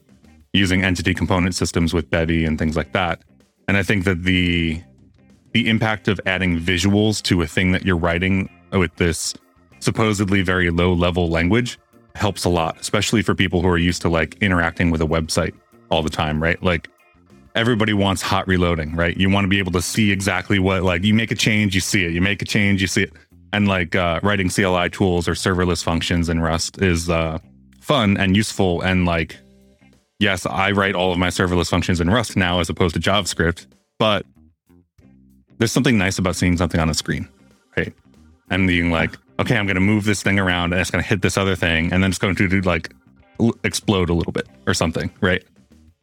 using 0.52 0.84
entity 0.84 1.14
component 1.14 1.54
systems 1.54 1.92
with 1.92 2.08
Bevy 2.10 2.44
and 2.44 2.58
things 2.58 2.76
like 2.76 2.92
that. 2.92 3.22
And 3.68 3.76
I 3.76 3.82
think 3.82 4.04
that 4.04 4.22
the 4.22 4.80
the 5.52 5.68
impact 5.68 6.06
of 6.06 6.20
adding 6.26 6.58
visuals 6.58 7.22
to 7.22 7.40
a 7.40 7.46
thing 7.46 7.72
that 7.72 7.84
you're 7.86 7.96
writing 7.96 8.50
with 8.72 8.94
this 8.96 9.34
supposedly 9.80 10.42
very 10.42 10.70
low 10.70 10.92
level 10.92 11.30
language 11.30 11.78
helps 12.14 12.44
a 12.44 12.48
lot, 12.48 12.78
especially 12.78 13.22
for 13.22 13.34
people 13.34 13.62
who 13.62 13.68
are 13.68 13.78
used 13.78 14.02
to 14.02 14.08
like 14.08 14.36
interacting 14.42 14.90
with 14.90 15.00
a 15.00 15.06
website 15.06 15.54
all 15.90 16.02
the 16.02 16.10
time, 16.10 16.42
right? 16.42 16.62
Like 16.62 16.88
everybody 17.56 17.94
wants 17.94 18.22
hot 18.22 18.46
reloading, 18.46 18.94
right? 18.94 19.16
You 19.16 19.30
want 19.30 19.44
to 19.44 19.48
be 19.48 19.58
able 19.58 19.72
to 19.72 19.82
see 19.82 20.12
exactly 20.12 20.58
what 20.58 20.82
like 20.82 21.02
you 21.02 21.14
make 21.14 21.30
a 21.30 21.34
change, 21.34 21.74
you 21.74 21.80
see 21.80 22.04
it. 22.04 22.12
You 22.12 22.20
make 22.20 22.42
a 22.42 22.44
change, 22.44 22.80
you 22.82 22.86
see 22.86 23.04
it. 23.04 23.12
And 23.52 23.66
like 23.66 23.96
uh, 23.96 24.20
writing 24.22 24.50
CLI 24.50 24.90
tools 24.90 25.26
or 25.26 25.32
serverless 25.32 25.82
functions 25.82 26.28
in 26.28 26.40
Rust 26.40 26.80
is 26.82 27.08
uh, 27.08 27.38
fun 27.80 28.18
and 28.18 28.36
useful. 28.36 28.82
And 28.82 29.06
like, 29.06 29.38
yes, 30.18 30.44
I 30.44 30.72
write 30.72 30.94
all 30.94 31.12
of 31.12 31.18
my 31.18 31.28
serverless 31.28 31.70
functions 31.70 32.00
in 32.00 32.10
Rust 32.10 32.36
now 32.36 32.60
as 32.60 32.68
opposed 32.68 32.94
to 32.94 33.00
JavaScript, 33.00 33.66
but 33.98 34.26
there's 35.58 35.72
something 35.72 35.96
nice 35.96 36.18
about 36.18 36.36
seeing 36.36 36.58
something 36.58 36.80
on 36.80 36.90
a 36.90 36.94
screen, 36.94 37.26
right? 37.76 37.94
And 38.50 38.68
being 38.68 38.90
like, 38.90 39.16
okay, 39.40 39.56
I'm 39.56 39.66
going 39.66 39.76
to 39.76 39.80
move 39.80 40.04
this 40.04 40.22
thing 40.22 40.38
around 40.38 40.72
and 40.72 40.80
it's 40.80 40.90
going 40.90 41.02
to 41.02 41.08
hit 41.08 41.22
this 41.22 41.38
other 41.38 41.56
thing 41.56 41.92
and 41.92 42.02
then 42.02 42.10
it's 42.10 42.18
going 42.18 42.36
to 42.36 42.48
do 42.48 42.60
like 42.60 42.92
explode 43.64 44.10
a 44.10 44.14
little 44.14 44.32
bit 44.32 44.46
or 44.66 44.74
something, 44.74 45.10
right? 45.22 45.42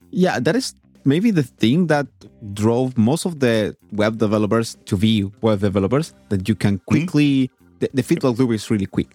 Yeah, 0.09 0.39
that 0.39 0.55
is 0.55 0.73
maybe 1.05 1.31
the 1.31 1.43
thing 1.43 1.87
that 1.87 2.07
drove 2.53 2.97
most 2.97 3.25
of 3.25 3.39
the 3.39 3.75
web 3.91 4.17
developers 4.17 4.77
to 4.85 4.97
be 4.97 5.29
web 5.41 5.59
developers 5.59 6.13
that 6.29 6.47
you 6.47 6.55
can 6.55 6.77
mm-hmm. 6.77 6.85
quickly, 6.85 7.47
mm-hmm. 7.47 7.75
the, 7.79 7.89
the 7.93 8.03
feedback 8.03 8.37
loop 8.37 8.51
is 8.51 8.69
really 8.69 8.85
quick 8.85 9.09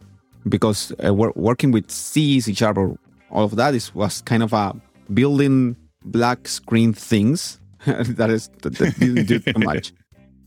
because 0.49 0.93
uh, 1.05 1.13
we're 1.13 1.33
working 1.35 1.71
with 1.71 1.91
C, 1.91 2.41
C 2.41 2.55
sharp, 2.55 2.79
or 2.79 2.99
all 3.31 3.45
of 3.45 3.57
that 3.57 3.75
is 3.75 3.95
was 3.95 4.23
kind 4.23 4.43
of 4.43 4.53
a 4.53 4.75
building 5.13 5.77
black 6.05 6.49
screen 6.49 6.93
things 6.93 7.61
that 7.87 8.31
is 8.31 8.51
that, 8.63 8.77
that 8.77 8.99
didn't 8.99 9.27
do 9.27 9.39
too 9.39 9.59
much. 9.59 9.93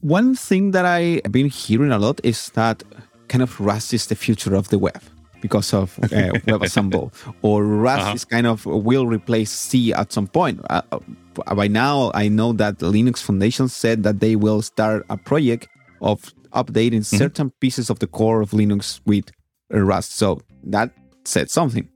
One 0.01 0.35
thing 0.35 0.71
that 0.71 0.85
I've 0.85 1.31
been 1.31 1.47
hearing 1.47 1.91
a 1.91 1.99
lot 1.99 2.19
is 2.23 2.49
that 2.55 2.83
kind 3.27 3.43
of 3.43 3.59
Rust 3.59 3.93
is 3.93 4.07
the 4.07 4.15
future 4.15 4.55
of 4.55 4.69
the 4.69 4.79
web 4.79 5.01
because 5.41 5.73
of 5.73 5.97
uh, 5.99 6.07
WebAssemble, 6.47 7.11
or 7.41 7.65
Rust 7.65 8.03
uh-huh. 8.03 8.13
is 8.13 8.25
kind 8.25 8.47
of 8.47 8.65
will 8.65 9.07
replace 9.07 9.51
C 9.51 9.93
at 9.93 10.11
some 10.11 10.27
point. 10.27 10.61
Uh, 10.69 10.81
uh, 10.91 11.55
by 11.55 11.67
now, 11.67 12.11
I 12.13 12.27
know 12.27 12.53
that 12.53 12.79
Linux 12.79 13.21
Foundation 13.21 13.67
said 13.67 14.03
that 14.03 14.19
they 14.19 14.35
will 14.35 14.61
start 14.61 15.05
a 15.09 15.17
project 15.17 15.67
of 16.01 16.33
updating 16.53 17.01
mm-hmm. 17.01 17.17
certain 17.17 17.51
pieces 17.59 17.89
of 17.89 17.99
the 17.99 18.07
core 18.07 18.41
of 18.41 18.51
Linux 18.51 18.99
with 19.05 19.31
Rust. 19.69 20.17
So 20.17 20.41
that 20.63 20.91
said 21.25 21.49
something. 21.49 21.87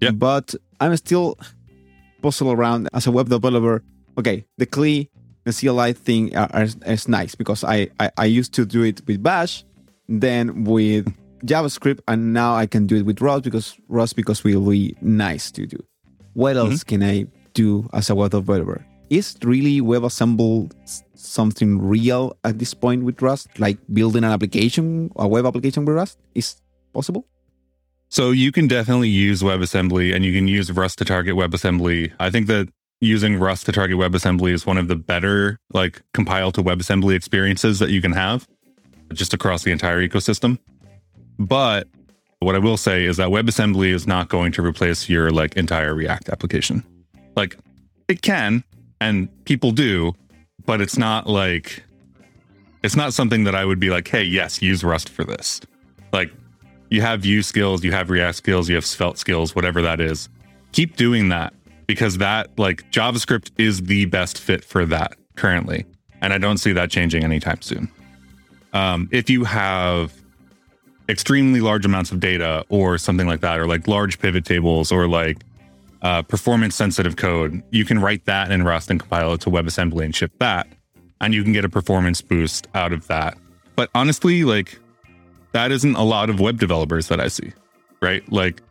Yeah. 0.00 0.12
But 0.12 0.54
I'm 0.80 0.96
still 0.96 1.38
puzzle 2.22 2.52
around 2.52 2.88
as 2.92 3.06
a 3.06 3.10
web 3.10 3.28
developer. 3.28 3.82
Okay, 4.18 4.44
the 4.58 4.66
CLI, 4.66 5.10
the 5.44 5.52
CLI 5.52 5.92
thing 5.92 6.36
are, 6.36 6.66
is 6.86 7.08
nice 7.08 7.34
because 7.34 7.64
I, 7.64 7.88
I, 7.98 8.10
I 8.16 8.24
used 8.26 8.54
to 8.54 8.66
do 8.66 8.82
it 8.82 9.02
with 9.06 9.22
Bash, 9.22 9.64
then 10.08 10.64
with 10.64 11.12
JavaScript, 11.44 12.00
and 12.08 12.32
now 12.32 12.54
I 12.54 12.66
can 12.66 12.86
do 12.86 12.96
it 12.96 13.06
with 13.06 13.20
Rust 13.20 13.44
because 13.44 13.76
Rust 13.88 14.16
because 14.16 14.44
will 14.44 14.68
be 14.68 14.96
nice 15.00 15.50
to 15.52 15.66
do. 15.66 15.78
What 16.34 16.56
else 16.56 16.84
mm-hmm. 16.84 16.88
can 16.88 17.02
I 17.02 17.26
do 17.54 17.88
as 17.92 18.10
a 18.10 18.14
web 18.14 18.30
developer? 18.30 18.86
Is 19.08 19.36
really 19.42 19.80
WebAssemble 19.80 20.72
something 21.14 21.80
real 21.80 22.36
at 22.44 22.58
this 22.58 22.74
point 22.74 23.02
with 23.02 23.20
Rust? 23.20 23.48
Like 23.58 23.78
building 23.92 24.22
an 24.22 24.30
application, 24.30 25.10
a 25.16 25.26
web 25.26 25.46
application 25.46 25.84
with 25.84 25.96
Rust, 25.96 26.18
is 26.34 26.60
possible? 26.92 27.26
So 28.08 28.30
you 28.30 28.52
can 28.52 28.68
definitely 28.68 29.08
use 29.08 29.42
WebAssembly 29.42 30.14
and 30.14 30.24
you 30.24 30.32
can 30.32 30.48
use 30.48 30.70
Rust 30.70 30.98
to 30.98 31.04
target 31.04 31.34
WebAssembly. 31.34 32.12
I 32.20 32.30
think 32.30 32.46
that 32.48 32.68
using 33.00 33.38
Rust 33.38 33.66
to 33.66 33.72
target 33.72 33.96
WebAssembly 33.96 34.52
is 34.52 34.66
one 34.66 34.78
of 34.78 34.88
the 34.88 34.96
better 34.96 35.58
like 35.72 36.02
compile 36.12 36.52
to 36.52 36.62
WebAssembly 36.62 37.14
experiences 37.14 37.78
that 37.78 37.90
you 37.90 38.00
can 38.02 38.12
have 38.12 38.46
just 39.12 39.34
across 39.34 39.64
the 39.64 39.72
entire 39.72 40.06
ecosystem. 40.06 40.58
But 41.40 41.88
what 42.40 42.54
I 42.54 42.58
will 42.58 42.76
say 42.76 43.06
is 43.06 43.16
that 43.16 43.30
WebAssembly 43.30 43.92
is 43.92 44.06
not 44.06 44.28
going 44.28 44.52
to 44.52 44.62
replace 44.62 45.08
your 45.08 45.30
like 45.30 45.56
entire 45.56 45.94
React 45.94 46.28
application. 46.28 46.84
Like 47.34 47.56
it 48.08 48.20
can, 48.20 48.62
and 49.00 49.28
people 49.46 49.72
do, 49.72 50.12
but 50.66 50.82
it's 50.82 50.98
not 50.98 51.26
like 51.26 51.82
it's 52.82 52.94
not 52.94 53.14
something 53.14 53.44
that 53.44 53.54
I 53.54 53.64
would 53.64 53.80
be 53.80 53.88
like, 53.88 54.06
hey, 54.06 54.22
yes, 54.22 54.60
use 54.60 54.84
Rust 54.84 55.08
for 55.08 55.24
this. 55.24 55.62
Like 56.12 56.30
you 56.90 57.00
have 57.00 57.22
Vue 57.22 57.42
skills, 57.42 57.82
you 57.82 57.92
have 57.92 58.10
React 58.10 58.36
skills, 58.36 58.68
you 58.68 58.74
have 58.74 58.84
Svelte 58.84 59.18
skills, 59.18 59.54
whatever 59.54 59.80
that 59.80 59.98
is. 59.98 60.28
Keep 60.72 60.96
doing 60.96 61.30
that 61.30 61.54
because 61.86 62.18
that 62.18 62.50
like 62.58 62.90
JavaScript 62.90 63.50
is 63.56 63.82
the 63.84 64.04
best 64.04 64.38
fit 64.38 64.62
for 64.62 64.84
that 64.86 65.16
currently. 65.36 65.86
And 66.20 66.34
I 66.34 66.38
don't 66.38 66.58
see 66.58 66.74
that 66.74 66.90
changing 66.90 67.24
anytime 67.24 67.62
soon. 67.62 67.90
Um, 68.74 69.08
if 69.10 69.30
you 69.30 69.44
have 69.44 70.19
extremely 71.10 71.60
large 71.60 71.84
amounts 71.84 72.12
of 72.12 72.20
data 72.20 72.64
or 72.68 72.98
something 72.98 73.26
like 73.26 73.40
that, 73.40 73.58
or 73.58 73.66
like 73.66 73.86
large 73.86 74.18
pivot 74.18 74.44
tables 74.44 74.90
or 74.90 75.06
like 75.06 75.38
uh, 76.02 76.22
performance 76.22 76.74
sensitive 76.74 77.16
code, 77.16 77.62
you 77.70 77.84
can 77.84 77.98
write 77.98 78.24
that 78.24 78.50
in 78.50 78.62
Rust 78.62 78.90
and 78.90 79.00
compile 79.00 79.34
it 79.34 79.40
to 79.42 79.50
WebAssembly 79.50 80.04
and 80.04 80.14
ship 80.14 80.32
that. 80.38 80.66
And 81.20 81.34
you 81.34 81.42
can 81.42 81.52
get 81.52 81.64
a 81.64 81.68
performance 81.68 82.22
boost 82.22 82.68
out 82.74 82.92
of 82.92 83.06
that. 83.08 83.36
But 83.76 83.90
honestly, 83.94 84.44
like 84.44 84.78
that 85.52 85.72
isn't 85.72 85.96
a 85.96 86.04
lot 86.04 86.30
of 86.30 86.40
web 86.40 86.58
developers 86.58 87.08
that 87.08 87.20
I 87.20 87.28
see, 87.28 87.52
right? 88.00 88.30
Like 88.32 88.62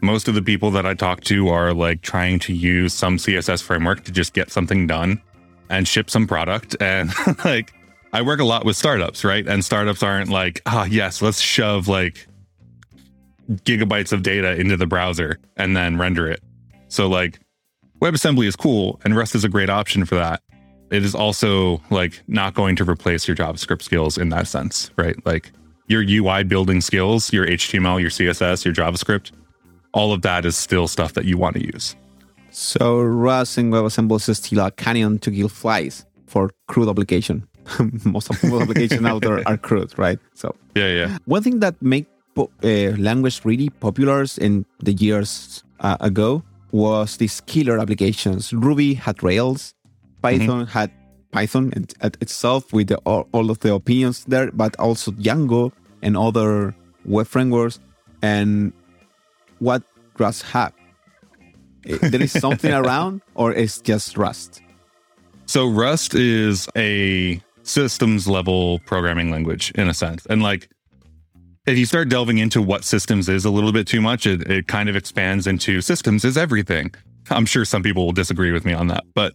most 0.00 0.26
of 0.26 0.34
the 0.34 0.42
people 0.42 0.70
that 0.72 0.84
I 0.84 0.94
talk 0.94 1.22
to 1.24 1.48
are 1.48 1.72
like 1.72 2.02
trying 2.02 2.40
to 2.40 2.52
use 2.52 2.92
some 2.92 3.16
CSS 3.18 3.62
framework 3.62 4.04
to 4.04 4.12
just 4.12 4.32
get 4.32 4.50
something 4.50 4.86
done 4.86 5.22
and 5.70 5.86
ship 5.86 6.10
some 6.10 6.26
product. 6.26 6.74
And 6.80 7.10
like 7.44 7.72
I 8.12 8.22
work 8.22 8.40
a 8.40 8.44
lot 8.44 8.64
with 8.64 8.76
startups, 8.76 9.24
right? 9.24 9.46
And 9.46 9.64
startups 9.64 10.02
aren't 10.02 10.28
like, 10.28 10.60
ah, 10.66 10.82
oh, 10.82 10.84
yes, 10.84 11.22
let's 11.22 11.40
shove 11.40 11.88
like 11.88 12.26
gigabytes 13.50 14.12
of 14.12 14.22
data 14.22 14.54
into 14.58 14.76
the 14.76 14.86
browser 14.86 15.38
and 15.56 15.76
then 15.76 15.98
render 15.98 16.30
it. 16.30 16.42
So 16.88 17.08
like 17.08 17.40
WebAssembly 18.00 18.46
is 18.46 18.56
cool 18.56 19.00
and 19.04 19.16
Rust 19.16 19.34
is 19.34 19.44
a 19.44 19.48
great 19.48 19.70
option 19.70 20.04
for 20.04 20.16
that. 20.16 20.42
It 20.90 21.04
is 21.04 21.14
also 21.14 21.80
like 21.88 22.22
not 22.28 22.52
going 22.52 22.76
to 22.76 22.84
replace 22.84 23.26
your 23.26 23.36
JavaScript 23.36 23.80
skills 23.80 24.18
in 24.18 24.28
that 24.28 24.46
sense, 24.46 24.90
right? 24.96 25.16
Like 25.24 25.50
your 25.86 26.04
UI 26.06 26.44
building 26.44 26.82
skills, 26.82 27.32
your 27.32 27.46
HTML, 27.46 27.98
your 27.98 28.10
CSS, 28.10 28.64
your 28.64 28.74
JavaScript, 28.74 29.32
all 29.94 30.12
of 30.12 30.20
that 30.22 30.44
is 30.44 30.56
still 30.56 30.86
stuff 30.86 31.14
that 31.14 31.24
you 31.24 31.38
want 31.38 31.56
to 31.56 31.64
use. 31.64 31.96
So 32.50 33.00
Rust 33.00 33.56
and 33.56 33.72
WebAssembly 33.72 34.28
is 34.28 34.36
still 34.36 34.66
a 34.66 34.70
canyon 34.70 35.18
to 35.20 35.30
kill 35.30 35.48
flies 35.48 36.04
for 36.26 36.50
CRUD 36.68 36.90
application. 36.90 37.48
most 38.04 38.30
of 38.30 38.40
the 38.40 38.58
applications 38.60 39.04
out 39.04 39.22
there 39.22 39.46
are 39.46 39.56
CRUD, 39.56 39.96
right? 39.98 40.18
So 40.34 40.54
yeah, 40.74 40.88
yeah. 40.88 41.18
One 41.26 41.42
thing 41.42 41.60
that 41.60 41.80
made 41.80 42.06
uh, 42.36 42.48
language 42.98 43.40
really 43.44 43.68
popular 43.68 44.24
in 44.40 44.64
the 44.80 44.92
years 44.92 45.64
uh, 45.80 45.96
ago 46.00 46.42
was 46.70 47.18
these 47.18 47.40
killer 47.42 47.78
applications. 47.78 48.52
Ruby 48.52 48.94
had 48.94 49.22
Rails, 49.22 49.74
Python 50.22 50.64
mm-hmm. 50.64 50.70
had 50.70 50.90
Python 51.32 51.72
at 52.00 52.16
itself 52.20 52.72
with 52.72 52.88
the, 52.88 52.96
all, 52.98 53.28
all, 53.32 53.50
of 53.50 53.58
the 53.60 53.74
opinions 53.74 54.24
there, 54.24 54.50
but 54.52 54.78
also 54.78 55.10
Django 55.12 55.72
and 56.02 56.16
other 56.16 56.74
web 57.04 57.26
frameworks. 57.26 57.80
And 58.22 58.72
what 59.58 59.82
Rust 60.18 60.42
have? 60.44 60.72
Eh, 61.86 61.98
there 62.00 62.22
is 62.22 62.32
something 62.32 62.72
around, 62.82 63.22
or 63.34 63.52
it's 63.52 63.80
just 63.80 64.16
Rust? 64.16 64.62
So 65.46 65.68
Rust 65.68 66.14
is 66.14 66.68
a 66.76 67.42
systems 67.72 68.28
level 68.28 68.78
programming 68.80 69.30
language 69.30 69.72
in 69.74 69.88
a 69.88 69.94
sense. 69.94 70.26
And 70.26 70.42
like, 70.42 70.68
if 71.66 71.78
you 71.78 71.86
start 71.86 72.08
delving 72.08 72.38
into 72.38 72.60
what 72.60 72.84
systems 72.84 73.28
is 73.28 73.44
a 73.44 73.50
little 73.50 73.72
bit 73.72 73.86
too 73.86 74.00
much, 74.00 74.26
it, 74.26 74.50
it 74.50 74.68
kind 74.68 74.88
of 74.88 74.96
expands 74.96 75.46
into 75.46 75.80
systems 75.80 76.24
is 76.24 76.36
everything. 76.36 76.92
I'm 77.30 77.46
sure 77.46 77.64
some 77.64 77.82
people 77.82 78.04
will 78.04 78.12
disagree 78.12 78.52
with 78.52 78.64
me 78.64 78.72
on 78.72 78.88
that. 78.88 79.04
But 79.14 79.32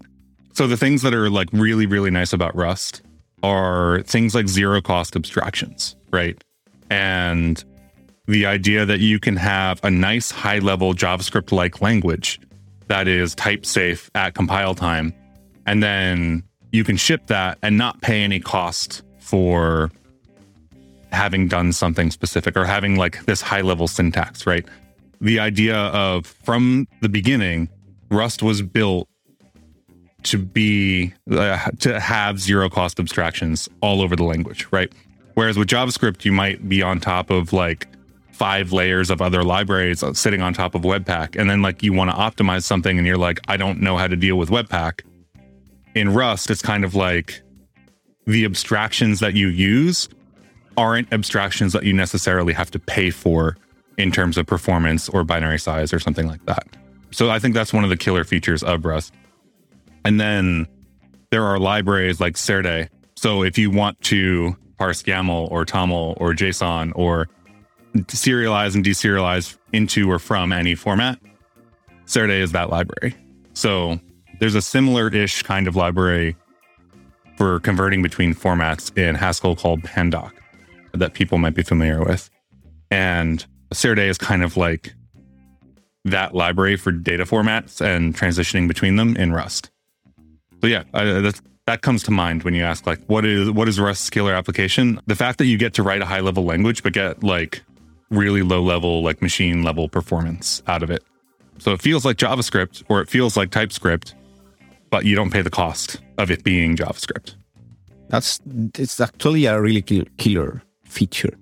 so 0.54 0.67
the 0.67 0.78
things 0.78 1.02
that 1.02 1.13
are 1.13 1.30
like 1.30 1.50
really, 1.52 1.86
really 1.86 2.12
nice 2.12 2.34
about 2.34 2.56
Rust 2.56 3.02
are 3.43 4.02
things 4.04 4.36
like 4.36 4.47
zero 4.47 4.82
cost 4.82 5.15
abstractions, 5.15 5.95
right? 6.12 6.41
And 6.89 7.63
the 8.28 8.45
idea 8.45 8.86
that 8.86 9.00
you 9.00 9.19
can 9.19 9.38
have 9.38 9.80
a 9.84 9.89
nice 9.89 10.32
high 10.32 10.60
level 10.60 10.93
JavaScript 10.93 11.52
like 11.52 11.82
language 11.82 12.39
that 12.88 13.08
is 13.08 13.36
type 13.36 13.65
safe 13.65 14.10
at 14.15 14.34
compile 14.34 14.76
time. 14.76 15.13
And 15.65 15.82
then 15.82 16.43
you 16.71 16.84
can 16.84 16.97
ship 16.97 17.27
that 17.27 17.58
and 17.62 17.77
not 17.77 18.01
pay 18.01 18.23
any 18.23 18.39
cost 18.39 19.03
for 19.19 19.91
having 21.12 21.47
done 21.47 21.71
something 21.71 22.12
specific 22.12 22.58
or 22.58 22.65
having 22.65 22.95
like 22.95 23.25
this 23.25 23.41
high 23.41 23.62
level 23.62 23.88
syntax, 23.88 24.45
right? 24.45 24.65
the 25.21 25.39
idea 25.39 25.75
of 25.75 26.25
from 26.25 26.88
the 27.01 27.10
beginning, 27.10 27.69
Rust 28.10 28.43
was 28.43 28.62
built 28.62 29.08
to 30.23 30.38
be 30.38 31.13
uh, 31.32 31.69
to 31.80 31.99
have 31.99 32.39
zero 32.39 32.69
cost 32.69 32.99
abstractions 32.99 33.69
all 33.82 34.01
over 34.01 34.15
the 34.15 34.23
language, 34.23 34.67
right? 34.71 34.91
Whereas 35.36 35.58
with 35.58 35.67
JavaScript, 35.67 36.25
you 36.25 36.32
might 36.32 36.67
be 36.67 36.82
on 36.82 36.99
top 36.99 37.30
of 37.30 37.53
like 37.53 37.88
five 38.32 38.71
layers 38.71 39.10
of 39.10 39.21
other 39.21 39.43
libraries 39.43 40.03
sitting 40.17 40.41
on 40.41 40.53
top 40.53 40.75
of 40.75 40.82
Webpack, 40.82 41.39
and 41.39 41.49
then 41.49 41.62
like 41.62 41.84
you 41.84 41.93
want 41.93 42.12
to 42.12 42.15
optimize 42.15 42.63
something, 42.63 42.97
and 42.97 43.08
you're 43.08 43.17
like, 43.17 43.39
I 43.47 43.58
don't 43.58 43.82
know 43.82 43.97
how 43.97 44.08
to 44.08 44.15
deal 44.15 44.38
with 44.38 44.49
Webpack. 44.49 45.01
In 45.98 46.14
Rust, 46.14 46.52
it's 46.52 46.62
kind 46.62 46.86
of 46.86 46.94
like 46.94 47.42
the 48.28 48.46
abstractions 48.46 49.20
that 49.20 49.34
you 49.34 49.48
use 49.48 50.08
aren't 50.78 51.12
abstractions 51.12 51.74
that 51.74 51.86
you 51.86 51.94
necessarily 51.94 52.54
have 52.54 52.70
to 52.70 52.78
pay 52.78 53.10
for 53.10 53.58
in 53.98 54.12
terms 54.12 54.38
of 54.38 54.46
performance 54.46 55.10
or 55.10 55.24
binary 55.24 55.58
size 55.58 55.92
or 55.92 56.00
something 56.00 56.28
like 56.28 56.46
that. 56.46 56.68
So 57.10 57.32
I 57.32 57.40
think 57.40 57.56
that's 57.56 57.74
one 57.74 57.84
of 57.84 57.90
the 57.90 57.98
killer 57.98 58.24
features 58.24 58.62
of 58.62 58.86
Rust. 58.86 59.12
And 60.06 60.20
then 60.22 60.68
there 61.32 61.44
are 61.44 61.58
libraries 61.58 62.22
like 62.22 62.36
Serde. 62.36 62.90
So 63.16 63.42
if 63.42 63.58
you 63.58 63.72
want 63.72 64.00
to 64.02 64.56
parse 64.78 65.02
YAML 65.02 65.50
or 65.50 65.66
TOML 65.66 66.16
or 66.20 66.34
JSON 66.34 66.92
or 66.94 67.28
serialize 67.96 68.76
and 68.76 68.86
deserialize 68.86 69.58
into 69.74 70.12
or 70.12 70.20
from 70.20 70.54
any 70.54 70.76
format, 70.76 71.18
Serde 72.06 72.40
is 72.40 72.52
that 72.52 72.70
library. 72.70 73.16
So 73.54 74.00
there's 74.39 74.56
a 74.56 74.62
similar 74.62 75.10
ish 75.10 75.43
kind 75.43 75.67
of 75.67 75.76
library 75.76 76.36
for 77.38 77.60
converting 77.60 78.02
between 78.02 78.34
formats 78.34 78.95
in 78.97 79.15
Haskell 79.15 79.56
called 79.56 79.82
Pandoc 79.84 80.32
that 80.93 81.13
people 81.13 81.38
might 81.38 81.54
be 81.54 81.63
familiar 81.63 82.04
with. 82.04 82.30
And 82.89 83.45
Serde 83.73 84.08
is 84.08 84.17
kind 84.17 84.43
of 84.43 84.58
like 84.58 84.93
that 86.06 86.34
library 86.34 86.78
for 86.78 86.91
data 86.91 87.26
formats 87.26 87.82
and 87.82 88.15
transitioning 88.15 88.67
between 88.67 88.95
them 88.95 89.15
in 89.17 89.34
Rust. 89.34 89.69
So 90.62 90.67
yeah, 90.67 90.84
I, 90.93 91.04
that 91.04 91.41
that 91.67 91.82
comes 91.82 92.02
to 92.04 92.12
mind 92.12 92.43
when 92.43 92.54
you 92.54 92.63
ask 92.63 92.88
like, 92.88 93.04
what 93.08 93.26
is 93.26 93.52
what 93.52 93.67
is 93.67 93.80
Rust 93.80 94.12
scalar 94.12 94.36
application? 94.36 95.00
The 95.06 95.15
fact 95.15 95.38
that 95.38 95.45
you 95.45 95.58
get 95.58 95.73
to 95.76 95.84
write 95.84 96.02
a 96.02 96.06
high 96.06 96.21
level 96.21 96.45
language, 96.45 96.82
but 96.82 96.93
get 96.93 97.23
like 97.23 97.62
really 98.10 98.41
low 98.41 98.63
level, 98.63 99.04
like 99.04 99.21
machine 99.21 99.63
level 99.63 99.89
performance 99.89 100.63
out 100.65 100.82
of 100.82 100.89
it. 100.89 101.04
So 101.60 101.73
it 101.73 101.82
feels 101.82 102.06
like 102.06 102.17
JavaScript 102.17 102.84
or 102.88 103.02
it 103.02 103.10
feels 103.10 103.36
like 103.36 103.52
TypeScript, 103.52 104.15
but 104.89 105.06
you 105.06 105.15
don't 105.15 105.32
pay 105.32 105.41
the 105.41 105.50
cost 105.50 106.00
of 106.17 106.32
it 106.32 106.43
being 106.43 106.76
JavaScript. 106.76 107.36
That's 108.10 108.39
it's 108.76 109.00
actually 109.00 109.45
a 109.45 109.60
really 109.60 109.82
killer 110.17 110.62
feature. 110.84 111.38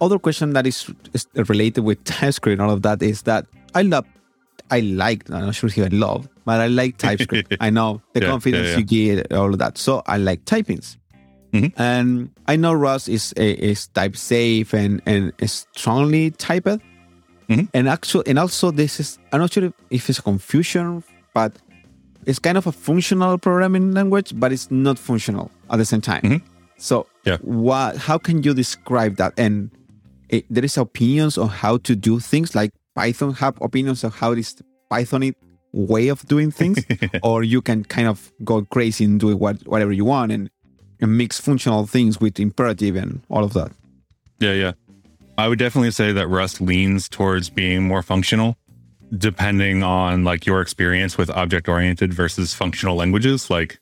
Other 0.00 0.18
question 0.18 0.52
that 0.52 0.66
is, 0.66 0.90
is 1.12 1.26
related 1.48 1.82
with 1.82 2.02
TypeScript 2.04 2.60
and 2.60 2.62
all 2.62 2.70
of 2.70 2.82
that 2.82 3.02
is 3.02 3.22
that 3.22 3.46
I 3.74 3.82
love, 3.82 4.06
I 4.70 4.80
like, 4.80 5.28
I'm 5.30 5.46
not 5.46 5.54
sure 5.54 5.68
if 5.68 5.78
I 5.78 5.88
love, 5.88 6.28
but 6.44 6.60
I 6.60 6.66
like 6.68 6.98
TypeScript. 6.98 7.56
I 7.60 7.70
know 7.70 8.02
the 8.12 8.20
yeah, 8.20 8.28
confidence 8.28 8.66
yeah, 8.66 8.72
yeah. 8.72 8.78
you 8.78 9.16
get, 9.16 9.32
all 9.32 9.52
of 9.52 9.58
that. 9.58 9.78
So 9.78 10.02
I 10.06 10.18
like 10.18 10.44
typings. 10.44 10.96
Mm-hmm. 11.52 11.80
And 11.80 12.30
I 12.48 12.56
know 12.56 12.72
Rust 12.72 13.08
is 13.08 13.32
is 13.34 13.86
type 13.88 14.16
safe 14.16 14.74
and 14.74 15.00
and 15.06 15.32
strongly 15.48 16.32
typed. 16.32 16.82
Mm-hmm. 17.48 17.66
And 17.72 17.88
actually, 17.88 18.24
and 18.26 18.40
also 18.40 18.72
this 18.72 18.98
is 18.98 19.18
I'm 19.32 19.38
not 19.38 19.52
sure 19.52 19.72
if 19.90 20.10
it's 20.10 20.18
a 20.18 20.22
confusion, 20.22 21.04
but 21.32 21.52
it's 22.26 22.38
kind 22.38 22.58
of 22.58 22.66
a 22.66 22.72
functional 22.72 23.38
programming 23.38 23.92
language, 23.92 24.32
but 24.38 24.52
it's 24.52 24.70
not 24.70 24.98
functional 24.98 25.50
at 25.70 25.76
the 25.76 25.84
same 25.84 26.00
time. 26.00 26.22
Mm-hmm. 26.22 26.46
So, 26.76 27.06
yeah. 27.24 27.38
what? 27.38 27.96
How 27.96 28.18
can 28.18 28.42
you 28.42 28.54
describe 28.54 29.16
that? 29.16 29.32
And 29.36 29.70
it, 30.28 30.44
there 30.50 30.64
is 30.64 30.76
opinions 30.76 31.38
on 31.38 31.48
how 31.48 31.78
to 31.78 31.94
do 31.94 32.20
things. 32.20 32.54
Like 32.54 32.72
Python 32.94 33.34
have 33.34 33.60
opinions 33.60 34.04
on 34.04 34.10
how 34.10 34.34
this 34.34 34.56
Pythonic 34.90 35.34
way 35.72 36.08
of 36.08 36.26
doing 36.26 36.50
things, 36.50 36.78
or 37.22 37.42
you 37.42 37.60
can 37.60 37.84
kind 37.84 38.08
of 38.08 38.32
go 38.44 38.62
crazy 38.64 39.04
and 39.04 39.18
do 39.18 39.36
what, 39.36 39.66
whatever 39.66 39.92
you 39.92 40.04
want 40.04 40.32
and, 40.32 40.50
and 41.00 41.16
mix 41.16 41.40
functional 41.40 41.86
things 41.86 42.20
with 42.20 42.38
imperative 42.38 42.96
and 42.96 43.22
all 43.28 43.44
of 43.44 43.52
that. 43.54 43.72
Yeah, 44.40 44.52
yeah. 44.52 44.72
I 45.36 45.48
would 45.48 45.58
definitely 45.58 45.90
say 45.90 46.12
that 46.12 46.28
Rust 46.28 46.60
leans 46.60 47.08
towards 47.08 47.50
being 47.50 47.82
more 47.82 48.02
functional 48.02 48.56
depending 49.18 49.82
on 49.82 50.24
like 50.24 50.46
your 50.46 50.60
experience 50.60 51.16
with 51.18 51.30
object 51.30 51.68
oriented 51.68 52.12
versus 52.12 52.54
functional 52.54 52.96
languages 52.96 53.50
like 53.50 53.78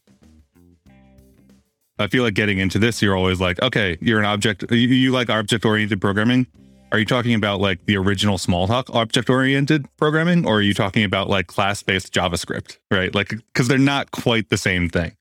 I 1.99 2.09
feel 2.09 2.25
like 2.25 2.35
getting 2.35 2.59
into 2.59 2.79
this, 2.79 3.01
you're 3.01 3.16
always 3.16 3.40
like, 3.40 3.61
okay, 3.62 3.97
you're 4.01 4.18
an 4.18 4.25
object, 4.25 4.64
you, 4.71 4.79
you 4.79 5.12
like 5.12 5.31
object 5.31 5.64
oriented 5.64 6.01
programming. 6.01 6.47
Are 6.90 6.99
you 6.99 7.05
talking 7.07 7.35
about 7.35 7.61
like 7.61 7.87
the 7.87 7.97
original 7.97 8.37
Smalltalk 8.37 8.95
object 8.95 9.31
oriented 9.31 9.87
programming, 9.97 10.47
or 10.47 10.57
are 10.57 10.62
you 10.62 10.75
talking 10.75 11.05
about 11.05 11.29
like 11.29 11.47
class 11.47 11.83
based 11.83 12.12
JavaScript, 12.12 12.79
right? 12.90 13.14
Like, 13.14 13.29
because 13.29 13.68
they're 13.68 13.79
not 13.79 14.11
quite 14.11 14.51
the 14.51 14.59
same 14.59 14.88
thing. 14.88 15.12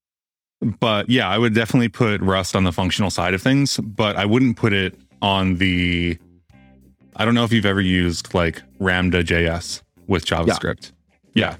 But 0.80 1.10
yeah, 1.10 1.30
I 1.30 1.38
would 1.38 1.56
definitely 1.56 1.89
put 1.89 2.19
Rust 2.21 2.56
on 2.56 2.65
the 2.65 2.71
functional 2.71 3.10
side 3.10 3.34
of 3.34 3.41
things, 3.41 3.78
but 3.78 4.15
I 4.17 4.26
wouldn't 4.26 4.58
put 4.58 4.74
it 4.74 5.00
on 5.21 5.58
the. 5.58 6.17
I 7.15 7.26
don't 7.26 7.36
know 7.36 7.43
if 7.43 7.54
you've 7.54 7.65
ever 7.65 7.82
used 7.82 8.34
like 8.34 8.62
Ramda 8.80 9.24
JS 9.24 9.82
with 10.08 10.26
JavaScript. 10.26 10.92
Yeah. 11.34 11.52
yeah. 11.52 11.56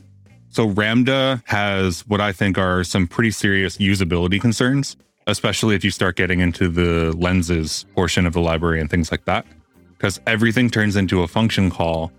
So 0.50 0.68
Ramda 0.68 1.42
has 1.46 2.02
what 2.08 2.20
I 2.20 2.34
think 2.34 2.58
are 2.58 2.84
some 2.84 3.08
pretty 3.08 3.32
serious 3.32 3.78
usability 3.78 4.40
concerns, 4.40 4.98
especially 5.28 5.76
if 5.76 5.84
you 5.84 5.92
start 5.92 6.18
getting 6.18 6.42
into 6.42 6.68
the 6.68 7.16
lenses 7.18 7.86
portion 7.96 8.26
of 8.26 8.34
the 8.34 8.42
library 8.42 8.82
and 8.82 8.90
things 8.90 9.12
like 9.12 9.26
that. 9.26 9.46
Because 9.94 10.20
everything 10.28 10.70
turns 10.70 10.96
into 10.96 11.22
a 11.24 11.28
function 11.28 11.70
call. 11.70 12.12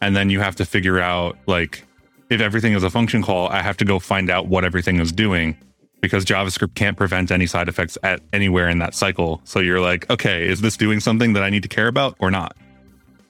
And 0.00 0.16
then 0.16 0.30
you 0.30 0.40
have 0.40 0.56
to 0.56 0.64
figure 0.64 1.00
out, 1.00 1.38
like, 1.46 1.86
if 2.28 2.40
everything 2.40 2.74
is 2.74 2.82
a 2.82 2.90
function 2.90 3.22
call, 3.22 3.48
I 3.48 3.62
have 3.62 3.76
to 3.78 3.84
go 3.84 3.98
find 3.98 4.30
out 4.30 4.48
what 4.48 4.64
everything 4.64 5.00
is 5.00 5.12
doing 5.12 5.56
because 6.00 6.24
JavaScript 6.24 6.74
can't 6.74 6.96
prevent 6.96 7.30
any 7.30 7.46
side 7.46 7.68
effects 7.68 7.96
at 8.02 8.20
anywhere 8.32 8.68
in 8.68 8.78
that 8.78 8.94
cycle. 8.94 9.40
So 9.44 9.60
you're 9.60 9.80
like, 9.80 10.08
okay, 10.10 10.46
is 10.46 10.60
this 10.60 10.76
doing 10.76 11.00
something 11.00 11.32
that 11.32 11.42
I 11.42 11.50
need 11.50 11.62
to 11.62 11.68
care 11.68 11.88
about 11.88 12.16
or 12.18 12.30
not? 12.30 12.56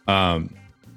Um, 0.09 0.55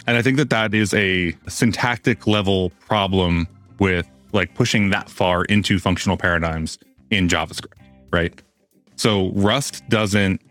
and 0.09 0.17
I 0.17 0.23
think 0.23 0.37
that 0.37 0.49
that 0.49 0.73
is 0.73 0.91
a 0.95 1.35
syntactic 1.47 2.25
level 2.25 2.71
problem 2.87 3.47
with 3.77 4.09
like 4.33 4.55
pushing 4.55 4.89
that 4.89 5.07
far 5.07 5.45
into 5.45 5.77
functional 5.77 6.17
paradigms 6.17 6.79
in 7.11 7.27
JavaScript, 7.27 7.77
right? 8.11 8.41
So 8.95 9.29
Rust 9.33 9.87
doesn't 9.87 10.41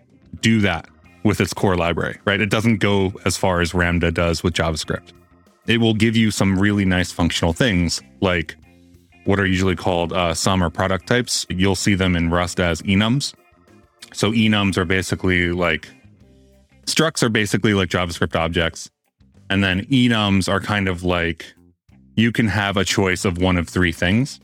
do 0.43 0.61
that 0.61 0.89
with 1.25 1.41
its 1.41 1.53
core 1.53 1.77
library, 1.77 2.21
right? 2.25 2.41
It 2.41 2.51
doesn't 2.51 2.77
go 2.77 3.13
as 3.25 3.37
far 3.37 3.61
as 3.61 3.75
Ramda 3.75 4.13
does 4.13 4.45
with 4.45 4.55
JavaScript. 4.55 5.13
It 5.67 5.79
will 5.79 5.95
give 5.95 6.15
you 6.15 6.31
some 6.31 6.57
really 6.57 6.85
nice 6.85 7.11
functional 7.11 7.53
things 7.53 8.01
like 8.21 8.55
what 9.25 9.41
are 9.41 9.47
usually 9.47 9.75
called 9.75 10.13
uh, 10.13 10.35
sum 10.35 10.63
or 10.63 10.71
product 10.71 11.09
types. 11.09 11.45
You'll 11.51 11.75
see 11.75 11.97
them 11.97 12.15
in 12.15 12.31
Rust 12.31 12.61
as 12.61 12.81
enums. 12.83 13.35
So 14.13 14.31
enums 14.31 14.77
are 14.77 14.85
basically 14.85 15.51
like 15.51 15.89
structs 16.87 17.25
are 17.25 17.29
basically 17.29 17.75
like 17.75 17.89
JavaScript 17.89 18.37
objects 18.37 18.89
and 19.51 19.63
then 19.63 19.85
enums 19.87 20.49
are 20.49 20.61
kind 20.61 20.89
of 20.89 21.03
like 21.03 21.55
you 22.17 22.33
can 22.33 22.49
have 22.49 22.77
a 22.77 22.85
choice 22.85 23.25
of 23.25 23.39
one 23.39 23.57
of 23.57 23.69
three 23.69 23.93
things, 23.93 24.41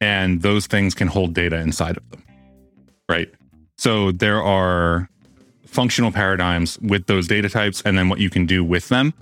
and 0.00 0.42
those 0.42 0.66
things 0.66 0.94
can 0.94 1.08
hold 1.08 1.34
data 1.34 1.56
inside 1.56 1.96
of 1.96 2.08
them. 2.10 2.22
Right. 3.08 3.32
So 3.78 4.12
there 4.12 4.42
are 4.42 5.08
functional 5.64 6.10
paradigms 6.10 6.78
with 6.80 7.06
those 7.06 7.28
data 7.28 7.48
types 7.48 7.82
and 7.84 7.98
then 7.98 8.08
what 8.08 8.18
you 8.18 8.30
can 8.30 8.46
do 8.46 8.64
with 8.64 8.88
them. 8.88 9.12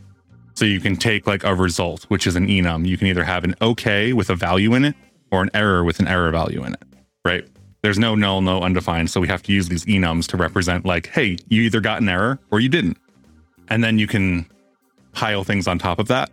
So 0.55 0.65
you 0.65 0.79
can 0.79 0.97
take 0.97 1.27
like 1.27 1.43
a 1.43 1.55
result, 1.55 2.05
which 2.05 2.27
is 2.27 2.37
an 2.37 2.47
enum. 2.47 2.87
You 2.87 2.97
can 2.97 3.09
either 3.09 3.25
have 3.25 3.43
an 3.43 3.57
okay 3.61 4.13
with 4.13 4.31
a 4.31 4.37
value 4.37 4.75
in 4.75 4.85
it 4.85 4.95
or 5.33 5.43
an 5.43 5.51
error 5.53 5.83
with 5.83 5.99
an 5.99 6.07
error 6.07 6.31
value 6.31 6.65
in 6.65 6.75
it. 6.75 6.83
Right. 7.25 7.47
There's 7.83 7.99
no 7.99 8.15
null, 8.15 8.41
no 8.41 8.63
undefined. 8.63 9.11
So 9.11 9.21
we 9.21 9.29
have 9.29 9.43
to 9.43 9.53
use 9.53 9.69
these 9.69 9.85
enums 9.87 10.27
to 10.29 10.37
represent 10.37 10.87
like, 10.87 11.09
hey, 11.09 11.39
you 11.49 11.63
either 11.63 11.81
got 11.81 12.01
an 12.01 12.09
error 12.09 12.39
or 12.51 12.61
you 12.61 12.69
didn't. 12.69 12.97
And 13.69 13.83
then 13.83 13.99
you 13.99 14.07
can 14.07 14.47
pile 15.15 15.45
things 15.45 15.67
on 15.67 15.79
top 15.79 15.99
of 15.99 16.09
that. 16.09 16.31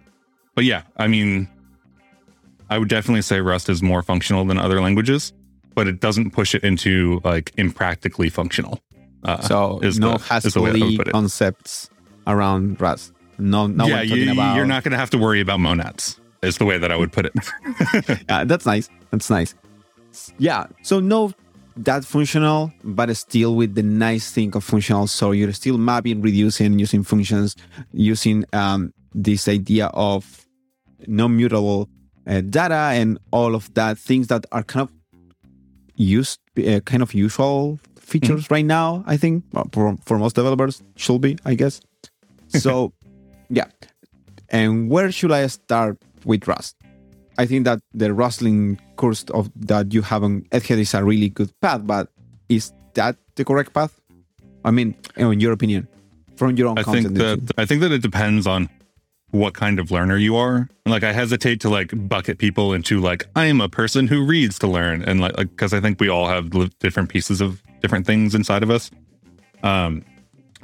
But 0.56 0.66
yeah, 0.66 0.84
I 0.98 1.08
mean, 1.08 1.48
I 2.70 2.78
would 2.78 2.90
definitely 2.90 3.22
say 3.22 3.40
Rust 3.40 3.70
is 3.70 3.82
more 3.82 4.02
functional 4.02 4.46
than 4.46 4.58
other 4.58 4.82
languages, 4.82 5.34
but 5.76 5.88
it 5.88 6.00
doesn't 6.00 6.32
push 6.32 6.54
it 6.56 6.64
into 6.64 7.22
like 7.24 7.52
impractically 7.58 8.30
functional. 8.30 8.80
Uh, 9.24 9.40
so 9.42 9.80
no 10.00 10.18
Haskell 10.18 10.68
concepts 11.12 11.90
around 12.28 12.82
Rust. 12.82 13.14
No, 13.38 13.68
no 13.68 13.86
yeah, 13.86 14.02
you, 14.02 14.32
about... 14.32 14.56
you're 14.56 14.66
not 14.66 14.84
going 14.84 14.92
to 14.92 14.98
have 14.98 15.10
to 15.12 15.18
worry 15.18 15.42
about 15.42 15.60
monads. 15.60 16.20
Is 16.42 16.58
the 16.58 16.66
way 16.66 16.80
that 16.80 16.92
I 16.92 16.96
would 16.96 17.12
put 17.12 17.28
it. 17.28 17.34
yeah, 18.30 18.44
that's 18.46 18.66
nice. 18.66 18.90
That's 19.12 19.30
nice. 19.30 19.54
Yeah. 20.40 20.66
So 20.82 21.00
no 21.00 21.34
that 21.78 22.06
functional, 22.06 22.72
but 22.84 23.16
still 23.16 23.56
with 23.56 23.76
the 23.76 23.84
nice 23.84 24.32
thing 24.32 24.56
of 24.56 24.64
functional. 24.64 25.08
So 25.08 25.32
you're 25.32 25.54
still 25.54 25.78
mapping, 25.78 26.22
reducing, 26.22 26.78
using 26.80 27.04
functions, 27.04 27.56
using 27.92 28.46
um, 28.54 28.94
this 29.14 29.48
idea 29.48 29.88
of 29.88 30.46
non-mutable 31.08 31.90
uh, 32.28 32.42
data 32.42 32.92
and 32.94 33.20
all 33.32 33.56
of 33.56 33.74
that 33.74 33.98
things 33.98 34.28
that 34.28 34.46
are 34.52 34.64
kind 34.64 34.88
of 34.88 34.94
used, 35.96 36.40
uh, 36.58 36.80
kind 36.82 37.02
of 37.02 37.14
usual 37.14 37.80
features 37.96 38.46
mm-hmm. 38.46 38.54
right 38.54 38.66
now. 38.66 39.04
I 39.08 39.18
think 39.18 39.44
for, 39.72 39.98
for 40.06 40.18
most 40.20 40.36
developers 40.36 40.84
should 40.96 41.22
be, 41.22 41.38
I 41.46 41.56
guess. 41.56 41.82
So, 42.50 42.92
yeah. 43.50 43.68
And 44.50 44.90
where 44.90 45.10
should 45.14 45.32
I 45.32 45.48
start 45.48 45.98
with 46.26 46.46
Rust? 46.50 46.76
I 47.38 47.46
think 47.46 47.66
that 47.66 47.80
the 47.94 48.14
Rustling 48.14 48.80
course 48.98 49.24
of 49.34 49.50
that 49.56 49.94
you 49.94 50.02
have 50.02 50.24
on 50.24 50.42
egghead 50.52 50.80
is 50.80 50.94
a 50.94 51.04
really 51.04 51.30
good 51.30 51.52
path, 51.62 51.82
but 51.86 52.10
is 52.50 52.74
that 52.94 53.16
the 53.36 53.46
correct 53.46 53.74
path? 53.74 54.00
I 54.64 54.72
mean, 54.72 54.96
in 55.16 55.40
your 55.40 55.54
opinion, 55.54 55.88
from 56.36 56.56
your 56.58 56.68
own 56.68 56.78
I 56.78 56.84
think 56.84 57.14
that 57.14 57.52
I 57.58 57.66
think 57.66 57.82
that 57.82 57.92
it 57.92 58.02
depends 58.02 58.46
on 58.48 58.70
what 59.32 59.54
kind 59.54 59.80
of 59.80 59.92
learner 59.92 60.18
you 60.18 60.36
are. 60.36 60.70
Like 60.86 61.04
I 61.04 61.14
hesitate 61.14 61.62
to 61.62 61.70
like 61.70 61.92
bucket 62.10 62.38
people 62.38 62.74
into 62.74 63.00
like 63.00 63.28
I 63.36 63.46
am 63.46 63.62
a 63.62 63.70
person 63.70 64.08
who 64.08 64.26
reads 64.26 64.60
to 64.60 64.68
learn 64.68 65.04
and 65.04 65.22
like 65.22 65.36
because 65.36 65.74
I 65.74 65.80
think 65.80 66.00
we 66.00 66.10
all 66.10 66.28
have 66.28 66.50
different 66.80 67.10
pieces 67.10 67.42
of 67.42 67.64
different 67.82 68.06
things 68.06 68.36
inside 68.36 68.64
of 68.64 68.70
us. 68.70 68.92
Um 69.64 70.04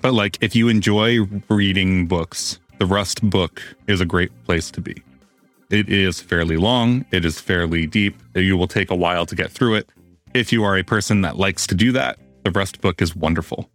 but 0.01 0.13
like 0.13 0.37
if 0.41 0.55
you 0.55 0.67
enjoy 0.67 1.21
reading 1.49 2.07
books, 2.07 2.59
the 2.77 2.85
Rust 2.85 3.27
book 3.27 3.61
is 3.87 4.01
a 4.01 4.05
great 4.05 4.31
place 4.45 4.69
to 4.71 4.81
be. 4.81 5.01
It 5.69 5.89
is 5.89 6.21
fairly 6.21 6.55
long, 6.55 7.05
it 7.11 7.25
is 7.25 7.39
fairly 7.39 7.85
deep. 7.87 8.15
You 8.33 8.55
will 8.55 8.67
take 8.67 8.89
a 8.89 8.95
while 8.95 9.25
to 9.25 9.35
get 9.35 9.51
through 9.51 9.75
it. 9.75 9.89
If 10.33 10.53
you 10.53 10.63
are 10.63 10.77
a 10.77 10.83
person 10.83 11.21
that 11.21 11.37
likes 11.37 11.67
to 11.67 11.75
do 11.75 11.91
that, 11.91 12.19
the 12.43 12.51
Rust 12.51 12.79
book 12.79 13.01
is 13.01 13.15
wonderful. 13.15 13.69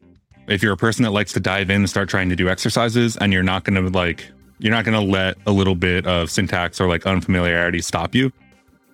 If 0.49 0.63
you're 0.63 0.73
a 0.73 0.77
person 0.77 1.03
that 1.03 1.11
likes 1.11 1.33
to 1.35 1.41
dive 1.41 1.71
in 1.71 1.77
and 1.77 1.91
start 1.91 2.09
trying 2.09 2.31
to 2.31 2.37
do 2.37 2.49
exercises 2.49 3.17
and 3.19 3.33
you're 3.33 3.43
not 3.43 3.65
going 3.65 3.83
to 3.83 3.91
like 3.91 4.31
you're 4.59 4.73
not 4.73 4.85
going 4.85 4.99
to 4.99 5.05
let 5.05 5.37
a 5.47 5.53
little 5.53 5.75
bit 5.75 6.07
of 6.07 6.31
syntax 6.31 6.81
or 6.81 6.89
like 6.89 7.05
unfamiliarity 7.05 7.83
stop 7.83 8.15
you, 8.15 8.33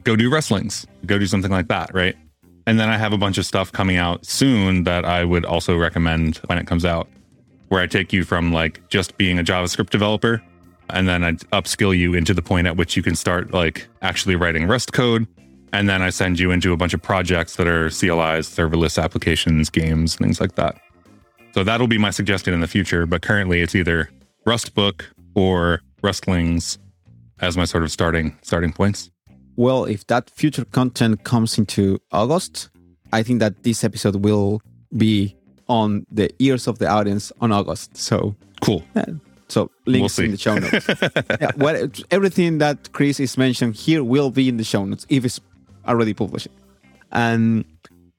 go 0.03 0.17
do 0.17 0.31
Rustlings. 0.31 0.87
Go 1.07 1.19
do 1.19 1.27
something 1.27 1.51
like 1.51 1.69
that, 1.69 1.93
right? 1.93 2.17
And 2.67 2.81
then 2.81 2.89
I 2.89 2.97
have 2.97 3.13
a 3.13 3.19
bunch 3.19 3.39
of 3.39 3.47
stuff 3.47 3.71
coming 3.71 3.97
out 3.97 4.25
soon 4.25 4.85
that 4.85 5.05
I 5.05 5.25
would 5.25 5.45
also 5.45 5.77
recommend 5.77 6.39
when 6.47 6.59
it 6.59 6.67
comes 6.67 6.85
out, 6.85 7.09
where 7.69 7.83
I 7.83 7.87
take 7.87 8.13
you 8.13 8.25
from 8.25 8.53
like 8.53 8.87
just 8.89 9.17
being 9.19 9.39
a 9.39 9.45
JavaScript 9.45 9.91
developer 9.91 10.43
and 10.91 11.09
then 11.09 11.25
I 11.25 11.33
upskill 11.53 11.97
you 11.97 12.15
into 12.15 12.35
the 12.35 12.43
point 12.43 12.67
at 12.67 12.77
which 12.77 12.97
you 12.97 13.03
can 13.03 13.15
start 13.15 13.53
like 13.53 13.87
actually 14.03 14.37
writing 14.37 14.67
Rust 14.67 14.93
code. 14.93 15.27
And 15.73 15.87
then 15.89 16.01
I 16.01 16.09
send 16.11 16.39
you 16.41 16.51
into 16.51 16.73
a 16.73 16.77
bunch 16.79 16.95
of 16.95 17.03
projects 17.03 17.57
that 17.57 17.67
are 17.69 17.91
CLIs, 17.91 18.49
serverless 18.49 19.03
applications, 19.03 19.69
games, 19.69 20.17
things 20.17 20.41
like 20.41 20.55
that. 20.55 20.81
So 21.55 21.63
that'll 21.63 21.89
be 21.89 21.99
my 21.99 22.11
suggestion 22.11 22.55
in 22.55 22.61
the 22.61 22.67
future. 22.67 23.05
But 23.05 23.21
currently 23.21 23.61
it's 23.61 23.75
either 23.75 24.09
Rust 24.47 24.75
book 24.75 25.05
or 25.35 25.83
Rustlings 26.03 26.79
as 27.41 27.57
my 27.57 27.67
sort 27.67 27.83
of 27.85 27.91
starting 27.93 28.37
starting 28.43 28.73
points. 28.73 29.11
well, 29.57 29.85
if 29.85 30.07
that 30.07 30.31
future 30.31 30.65
content 30.65 31.25
comes 31.25 31.59
into 31.59 31.99
August, 32.13 32.71
I 33.13 33.23
think 33.23 33.41
that 33.41 33.63
this 33.65 33.85
episode 33.85 34.17
will 34.25 34.61
be 34.97 35.37
on 35.69 36.07
the 36.11 36.31
ears 36.39 36.67
of 36.67 36.79
the 36.79 36.87
audience 36.89 37.31
on 37.41 37.53
August. 37.53 37.97
So, 37.97 38.35
Cool. 38.63 38.83
yeah, 38.97 39.05
so 39.49 39.71
links 39.87 40.15
see. 40.15 40.25
in 40.27 40.31
the 40.33 40.37
show 40.37 40.57
notes. 40.59 40.87
yeah, 41.41 41.51
well, 41.57 41.89
everything 42.11 42.59
that 42.59 42.93
Chris 42.93 43.19
is 43.21 43.37
mentioned 43.39 43.75
here 43.77 44.03
will 44.05 44.31
be 44.31 44.49
in 44.49 44.57
the 44.57 44.65
show 44.65 44.85
notes 44.85 45.07
if 45.09 45.25
it's 45.25 45.41
already 45.87 46.15
published. 46.15 46.49
And 47.13 47.65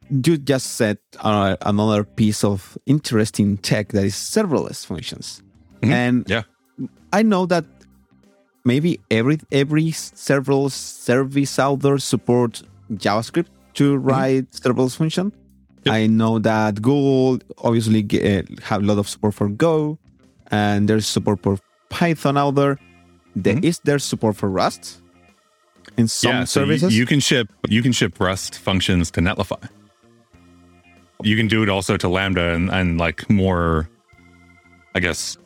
you 0.10 0.38
just 0.38 0.76
said 0.76 0.98
uh, 1.20 1.56
another 1.62 2.04
piece 2.04 2.44
of 2.44 2.78
interesting 2.86 3.58
tech 3.58 3.90
that 3.90 4.06
is 4.06 4.16
serverless 4.16 4.86
functions. 4.86 5.44
Mhm. 5.82 5.92
And 5.92 6.30
Yeah. 6.30 6.44
I 7.14 7.22
know 7.24 7.46
that 7.46 7.66
maybe 8.66 9.00
every 9.12 9.38
every 9.52 9.86
serverless 9.92 10.72
service 10.74 11.60
out 11.60 11.80
there 11.82 11.98
support 12.00 12.62
JavaScript 12.94 13.48
to 13.76 13.98
write 13.98 14.52
serverless 14.52 14.96
function. 14.96 15.32
Yep. 15.86 15.94
I 15.96 16.08
know 16.08 16.40
that 16.40 16.82
Google 16.82 17.40
obviously 17.60 18.04
ge- 18.04 18.16
uh, 18.24 18.42
have 18.64 18.82
a 18.84 18.86
lot 18.86 18.98
of 18.98 19.08
support 19.08 19.34
for 19.36 19.48
Go, 19.48 19.98
and 20.52 20.88
there's 20.88 21.06
support 21.08 21.42
for 21.44 21.58
Python 21.90 22.38
out 22.38 22.56
there. 22.56 22.80
There- 23.36 23.56
Mhm. 23.56 23.64
Is 23.66 23.80
there 23.84 24.00
support 24.00 24.36
for 24.38 24.50
Rust 24.50 25.02
in 25.98 26.08
some 26.08 26.32
yeah, 26.32 26.44
so 26.46 26.62
you- 26.62 26.66
services? 26.68 26.98
You, 26.98 27.06
can 27.06 27.20
ship 27.20 27.48
you 27.68 27.82
can 27.82 27.92
ship 27.92 28.20
Rust 28.20 28.58
functions 28.58 29.12
to 29.12 29.22
Netlify. 29.22 29.70
You 31.24 31.36
can 31.36 31.48
do 31.48 31.64
it 31.64 31.70
also 31.70 31.98
to 31.98 32.08
Lambda 32.08 32.54
and, 32.54 32.70
and 32.70 32.98
like 32.98 33.30
more, 33.30 33.90
I 34.96 35.00
guess, 35.00 35.38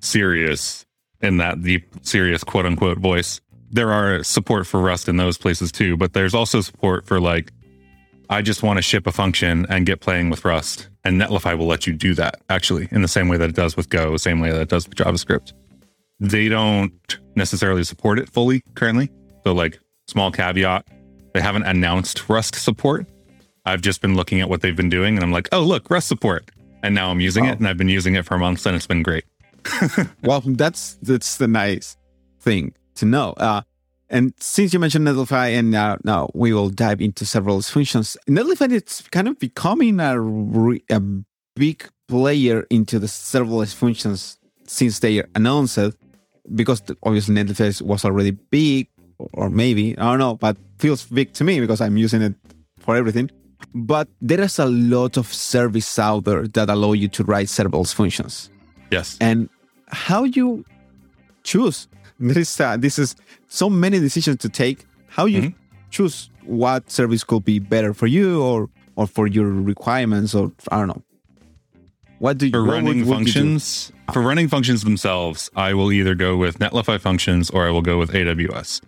serious 0.00 0.86
in 1.20 1.36
that 1.36 1.62
the 1.62 1.82
serious 2.02 2.42
quote 2.42 2.64
unquote 2.66 2.98
voice. 2.98 3.40
There 3.70 3.92
are 3.92 4.24
support 4.24 4.66
for 4.66 4.80
Rust 4.80 5.08
in 5.08 5.16
those 5.18 5.36
places 5.38 5.70
too, 5.70 5.96
but 5.96 6.12
there's 6.14 6.34
also 6.34 6.60
support 6.62 7.06
for 7.06 7.20
like, 7.20 7.52
I 8.32 8.42
just 8.42 8.62
want 8.62 8.76
to 8.78 8.82
ship 8.82 9.06
a 9.08 9.12
function 9.12 9.66
and 9.68 9.84
get 9.84 10.00
playing 10.00 10.30
with 10.30 10.44
Rust. 10.44 10.88
And 11.04 11.20
Netlify 11.20 11.58
will 11.58 11.66
let 11.66 11.86
you 11.86 11.92
do 11.92 12.14
that 12.14 12.40
actually 12.48 12.86
in 12.92 13.02
the 13.02 13.08
same 13.08 13.28
way 13.28 13.36
that 13.36 13.50
it 13.50 13.56
does 13.56 13.76
with 13.76 13.88
Go, 13.88 14.16
same 14.16 14.38
way 14.38 14.50
that 14.52 14.60
it 14.60 14.68
does 14.68 14.86
with 14.88 14.96
JavaScript. 14.96 15.52
They 16.20 16.48
don't 16.48 16.92
necessarily 17.34 17.82
support 17.82 18.18
it 18.20 18.28
fully 18.28 18.62
currently. 18.76 19.10
So, 19.44 19.52
like, 19.52 19.80
small 20.06 20.30
caveat, 20.30 20.86
they 21.34 21.40
haven't 21.40 21.64
announced 21.64 22.28
Rust 22.28 22.54
support. 22.54 23.06
I've 23.66 23.80
just 23.82 24.00
been 24.00 24.14
looking 24.14 24.40
at 24.40 24.48
what 24.48 24.60
they've 24.60 24.76
been 24.76 24.90
doing 24.90 25.16
and 25.16 25.24
I'm 25.24 25.32
like, 25.32 25.48
oh, 25.52 25.62
look, 25.62 25.90
Rust 25.90 26.06
support. 26.08 26.50
And 26.82 26.94
now 26.94 27.10
I'm 27.10 27.20
using 27.20 27.46
Oh. 27.46 27.50
it 27.50 27.58
and 27.58 27.66
I've 27.66 27.76
been 27.78 27.88
using 27.88 28.14
it 28.14 28.24
for 28.24 28.38
months 28.38 28.64
and 28.64 28.76
it's 28.76 28.86
been 28.86 29.02
great. 29.02 29.24
well, 30.22 30.40
that's 30.44 30.96
that's 31.02 31.36
the 31.36 31.48
nice 31.48 31.96
thing 32.40 32.74
to 32.94 33.04
know. 33.04 33.32
Uh, 33.36 33.62
and 34.10 34.34
since 34.40 34.72
you 34.74 34.78
mentioned 34.78 35.06
Netlify, 35.06 35.56
and 35.58 35.70
now 35.70 35.96
now 36.04 36.30
we 36.34 36.52
will 36.52 36.68
dive 36.70 37.00
into 37.00 37.24
serverless 37.24 37.70
functions. 37.70 38.16
Netlify 38.28 38.70
it's 38.72 39.02
kind 39.08 39.28
of 39.28 39.38
becoming 39.38 40.00
a 40.00 40.20
re, 40.20 40.82
a 40.90 41.00
big 41.56 41.84
player 42.08 42.66
into 42.70 42.98
the 42.98 43.06
serverless 43.06 43.74
functions 43.74 44.38
since 44.66 44.98
they 45.00 45.22
announced 45.34 45.78
it, 45.78 45.94
because 46.54 46.82
obviously 47.02 47.34
Netlify 47.34 47.80
was 47.82 48.04
already 48.04 48.32
big, 48.32 48.88
or 49.32 49.48
maybe 49.50 49.96
I 49.98 50.02
don't 50.10 50.18
know, 50.18 50.34
but 50.36 50.56
feels 50.78 51.04
big 51.06 51.32
to 51.34 51.44
me 51.44 51.60
because 51.60 51.80
I'm 51.80 51.96
using 51.96 52.22
it 52.22 52.34
for 52.78 52.96
everything. 52.96 53.30
But 53.74 54.08
there 54.20 54.40
is 54.40 54.58
a 54.58 54.66
lot 54.66 55.16
of 55.18 55.32
service 55.32 55.98
out 55.98 56.24
there 56.24 56.48
that 56.48 56.70
allow 56.70 56.92
you 56.94 57.08
to 57.08 57.24
write 57.24 57.46
serverless 57.48 57.94
functions 57.94 58.50
Yes. 58.90 59.16
and 59.20 59.48
how 59.88 60.24
you 60.24 60.64
choose 61.44 61.86
there 62.20 62.38
is 62.38 62.60
uh, 62.60 62.76
this 62.76 62.98
is 62.98 63.16
so 63.48 63.68
many 63.70 63.98
decisions 63.98 64.36
to 64.38 64.48
take 64.48 64.84
how 65.08 65.24
you 65.26 65.42
Mhm. 65.42 65.54
choose 65.90 66.30
what 66.44 66.90
service 66.90 67.24
could 67.24 67.44
be 67.44 67.58
better 67.58 67.92
for 67.94 68.06
you 68.06 68.42
or 68.42 68.68
or 68.96 69.06
for 69.06 69.26
your 69.26 69.46
requirements 69.72 70.34
or 70.34 70.52
i 70.70 70.76
don't 70.78 70.88
know 70.88 71.02
what 72.18 72.36
do 72.38 72.46
you 72.46 72.52
For 72.52 72.60
what 72.64 72.66
would- 72.66 72.84
running 72.84 72.98
you 72.98 73.04
functions, 73.06 73.92
for 74.12 74.20
running 74.20 74.48
functions 74.48 74.82
themselves, 74.84 75.48
I 75.56 75.72
will 75.72 75.90
either 75.90 76.14
go 76.14 76.36
with 76.36 76.58
Netlify 76.58 77.00
functions 77.00 77.48
or 77.48 77.66
I 77.66 77.70
will 77.70 77.80
go 77.80 77.96
with 77.98 78.10
AWS. 78.12 78.82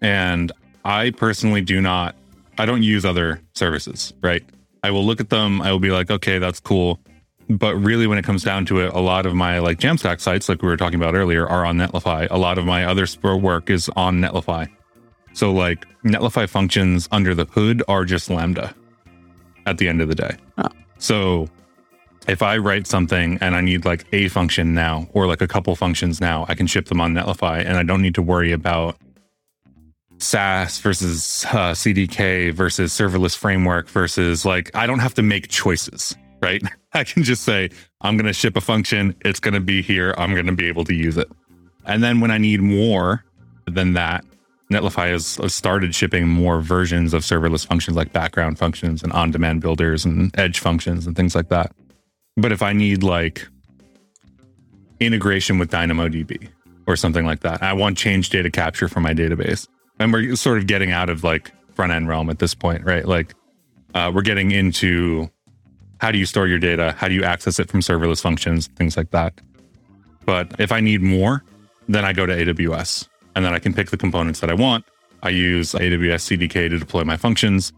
And 0.00 0.52
I 0.84 1.10
personally 1.10 1.62
do 1.62 1.80
not, 1.80 2.14
I 2.58 2.66
don't 2.66 2.84
use 2.84 3.04
other 3.04 3.40
services, 3.54 4.12
right? 4.22 4.44
I 4.84 4.92
will 4.92 5.04
look 5.04 5.20
at 5.20 5.30
them, 5.30 5.60
I 5.62 5.72
will 5.72 5.80
be 5.80 5.90
like, 5.90 6.10
okay, 6.12 6.38
that's 6.38 6.60
cool. 6.60 7.00
But 7.50 7.74
really, 7.74 8.06
when 8.06 8.16
it 8.16 8.24
comes 8.24 8.44
down 8.44 8.64
to 8.66 8.78
it, 8.80 8.92
a 8.92 9.00
lot 9.00 9.26
of 9.26 9.34
my 9.34 9.58
like 9.58 9.80
Jamstack 9.80 10.20
sites, 10.20 10.48
like 10.48 10.62
we 10.62 10.68
were 10.68 10.76
talking 10.76 11.00
about 11.00 11.16
earlier, 11.16 11.48
are 11.48 11.66
on 11.66 11.78
Netlify. 11.78 12.28
A 12.30 12.38
lot 12.38 12.58
of 12.58 12.64
my 12.64 12.84
other 12.84 13.06
spur 13.06 13.34
work 13.34 13.70
is 13.70 13.90
on 13.96 14.20
Netlify. 14.20 14.68
So 15.32 15.52
like 15.52 15.84
Netlify 16.04 16.48
functions 16.48 17.08
under 17.10 17.34
the 17.34 17.46
hood 17.46 17.82
are 17.88 18.04
just 18.04 18.30
Lambda 18.30 18.74
at 19.66 19.78
the 19.78 19.88
end 19.88 20.00
of 20.00 20.08
the 20.08 20.14
day. 20.14 20.36
Ah. 20.58 20.70
So 20.98 21.48
if 22.28 22.42
I 22.42 22.56
write 22.58 22.86
something 22.86 23.38
and 23.40 23.56
I 23.56 23.60
need 23.60 23.84
like 23.84 24.06
a 24.12 24.28
function 24.28 24.72
now 24.72 25.08
or 25.12 25.26
like 25.26 25.40
a 25.40 25.48
couple 25.48 25.74
functions 25.74 26.20
now, 26.20 26.46
I 26.48 26.54
can 26.54 26.66
ship 26.66 26.86
them 26.86 27.00
on 27.00 27.14
Netlify 27.14 27.64
and 27.64 27.76
I 27.76 27.82
don't 27.82 28.02
need 28.02 28.14
to 28.14 28.22
worry 28.22 28.52
about 28.52 28.96
SaaS 30.18 30.78
versus 30.78 31.44
uh, 31.46 31.72
CDK 31.72 32.52
versus 32.52 32.92
serverless 32.92 33.36
framework 33.36 33.88
versus 33.88 34.44
like, 34.44 34.70
I 34.74 34.86
don't 34.86 34.98
have 35.00 35.14
to 35.14 35.22
make 35.22 35.48
choices, 35.48 36.16
right? 36.40 36.62
I 36.94 37.04
can 37.04 37.22
just 37.22 37.44
say, 37.44 37.70
I'm 38.00 38.16
going 38.16 38.26
to 38.26 38.32
ship 38.32 38.56
a 38.56 38.60
function. 38.60 39.14
It's 39.24 39.40
going 39.40 39.54
to 39.54 39.60
be 39.60 39.82
here. 39.82 40.14
I'm 40.18 40.32
going 40.32 40.46
to 40.46 40.52
be 40.52 40.66
able 40.66 40.84
to 40.84 40.94
use 40.94 41.16
it. 41.16 41.30
And 41.84 42.02
then 42.02 42.20
when 42.20 42.30
I 42.30 42.38
need 42.38 42.60
more 42.60 43.24
than 43.66 43.94
that, 43.94 44.24
Netlify 44.72 45.10
has 45.10 45.52
started 45.52 45.94
shipping 45.94 46.28
more 46.28 46.60
versions 46.60 47.12
of 47.12 47.22
serverless 47.22 47.66
functions 47.66 47.96
like 47.96 48.12
background 48.12 48.58
functions 48.58 49.02
and 49.02 49.12
on 49.12 49.30
demand 49.32 49.60
builders 49.60 50.04
and 50.04 50.36
edge 50.38 50.60
functions 50.60 51.06
and 51.06 51.16
things 51.16 51.34
like 51.34 51.48
that. 51.48 51.72
But 52.36 52.52
if 52.52 52.62
I 52.62 52.72
need 52.72 53.02
like 53.02 53.48
integration 55.00 55.58
with 55.58 55.70
DynamoDB 55.70 56.48
or 56.86 56.94
something 56.94 57.26
like 57.26 57.40
that, 57.40 57.62
I 57.62 57.72
want 57.72 57.98
change 57.98 58.30
data 58.30 58.50
capture 58.50 58.88
for 58.88 59.00
my 59.00 59.12
database. 59.12 59.66
And 59.98 60.12
we're 60.12 60.36
sort 60.36 60.58
of 60.58 60.68
getting 60.68 60.92
out 60.92 61.10
of 61.10 61.24
like 61.24 61.50
front 61.74 61.92
end 61.92 62.08
realm 62.08 62.30
at 62.30 62.38
this 62.38 62.54
point, 62.54 62.84
right? 62.84 63.04
Like 63.04 63.34
uh, 63.94 64.12
we're 64.14 64.22
getting 64.22 64.52
into 64.52 65.28
how 66.00 66.10
do 66.10 66.18
you 66.18 66.26
store 66.26 66.48
your 66.48 66.58
data? 66.58 66.94
How 66.98 67.08
do 67.08 67.14
you 67.14 67.24
access 67.24 67.58
it 67.58 67.70
from 67.70 67.80
serverless 67.80 68.22
functions? 68.22 68.68
Things 68.68 68.96
like 68.96 69.10
that. 69.10 69.34
But 70.24 70.58
if 70.58 70.72
I 70.72 70.80
need 70.80 71.02
more, 71.02 71.44
then 71.88 72.04
I 72.04 72.12
go 72.12 72.24
to 72.24 72.32
AWS 72.32 73.06
and 73.34 73.44
then 73.44 73.52
I 73.52 73.58
can 73.58 73.74
pick 73.74 73.90
the 73.90 73.96
components 73.98 74.40
that 74.40 74.50
I 74.50 74.54
want. 74.54 74.84
I 75.22 75.28
use 75.28 75.72
AWS 75.72 76.38
CDK 76.38 76.70
to 76.70 76.78
deploy 76.78 77.04
my 77.04 77.18
functions. 77.18 77.72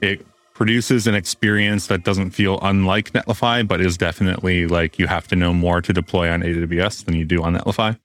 It 0.00 0.26
produces 0.54 1.06
an 1.06 1.14
experience 1.14 1.86
that 1.86 2.02
doesn't 2.02 2.30
feel 2.30 2.58
unlike 2.62 3.12
Netlify, 3.12 3.66
but 3.66 3.80
is 3.80 3.96
definitely 3.96 4.66
like 4.66 4.98
you 4.98 5.06
have 5.06 5.28
to 5.28 5.36
know 5.36 5.52
more 5.52 5.80
to 5.80 5.92
deploy 5.92 6.28
on 6.30 6.42
AWS 6.42 7.04
than 7.04 7.14
you 7.14 7.24
do 7.24 7.44
on 7.44 7.54
Netlify. 7.54 7.96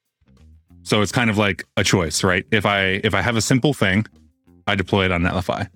So 0.83 1.01
it's 1.01 1.11
kind 1.11 1.31
of 1.31 1.39
like 1.39 1.65
a 1.77 1.83
choice, 1.83 2.23
right? 2.23 2.45
If 2.51 2.67
I 2.67 3.01
if 3.03 3.15
I 3.15 3.21
have 3.21 3.37
a 3.37 3.41
simple 3.41 3.73
thing, 3.73 4.05
I 4.67 4.75
deploy 4.75 5.05
it 5.05 5.11
on 5.11 5.23
Netlify. 5.23 5.67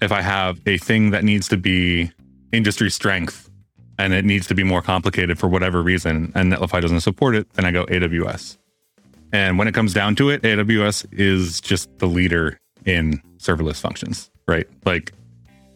If 0.00 0.12
I 0.12 0.20
have 0.20 0.60
a 0.66 0.78
thing 0.78 1.10
that 1.10 1.24
needs 1.24 1.48
to 1.48 1.56
be 1.56 2.12
industry 2.54 2.90
strength 2.90 3.50
and 3.98 4.12
it 4.12 4.24
needs 4.24 4.46
to 4.48 4.54
be 4.54 4.64
more 4.64 4.82
complicated 4.82 5.38
for 5.38 5.48
whatever 5.48 5.82
reason 5.82 6.32
and 6.34 6.52
Netlify 6.52 6.80
doesn't 6.80 7.00
support 7.00 7.34
it, 7.34 7.52
then 7.54 7.64
I 7.64 7.70
go 7.70 7.86
AWS. 7.86 8.58
And 9.32 9.58
when 9.58 9.68
it 9.68 9.74
comes 9.74 9.92
down 9.92 10.14
to 10.16 10.30
it, 10.30 10.42
AWS 10.42 11.06
is 11.12 11.60
just 11.60 11.98
the 11.98 12.06
leader 12.06 12.58
in 12.84 13.20
serverless 13.38 13.80
functions, 13.80 14.30
right? 14.46 14.66
Like 14.84 15.12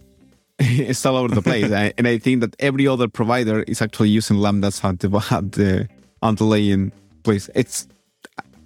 it's 0.59 1.05
all 1.07 1.17
over 1.17 1.35
the 1.35 1.43
place. 1.43 1.71
I, 1.71 1.93
and 1.99 2.07
I 2.07 2.19
think 2.19 2.41
that 2.41 2.57
every 2.59 2.87
other 2.87 3.09
provider 3.09 3.63
is 3.63 3.81
actually 3.81 4.11
using 4.11 4.39
lambdas 4.39 4.85
at 4.85 5.01
the, 5.01 5.09
the 5.09 5.89
underlying 6.23 6.93
place. 7.23 7.49
It's 7.55 7.87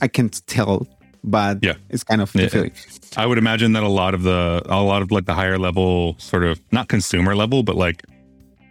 I 0.01 0.09
can't 0.09 0.47
tell, 0.47 0.87
but 1.25 1.59
Yeah. 1.63 1.75
it's 1.91 2.05
kind 2.05 2.21
of 2.21 2.35
Yeah. 2.35 2.69
I 3.17 3.27
would 3.27 3.39
imagine 3.39 3.73
that 3.75 3.83
a 3.83 3.89
lot 3.89 4.15
of 4.15 4.23
the 4.23 4.63
a 4.67 4.83
lot 4.83 5.03
of 5.03 5.11
like 5.11 5.27
the 5.27 5.35
higher 5.35 5.59
level 5.59 6.17
sort 6.19 6.45
of 6.45 6.61
not 6.73 6.89
consumer 6.89 7.35
level, 7.37 7.63
but 7.63 7.77
like 7.77 8.03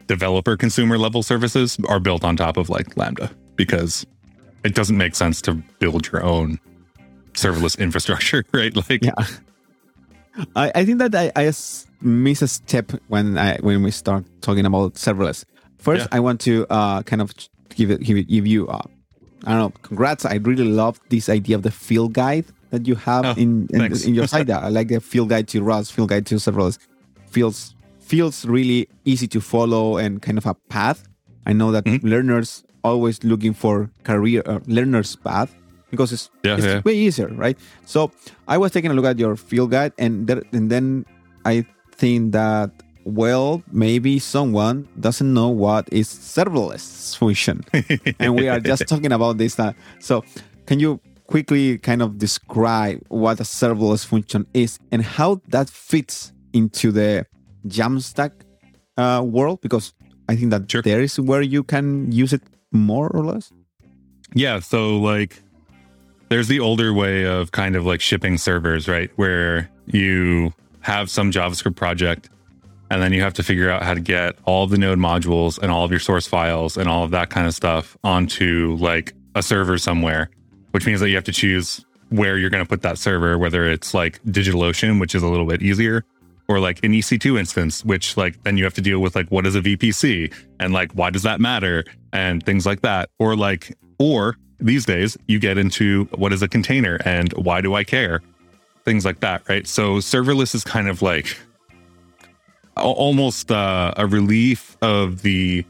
developer 0.07 0.57
consumer 0.57 0.97
level 0.97 1.23
services 1.23 1.77
are 1.87 1.99
built 1.99 2.23
on 2.23 2.35
top 2.35 2.57
of 2.57 2.69
like 2.69 2.97
Lambda 2.97 3.31
because 3.55 4.05
it 4.63 4.75
doesn't 4.75 4.97
make 4.97 5.15
sense 5.15 5.41
to 5.43 5.53
build 5.79 6.11
your 6.11 6.23
own 6.23 6.59
serverless 7.33 7.77
infrastructure, 7.79 8.43
right? 8.53 8.75
Like 8.75 9.03
Yeah. 9.03 9.13
I, 10.55 10.71
I 10.75 10.85
think 10.85 10.99
that 10.99 11.13
I, 11.15 11.31
I 11.35 11.51
miss 12.01 12.41
a 12.41 12.47
step 12.47 12.91
when 13.07 13.37
I 13.37 13.57
when 13.57 13.83
we 13.83 13.91
start 13.91 14.25
talking 14.41 14.65
about 14.65 14.95
serverless. 14.95 15.45
First, 15.77 16.01
Yeah. 16.11 16.17
I 16.17 16.19
want 16.19 16.39
to 16.41 16.65
uh, 16.69 17.03
kind 17.03 17.21
of 17.21 17.33
give 17.75 17.91
it 17.91 18.01
give, 18.01 18.17
it, 18.17 18.27
give 18.27 18.47
you 18.47 18.67
uh, 18.67 18.81
I 19.45 19.51
don't 19.51 19.59
know 19.59 19.73
congrats. 19.81 20.25
I 20.25 20.35
really 20.35 20.65
love 20.65 20.99
this 21.09 21.29
idea 21.29 21.55
of 21.55 21.63
the 21.63 21.71
field 21.71 22.13
guide 22.13 22.45
that 22.69 22.87
you 22.87 22.95
have 22.95 23.25
Oh, 23.25 23.33
in 23.37 23.67
in, 23.73 23.81
in 23.91 24.13
your 24.15 24.27
site. 24.27 24.49
I 24.67 24.69
like 24.69 24.87
the 24.89 24.99
field 24.99 25.29
guide 25.29 25.47
to 25.49 25.61
Rust, 25.63 25.93
field 25.93 26.09
guide 26.09 26.25
to 26.27 26.35
serverless. 26.35 26.77
Feels 27.29 27.75
feels 27.99 28.45
really 28.45 28.87
easy 29.05 29.27
to 29.27 29.39
follow 29.41 29.97
and 29.97 30.21
kind 30.21 30.37
of 30.37 30.45
a 30.45 30.53
path. 30.69 31.03
I 31.45 31.53
know 31.53 31.71
that 31.71 31.85
Mhm. 31.85 32.03
learners 32.03 32.63
always 32.83 33.23
looking 33.23 33.53
for 33.53 33.89
career 34.03 34.41
uh, 34.45 34.59
learners 34.67 35.15
path 35.15 35.53
because 35.91 36.11
it's, 36.13 36.29
Yeah, 36.43 36.55
it's 36.57 36.65
yeah. 36.65 36.81
way 36.83 36.93
easier, 36.95 37.27
right? 37.29 37.57
So 37.85 38.11
I 38.47 38.57
was 38.57 38.71
taking 38.71 38.91
a 38.91 38.93
look 38.93 39.05
at 39.05 39.17
your 39.19 39.35
field 39.35 39.71
guide, 39.71 39.93
and 39.97 40.27
there, 40.27 40.41
and 40.53 40.69
then 40.69 41.05
I 41.45 41.65
think 41.95 42.31
that 42.33 42.71
well, 43.05 43.63
maybe 43.71 44.19
someone 44.19 44.87
doesn't 44.99 45.33
know 45.33 45.49
what 45.49 45.87
is 45.91 46.07
serverless 46.07 47.17
function, 47.17 47.63
and 48.19 48.35
we 48.35 48.47
are 48.47 48.59
just 48.59 48.87
talking 48.87 49.11
about 49.11 49.37
this. 49.37 49.59
Uh, 49.59 49.73
so 49.99 50.23
can 50.65 50.79
you 50.79 50.99
quickly 51.27 51.77
kind 51.77 52.01
of 52.01 52.17
describe 52.17 53.01
what 53.07 53.39
a 53.39 53.43
serverless 53.43 54.05
function 54.05 54.45
is 54.53 54.79
and 54.91 55.01
how 55.03 55.41
that 55.47 55.69
fits 55.69 56.31
into 56.53 56.91
the 56.91 57.25
Jamstack 57.67 58.31
uh, 58.97 59.23
world? 59.25 59.61
Because 59.61 59.93
I 60.29 60.35
think 60.35 60.51
that 60.51 60.69
Sure. 60.71 60.81
there 60.81 61.01
is 61.01 61.19
where 61.19 61.41
you 61.41 61.63
can 61.63 62.11
use 62.11 62.33
it 62.33 62.41
more 62.71 63.09
or 63.09 63.23
less. 63.23 63.51
Yeah, 64.33 64.59
so 64.59 64.97
like 64.97 65.41
there's 66.29 66.47
the 66.47 66.59
older 66.59 66.93
way 66.93 67.25
of 67.25 67.51
kind 67.51 67.75
of 67.75 67.85
like 67.85 67.99
shipping 68.01 68.37
servers, 68.37 68.87
right? 68.87 69.11
Where 69.17 69.69
you 69.87 70.53
have 70.81 71.09
some 71.09 71.31
JavaScript 71.31 71.75
project 71.75 72.29
and 72.91 73.01
then 73.01 73.13
you 73.13 73.21
have 73.21 73.33
to 73.33 73.41
figure 73.41 73.69
out 73.69 73.83
how 73.83 73.93
to 73.93 74.01
get 74.01 74.35
all 74.43 74.65
of 74.65 74.69
the 74.69 74.77
node 74.77 74.99
modules 74.99 75.57
and 75.57 75.71
all 75.71 75.85
of 75.85 75.91
your 75.91 75.99
source 75.99 76.27
files 76.27 76.75
and 76.75 76.89
all 76.89 77.05
of 77.05 77.11
that 77.11 77.29
kind 77.29 77.47
of 77.47 77.55
stuff 77.55 77.97
onto 78.03 78.75
like 78.81 79.13
a 79.33 79.41
server 79.41 79.77
somewhere, 79.77 80.29
which 80.71 80.85
means 80.85 80.99
that 80.99 81.07
you 81.07 81.15
have 81.15 81.23
to 81.23 81.31
choose 81.31 81.85
where 82.09 82.37
you're 82.37 82.49
going 82.49 82.63
to 82.63 82.67
put 82.67 82.81
that 82.81 82.97
server, 82.97 83.37
whether 83.37 83.65
it's 83.65 83.93
like 83.93 84.21
DigitalOcean, 84.25 84.99
which 84.99 85.15
is 85.15 85.23
a 85.23 85.27
little 85.29 85.45
bit 85.45 85.61
easier, 85.61 86.03
or 86.49 86.59
like 86.59 86.83
an 86.83 86.91
EC2 86.91 87.39
instance, 87.39 87.85
which 87.85 88.17
like 88.17 88.43
then 88.43 88.57
you 88.57 88.65
have 88.65 88.73
to 88.73 88.81
deal 88.81 88.99
with 88.99 89.15
like 89.15 89.29
what 89.29 89.47
is 89.47 89.55
a 89.55 89.61
VPC 89.61 90.33
and 90.59 90.73
like 90.73 90.91
why 90.91 91.09
does 91.09 91.23
that 91.23 91.39
matter 91.39 91.85
and 92.11 92.45
things 92.45 92.65
like 92.65 92.81
that. 92.81 93.09
Or 93.19 93.37
like, 93.37 93.73
or 93.99 94.35
these 94.59 94.85
days 94.85 95.17
you 95.29 95.39
get 95.39 95.57
into 95.57 96.09
what 96.15 96.33
is 96.33 96.41
a 96.41 96.49
container 96.49 96.99
and 97.05 97.31
why 97.37 97.61
do 97.61 97.73
I 97.73 97.85
care? 97.85 98.21
Things 98.83 99.05
like 99.05 99.21
that, 99.21 99.47
right? 99.47 99.65
So 99.65 99.99
serverless 99.99 100.53
is 100.53 100.65
kind 100.65 100.89
of 100.89 101.01
like 101.01 101.37
almost 102.77 103.51
uh, 103.51 103.93
a 103.97 104.07
relief 104.07 104.77
of 104.81 105.21
the 105.21 105.65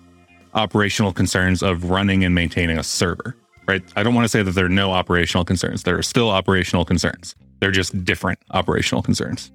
operational 0.54 1.14
concerns 1.14 1.64
of 1.64 1.90
running 1.90 2.24
and 2.24 2.36
maintaining 2.36 2.78
a 2.78 2.84
server, 2.84 3.36
right? 3.68 3.82
I 3.96 4.04
don't 4.04 4.14
want 4.14 4.26
to 4.26 4.30
say 4.30 4.44
that 4.44 4.52
there 4.52 4.66
are 4.66 4.70
no 4.70 4.92
operational 4.92 5.46
concerns. 5.46 5.84
There 5.84 5.98
are 5.98 6.04
still 6.04 6.30
operational 6.30 6.86
concerns. 6.86 7.36
They're 7.60 7.72
just 7.72 8.04
different 8.04 8.40
operational 8.52 9.02
concerns. 9.02 9.52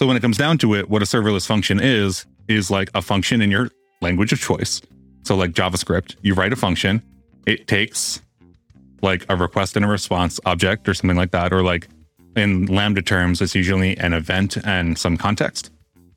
So 0.00 0.06
when 0.06 0.16
it 0.16 0.20
comes 0.20 0.36
down 0.36 0.58
to 0.58 0.74
it, 0.74 0.88
what 0.88 1.02
a 1.02 1.04
serverless 1.04 1.46
function 1.46 1.80
is, 1.80 2.24
is 2.48 2.70
like 2.70 2.90
a 2.94 3.02
function 3.02 3.42
in 3.42 3.50
your 3.50 3.70
language 4.00 4.32
of 4.32 4.40
choice. 4.40 4.80
So 5.24 5.36
like 5.36 5.52
JavaScript, 5.52 6.16
you 6.22 6.34
write 6.34 6.52
a 6.52 6.56
function, 6.56 7.02
it 7.46 7.66
takes 7.66 8.22
like 9.02 9.26
a 9.28 9.36
request 9.36 9.76
and 9.76 9.84
a 9.84 9.88
response 9.88 10.40
object 10.46 10.88
or 10.88 10.94
something 10.94 11.16
like 11.16 11.32
that, 11.32 11.52
or 11.52 11.62
like 11.62 11.88
in 12.36 12.66
Lambda 12.66 13.02
terms, 13.02 13.42
it's 13.42 13.54
usually 13.54 13.96
an 13.98 14.12
event 14.12 14.56
and 14.64 14.96
some 14.96 15.16
context. 15.16 15.70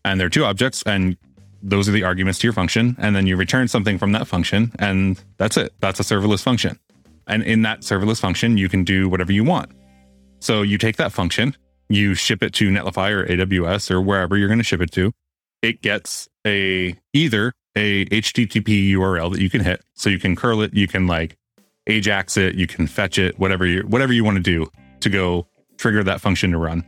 And 0.04 0.20
there 0.20 0.28
are 0.28 0.32
two 0.32 0.46
objects, 0.46 0.84
and 0.86 1.18
those 1.62 1.88
are 1.88 1.92
the 1.92 2.04
arguments 2.04 2.40
to 2.40 2.48
your 2.48 2.54
function. 2.54 2.96
And 3.00 3.16
then 3.16 3.28
you 3.28 3.36
return 3.38 3.68
something 3.68 3.98
from 3.98 4.12
that 4.14 4.28
function, 4.28 4.72
and 4.80 5.22
that's 5.38 5.58
it. 5.58 5.74
That's 5.80 6.00
a 6.00 6.04
serverless 6.04 6.44
function. 6.44 6.80
And 7.28 7.44
in 7.44 7.62
that 7.62 7.82
serverless 7.82 8.20
function, 8.20 8.58
you 8.58 8.68
can 8.68 8.84
do 8.84 9.08
whatever 9.08 9.32
you 9.32 9.44
want. 9.44 9.72
So 10.40 10.64
you 10.64 10.78
take 10.78 10.98
that 10.98 11.12
function, 11.12 11.56
you 11.88 12.16
ship 12.16 12.42
it 12.42 12.54
to 12.56 12.70
Netlify 12.70 13.12
or 13.12 13.26
AWS 13.26 13.92
or 13.92 14.02
wherever 14.02 14.36
you're 14.36 14.48
going 14.48 14.60
to 14.60 14.64
ship 14.64 14.82
it 14.82 14.92
to. 14.94 15.12
It 15.62 15.82
gets 15.82 16.28
a 16.46 16.96
either 17.14 17.54
a 17.76 18.06
HTTP 18.06 18.92
URL 18.92 19.32
that 19.32 19.42
you 19.42 19.50
can 19.50 19.62
hit, 19.62 19.84
so 19.94 20.10
you 20.10 20.20
can 20.20 20.36
curl 20.36 20.62
it, 20.62 20.74
you 20.74 20.88
can 20.88 21.06
like 21.06 21.38
Ajax 21.88 22.38
it, 22.38 22.56
you 22.56 22.68
can 22.68 22.88
fetch 22.88 23.18
it, 23.18 23.40
whatever 23.40 23.66
you 23.66 23.82
whatever 23.84 24.14
you 24.14 24.24
want 24.24 24.38
to 24.38 24.44
do 24.44 24.68
to 25.02 25.10
go 25.10 25.48
trigger 25.78 26.04
that 26.04 26.22
function 26.22 26.52
to 26.52 26.58
run. 26.58 26.84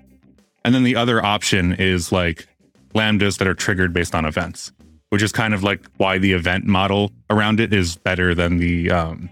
And 0.65 0.73
then 0.73 0.83
the 0.83 0.95
other 0.95 1.23
option 1.23 1.73
is 1.73 2.11
like 2.11 2.47
lambdas 2.93 3.37
that 3.37 3.47
are 3.47 3.53
triggered 3.53 3.93
based 3.93 4.15
on 4.15 4.25
events, 4.25 4.71
which 5.09 5.21
is 5.21 5.31
kind 5.31 5.53
of 5.53 5.63
like 5.63 5.85
why 5.97 6.17
the 6.17 6.33
event 6.33 6.65
model 6.65 7.11
around 7.29 7.59
it 7.59 7.73
is 7.73 7.95
better 7.95 8.33
than 8.35 8.57
the 8.57 8.89
um, 8.91 9.29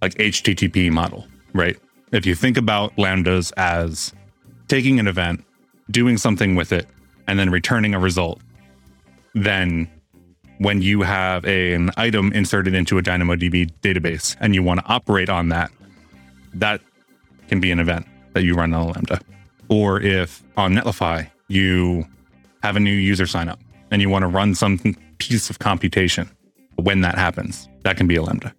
like 0.00 0.14
HTTP 0.14 0.90
model, 0.90 1.26
right? 1.52 1.76
If 2.12 2.24
you 2.24 2.34
think 2.34 2.56
about 2.56 2.94
lambdas 2.96 3.52
as 3.56 4.12
taking 4.68 4.98
an 4.98 5.06
event, 5.06 5.44
doing 5.90 6.16
something 6.18 6.54
with 6.54 6.72
it, 6.72 6.86
and 7.26 7.38
then 7.38 7.50
returning 7.50 7.94
a 7.94 7.98
result, 7.98 8.40
then 9.34 9.88
when 10.58 10.82
you 10.82 11.02
have 11.02 11.44
a- 11.44 11.74
an 11.74 11.90
item 11.96 12.32
inserted 12.32 12.74
into 12.74 12.98
a 12.98 13.02
DynamoDB 13.02 13.70
database 13.82 14.36
and 14.40 14.54
you 14.54 14.62
want 14.62 14.80
to 14.80 14.86
operate 14.86 15.28
on 15.28 15.50
that, 15.50 15.70
that 16.54 16.80
can 17.48 17.60
be 17.60 17.70
an 17.70 17.78
event 17.78 18.06
that 18.32 18.42
you 18.42 18.54
run 18.54 18.72
on 18.74 18.82
a 18.82 18.86
Lambda. 18.86 19.20
Or 19.68 20.00
if 20.00 20.42
on 20.56 20.74
Netlify, 20.74 21.28
you 21.48 22.06
have 22.62 22.76
a 22.76 22.80
new 22.80 22.92
user 22.94 23.26
sign 23.26 23.48
up 23.48 23.60
and 23.90 24.02
you 24.02 24.08
want 24.08 24.22
to 24.22 24.26
run 24.28 24.54
some 24.54 24.78
piece 25.18 25.50
of 25.50 25.58
computation, 25.58 26.28
when 26.76 27.00
that 27.02 27.16
happens, 27.16 27.68
that 27.84 27.96
can 27.96 28.06
be 28.06 28.16
a 28.16 28.22
Lambda. 28.22 28.54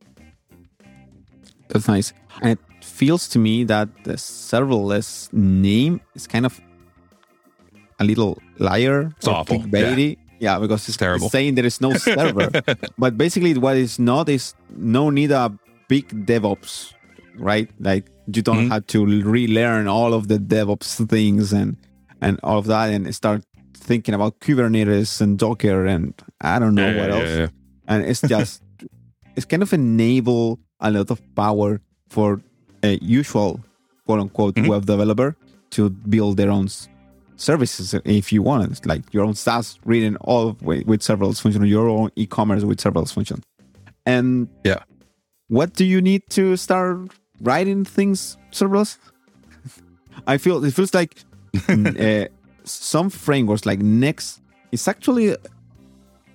That's 1.70 1.88
nice. 1.88 2.14
And 2.41 2.52
it 2.52 2.60
feels 2.84 3.28
to 3.30 3.39
me 3.39 3.64
that 3.66 3.89
the 4.04 4.14
serverless 4.14 5.32
name 5.34 6.02
is 6.16 6.26
kind 6.28 6.45
of 6.45 6.60
a 8.00 8.04
little 8.04 8.41
liar. 8.58 9.12
It's 9.18 9.28
awful. 9.28 9.60
clickbaity. 9.60 10.18
Yeah. 10.39 10.58
because 10.60 10.88
it's, 10.88 10.97
terrible. 10.97 11.26
it's 11.26 11.32
saying 11.34 11.56
there 11.56 11.66
is 11.66 11.82
no 11.82 11.93
server. 11.93 12.50
but 12.97 13.18
basically, 13.18 13.54
what 13.56 13.78
is 13.78 14.00
not 14.00 14.30
is 14.30 14.56
no 14.76 15.10
need 15.10 15.32
a 15.32 15.52
big 15.89 16.08
DevOps, 16.26 16.93
right? 17.38 17.70
Like 17.80 18.06
you 18.34 18.41
don't 18.41 18.68
Mhm. 18.68 18.72
have 18.72 18.88
to 18.88 19.06
relearn 19.06 19.88
all 19.88 20.14
of 20.14 20.28
the 20.28 20.38
DevOps 20.39 21.08
things 21.10 21.52
and 21.54 21.76
and 22.22 22.39
all 22.43 22.58
of 22.58 22.66
that 22.68 22.89
and 22.91 23.14
start 23.16 23.43
thinking 23.90 24.14
about 24.20 24.34
Kubernetes 24.44 25.12
and 25.24 25.32
Docker 25.44 25.80
and 25.94 26.14
I 26.54 26.56
don't 26.62 26.76
know 26.80 26.90
Yeah, 26.90 27.00
what 27.02 27.10
yeah, 27.10 27.18
else 27.18 27.34
yeah. 27.42 27.48
and 27.92 28.00
it's 28.10 28.22
just 28.36 28.62
it's 29.36 29.48
kind 29.52 29.64
of 29.68 29.72
enable 29.74 30.44
a 30.80 30.90
lot 30.96 31.10
of 31.16 31.20
power 31.44 31.70
for 32.16 32.28
a 32.90 32.92
usual 33.20 33.52
quote 34.06 34.20
unquote 34.24 34.56
Mhm. 34.56 34.68
web 34.72 34.84
developer 34.94 35.30
to 35.76 35.82
build 36.16 36.34
their 36.40 36.52
own 36.58 36.68
services 37.36 37.86
if 38.06 38.26
you 38.34 38.42
want 38.50 38.62
it 38.72 38.86
like 38.92 39.04
your 39.16 39.24
own 39.28 39.34
SaaS 39.46 39.68
reading 39.92 40.16
all 40.30 40.46
with, 40.68 40.82
with 40.90 41.02
serverless 41.08 41.40
function 41.42 41.66
your 41.78 41.88
own 41.98 42.08
e-commerce 42.22 42.64
with 42.70 42.80
serverless 42.86 43.12
function 43.18 43.40
and 44.16 44.28
Yeah. 44.70 44.82
what 45.58 45.70
do 45.80 45.84
you 45.94 46.00
need 46.10 46.24
to 46.38 46.44
start 46.66 46.96
writing 47.50 47.82
things 47.98 48.38
serverless 48.52 48.92
I 50.34 50.36
feel 50.44 50.56
it 50.68 50.74
feels 50.80 50.94
like 50.94 51.12
uh, 51.70 52.26
some 52.70 53.10
frameworks 53.10 53.66
like 53.66 53.80
Next 53.80 54.42
is 54.72 54.88
actually 54.88 55.36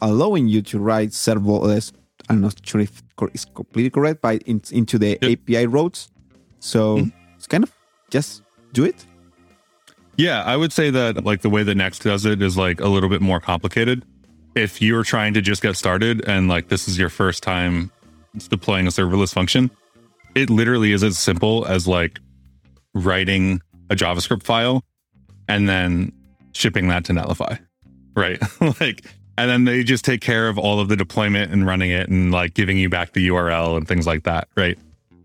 allowing 0.00 0.48
you 0.48 0.62
to 0.62 0.78
write 0.78 1.10
serverless. 1.10 1.92
I'm 2.28 2.40
not 2.40 2.54
sure 2.64 2.80
if 2.80 3.02
it's 3.32 3.44
completely 3.44 3.90
correct, 3.90 4.22
but 4.22 4.42
in, 4.42 4.62
into 4.70 4.98
the 4.98 5.18
Yep. 5.20 5.40
API 5.48 5.66
routes. 5.66 6.10
So 6.60 6.98
mm-hmm. 6.98 7.34
it's 7.36 7.46
kind 7.46 7.64
of 7.64 7.72
just 8.10 8.42
do 8.72 8.84
it. 8.84 9.04
Yeah, 10.16 10.42
I 10.42 10.56
would 10.56 10.72
say 10.72 10.90
that 10.90 11.24
like 11.24 11.42
the 11.42 11.50
way 11.50 11.62
that 11.62 11.74
Next 11.74 12.02
does 12.02 12.24
it 12.24 12.40
is 12.40 12.56
like 12.56 12.80
a 12.80 12.88
little 12.88 13.08
bit 13.08 13.20
more 13.20 13.40
complicated. 13.40 14.04
If 14.54 14.80
you're 14.80 15.02
trying 15.02 15.34
to 15.34 15.40
just 15.40 15.62
get 15.62 15.76
started 15.76 16.26
and 16.28 16.48
like 16.48 16.68
this 16.68 16.86
is 16.86 16.98
your 16.98 17.08
first 17.08 17.42
time 17.42 17.90
deploying 18.48 18.86
a 18.86 18.90
serverless 18.90 19.34
function, 19.34 19.70
it 20.34 20.50
literally 20.50 20.92
is 20.92 21.02
as 21.02 21.18
simple 21.18 21.64
as 21.66 21.88
like 21.88 22.20
writing 22.94 23.60
a 23.90 23.96
JavaScript 23.96 24.44
file 24.44 24.82
and 25.48 25.68
then 25.68 26.12
shipping 26.54 26.88
that 26.88 27.04
to 27.06 27.12
Netlify. 27.12 27.58
Right. 28.16 28.40
like 28.80 29.04
and 29.36 29.50
then 29.50 29.64
they 29.64 29.82
just 29.82 30.04
take 30.04 30.20
care 30.20 30.48
of 30.48 30.58
all 30.58 30.78
of 30.78 30.88
the 30.88 30.96
deployment 30.96 31.52
and 31.52 31.66
running 31.66 31.90
it 31.90 32.08
and 32.08 32.30
like 32.30 32.54
giving 32.54 32.78
you 32.78 32.88
back 32.88 33.12
the 33.12 33.28
URL 33.28 33.76
and 33.76 33.88
things 33.88 34.06
like 34.06 34.22
that, 34.22 34.48
right? 34.56 34.78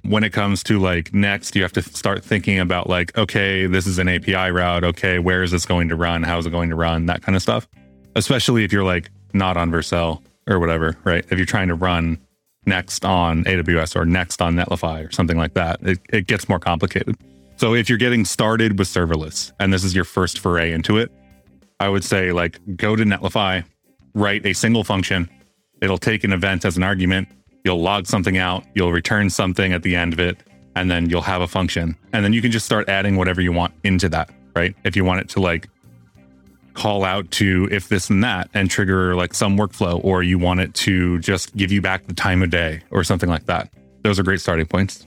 when 0.04 0.24
it 0.24 0.32
comes 0.32 0.64
to 0.64 0.80
like 0.80 1.14
next, 1.14 1.56
you 1.56 1.62
have 1.62 1.74
to 1.74 1.82
start 1.82 2.24
thinking 2.24 2.60
about 2.60 2.90
like, 2.90 3.18
okay, 3.18 3.66
this 3.66 3.86
is 3.86 4.00
an 4.00 4.08
API 4.08 4.52
route. 4.52 4.84
Okay, 4.84 5.20
where 5.20 5.44
is 5.44 5.52
this 5.52 5.66
going 5.66 5.90
to 5.90 5.96
run? 5.96 6.24
How 6.24 6.38
is 6.38 6.46
it 6.46 6.52
going 6.52 6.70
to 6.70 6.76
run? 6.76 7.06
That 7.08 7.22
kind 7.22 7.36
of 7.36 7.42
stuff. 7.42 7.68
Especially 8.16 8.64
if 8.64 8.72
you're 8.72 8.84
like 8.84 9.12
not 9.34 9.58
on 9.58 9.72
Vercel 9.72 10.22
or 10.48 10.60
whatever, 10.60 10.98
right? 11.04 11.26
If 11.30 11.38
you're 11.38 11.46
trying 11.46 11.68
to 11.68 11.76
run 11.76 12.18
next 12.66 13.06
on 13.06 13.44
AWS 13.44 13.96
or 13.96 14.06
next 14.06 14.42
on 14.42 14.56
Netlify 14.56 15.08
or 15.08 15.12
something 15.12 15.38
like 15.38 15.54
that, 15.54 15.80
it, 15.82 16.00
it 16.10 16.28
gets 16.28 16.50
more 16.50 16.60
complicated. 16.60 17.16
So 17.58 17.76
if 17.76 17.90
you're 17.90 17.98
getting 17.98 18.26
started 18.26 18.80
with 18.80 18.88
serverless 18.88 19.52
and 19.60 19.74
this 19.74 19.84
is 19.84 19.94
your 19.94 20.06
first 20.06 20.40
foray 20.40 20.72
into 20.72 20.98
it, 20.98 21.12
I 21.80 21.90
would 21.90 22.04
say 22.04 22.32
like 22.32 22.60
go 22.76 22.96
to 22.96 23.04
Netlify, 23.04 23.64
write 24.14 24.46
a 24.46 24.54
single 24.54 24.84
function. 24.84 25.30
It'll 25.82 25.98
take 25.98 26.24
an 26.24 26.34
event 26.34 26.66
as 26.66 26.76
an 26.78 26.84
argument 26.84 27.30
you'll 27.64 27.82
log 27.82 28.08
something 28.08 28.38
out, 28.38 28.64
you'll 28.74 28.92
return 28.92 29.30
something 29.30 29.74
at 29.74 29.84
the 29.84 29.96
end 29.96 30.14
of 30.14 30.20
it, 30.20 30.38
and 30.76 30.90
then 30.90 31.10
you'll 31.10 31.22
have 31.22 31.42
a 31.42 31.48
function. 31.48 31.96
And 32.14 32.24
then 32.24 32.34
you 32.34 32.42
can 32.42 32.52
just 32.52 32.66
start 32.66 32.90
adding 32.90 33.16
whatever 33.16 33.42
you 33.42 33.52
want 33.52 33.74
into 33.84 34.10
that, 34.10 34.30
right? 34.56 34.76
If 34.84 34.96
you 34.96 35.04
want 35.04 35.22
it 35.22 35.30
to 35.30 35.42
like 35.42 35.70
call 36.74 37.04
out 37.04 37.30
to 37.32 37.68
if 37.72 37.90
this 37.90 38.10
and 38.10 38.24
that 38.24 38.50
and 38.54 38.70
trigger 38.70 39.16
like 39.16 39.34
some 39.34 39.58
workflow, 39.58 40.04
or 40.04 40.24
you 40.24 40.40
want 40.40 40.62
it 40.62 40.74
to 40.76 41.20
just 41.20 41.56
give 41.56 41.72
you 41.72 41.82
back 41.82 42.08
the 42.08 42.14
time 42.14 42.42
of 42.42 42.50
day 42.50 42.82
or 42.92 43.04
something 43.04 43.30
like 43.30 43.46
that. 43.46 43.70
Those 44.04 44.18
are 44.20 44.24
great 44.24 44.40
starting 44.40 44.66
points. 44.66 45.06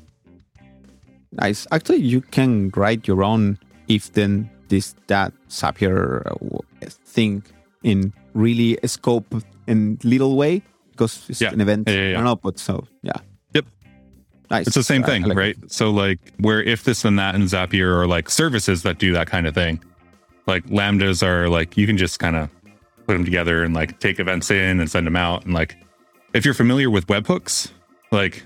Nice. 1.33 1.66
Actually, 1.73 2.03
you 2.03 2.20
can 2.20 2.70
write 2.77 3.09
your 3.09 3.25
own 3.25 3.59
if 3.89 4.12
then 4.12 4.51
this 4.73 4.95
that 5.07 5.35
Zapier 5.51 6.25
uh, 6.27 6.89
thing 7.05 7.45
in 7.83 8.12
really 8.33 8.79
scope 8.87 9.35
and 9.66 10.03
little 10.03 10.35
way 10.35 10.62
because 10.93 11.29
it's 11.29 11.43
yeah. 11.43 11.53
an 11.53 11.61
event. 11.61 11.89
Yeah, 11.89 11.95
yeah, 11.95 12.03
yeah. 12.03 12.11
I 12.11 12.12
don't 12.14 12.25
know, 12.25 12.37
but 12.37 12.59
so 12.59 12.87
yeah. 13.03 13.12
Yep. 13.53 13.66
Nice. 14.51 14.66
It's 14.68 14.77
the 14.77 14.83
same 14.83 15.03
thing, 15.03 15.25
like 15.25 15.37
right? 15.37 15.57
It. 15.62 15.70
So 15.70 15.91
like 15.91 16.18
where 16.39 16.62
if 16.62 16.85
this 16.85 17.05
and 17.05 17.18
that 17.18 17.35
and 17.35 17.45
Zapier 17.45 17.95
are 17.95 18.07
like 18.07 18.31
services 18.31 18.83
that 18.83 18.99
do 18.99 19.12
that 19.12 19.27
kind 19.27 19.47
of 19.47 19.55
thing. 19.55 19.79
Like 20.47 20.64
lambdas 20.66 21.23
are 21.23 21.51
like 21.51 21.77
you 21.77 21.87
can 21.87 21.99
just 21.99 22.18
kind 22.18 22.35
of 22.35 22.49
put 23.07 23.12
them 23.12 23.25
together 23.25 23.62
and 23.62 23.75
like 23.75 24.01
take 24.01 24.18
events 24.18 24.51
in 24.51 24.81
and 24.81 24.91
send 24.91 25.07
them 25.07 25.16
out 25.16 25.45
and 25.45 25.53
like 25.53 25.77
if 26.33 26.47
you're 26.47 26.55
familiar 26.55 26.89
with 26.89 27.07
webhooks, 27.09 27.70
like 28.11 28.43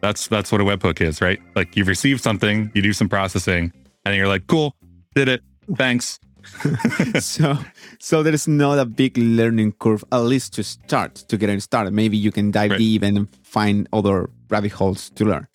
that's 0.00 0.28
that's 0.28 0.52
what 0.52 0.60
a 0.60 0.64
webhook 0.64 1.00
is, 1.00 1.20
right? 1.20 1.40
Like 1.56 1.76
you've 1.76 1.88
received 1.88 2.22
something, 2.22 2.70
you 2.72 2.82
do 2.82 2.92
some 2.92 3.08
processing, 3.08 3.72
and 4.04 4.16
you're 4.16 4.28
like, 4.28 4.46
cool, 4.46 4.74
did 5.14 5.28
it, 5.28 5.42
thanks. 5.76 6.18
so 7.20 7.58
so 7.98 8.22
there 8.22 8.32
is 8.32 8.48
not 8.48 8.78
a 8.78 8.84
big 8.84 9.16
learning 9.18 9.72
curve 9.72 10.04
at 10.12 10.18
least 10.18 10.54
to 10.54 10.62
start 10.62 11.14
to 11.14 11.36
get 11.36 11.50
it 11.50 11.60
started. 11.62 11.92
Maybe 11.92 12.16
you 12.16 12.32
can 12.32 12.50
dive 12.50 12.72
right. 12.72 12.78
deep 12.78 13.02
and 13.02 13.28
find 13.42 13.88
other 13.92 14.30
rabbit 14.48 14.72
holes 14.72 15.10
to 15.10 15.24
learn. 15.24 15.46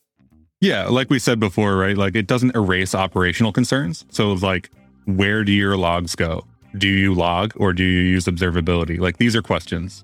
Yeah 0.61 0.87
like 0.87 1.09
we 1.09 1.19
said 1.19 1.39
before 1.39 1.75
right? 1.77 1.97
Like 1.97 2.15
it 2.15 2.27
doesn't 2.27 2.55
erase 2.55 2.93
operational 2.95 3.51
concerns. 3.51 4.05
So 4.09 4.33
like 4.33 4.69
where 5.05 5.43
do 5.43 5.51
your 5.51 5.77
logs 5.77 6.15
go? 6.15 6.45
Do 6.77 6.87
you 6.87 7.13
log 7.13 7.53
or 7.55 7.73
do 7.73 7.83
you 7.83 8.01
use 8.01 8.25
observability? 8.25 8.99
Like 8.99 9.17
these 9.17 9.35
are 9.35 9.41
questions. 9.41 10.03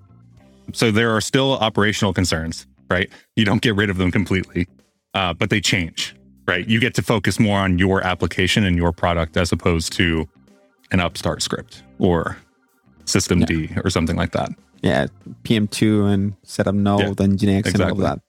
So 0.73 0.91
there 0.91 1.15
are 1.15 1.21
still 1.21 1.53
operational 1.53 2.13
concerns 2.13 2.65
right? 2.89 3.09
You 3.35 3.45
don't 3.45 3.61
get 3.61 3.75
rid 3.75 3.89
of 3.89 3.97
them 3.97 4.11
completely 4.11 4.67
uh, 5.13 5.33
but 5.33 5.49
they 5.49 5.61
change 5.61 6.15
right 6.49 6.67
you 6.67 6.79
get 6.79 6.93
to 6.95 7.01
focus 7.01 7.39
more 7.39 7.59
on 7.59 7.77
your 7.77 8.03
application 8.03 8.65
and 8.65 8.75
your 8.75 8.91
product 8.91 9.37
as 9.37 9.51
opposed 9.51 9.93
to 9.93 10.27
an 10.91 10.99
upstart 10.99 11.41
script 11.41 11.83
or 11.99 12.37
systemd 13.05 13.83
or 13.85 13.89
something 13.89 14.15
like 14.15 14.31
that. 14.31 14.49
Yeah, 14.81 15.07
PM2 15.43 16.13
and 16.13 16.35
setup 16.43 16.75
node 16.75 17.19
yeah, 17.19 17.25
and 17.25 17.37
Nginx 17.37 17.59
exactly. 17.59 17.83
and 17.83 17.91
all 17.91 17.97
of 17.97 18.03
that. 18.03 18.19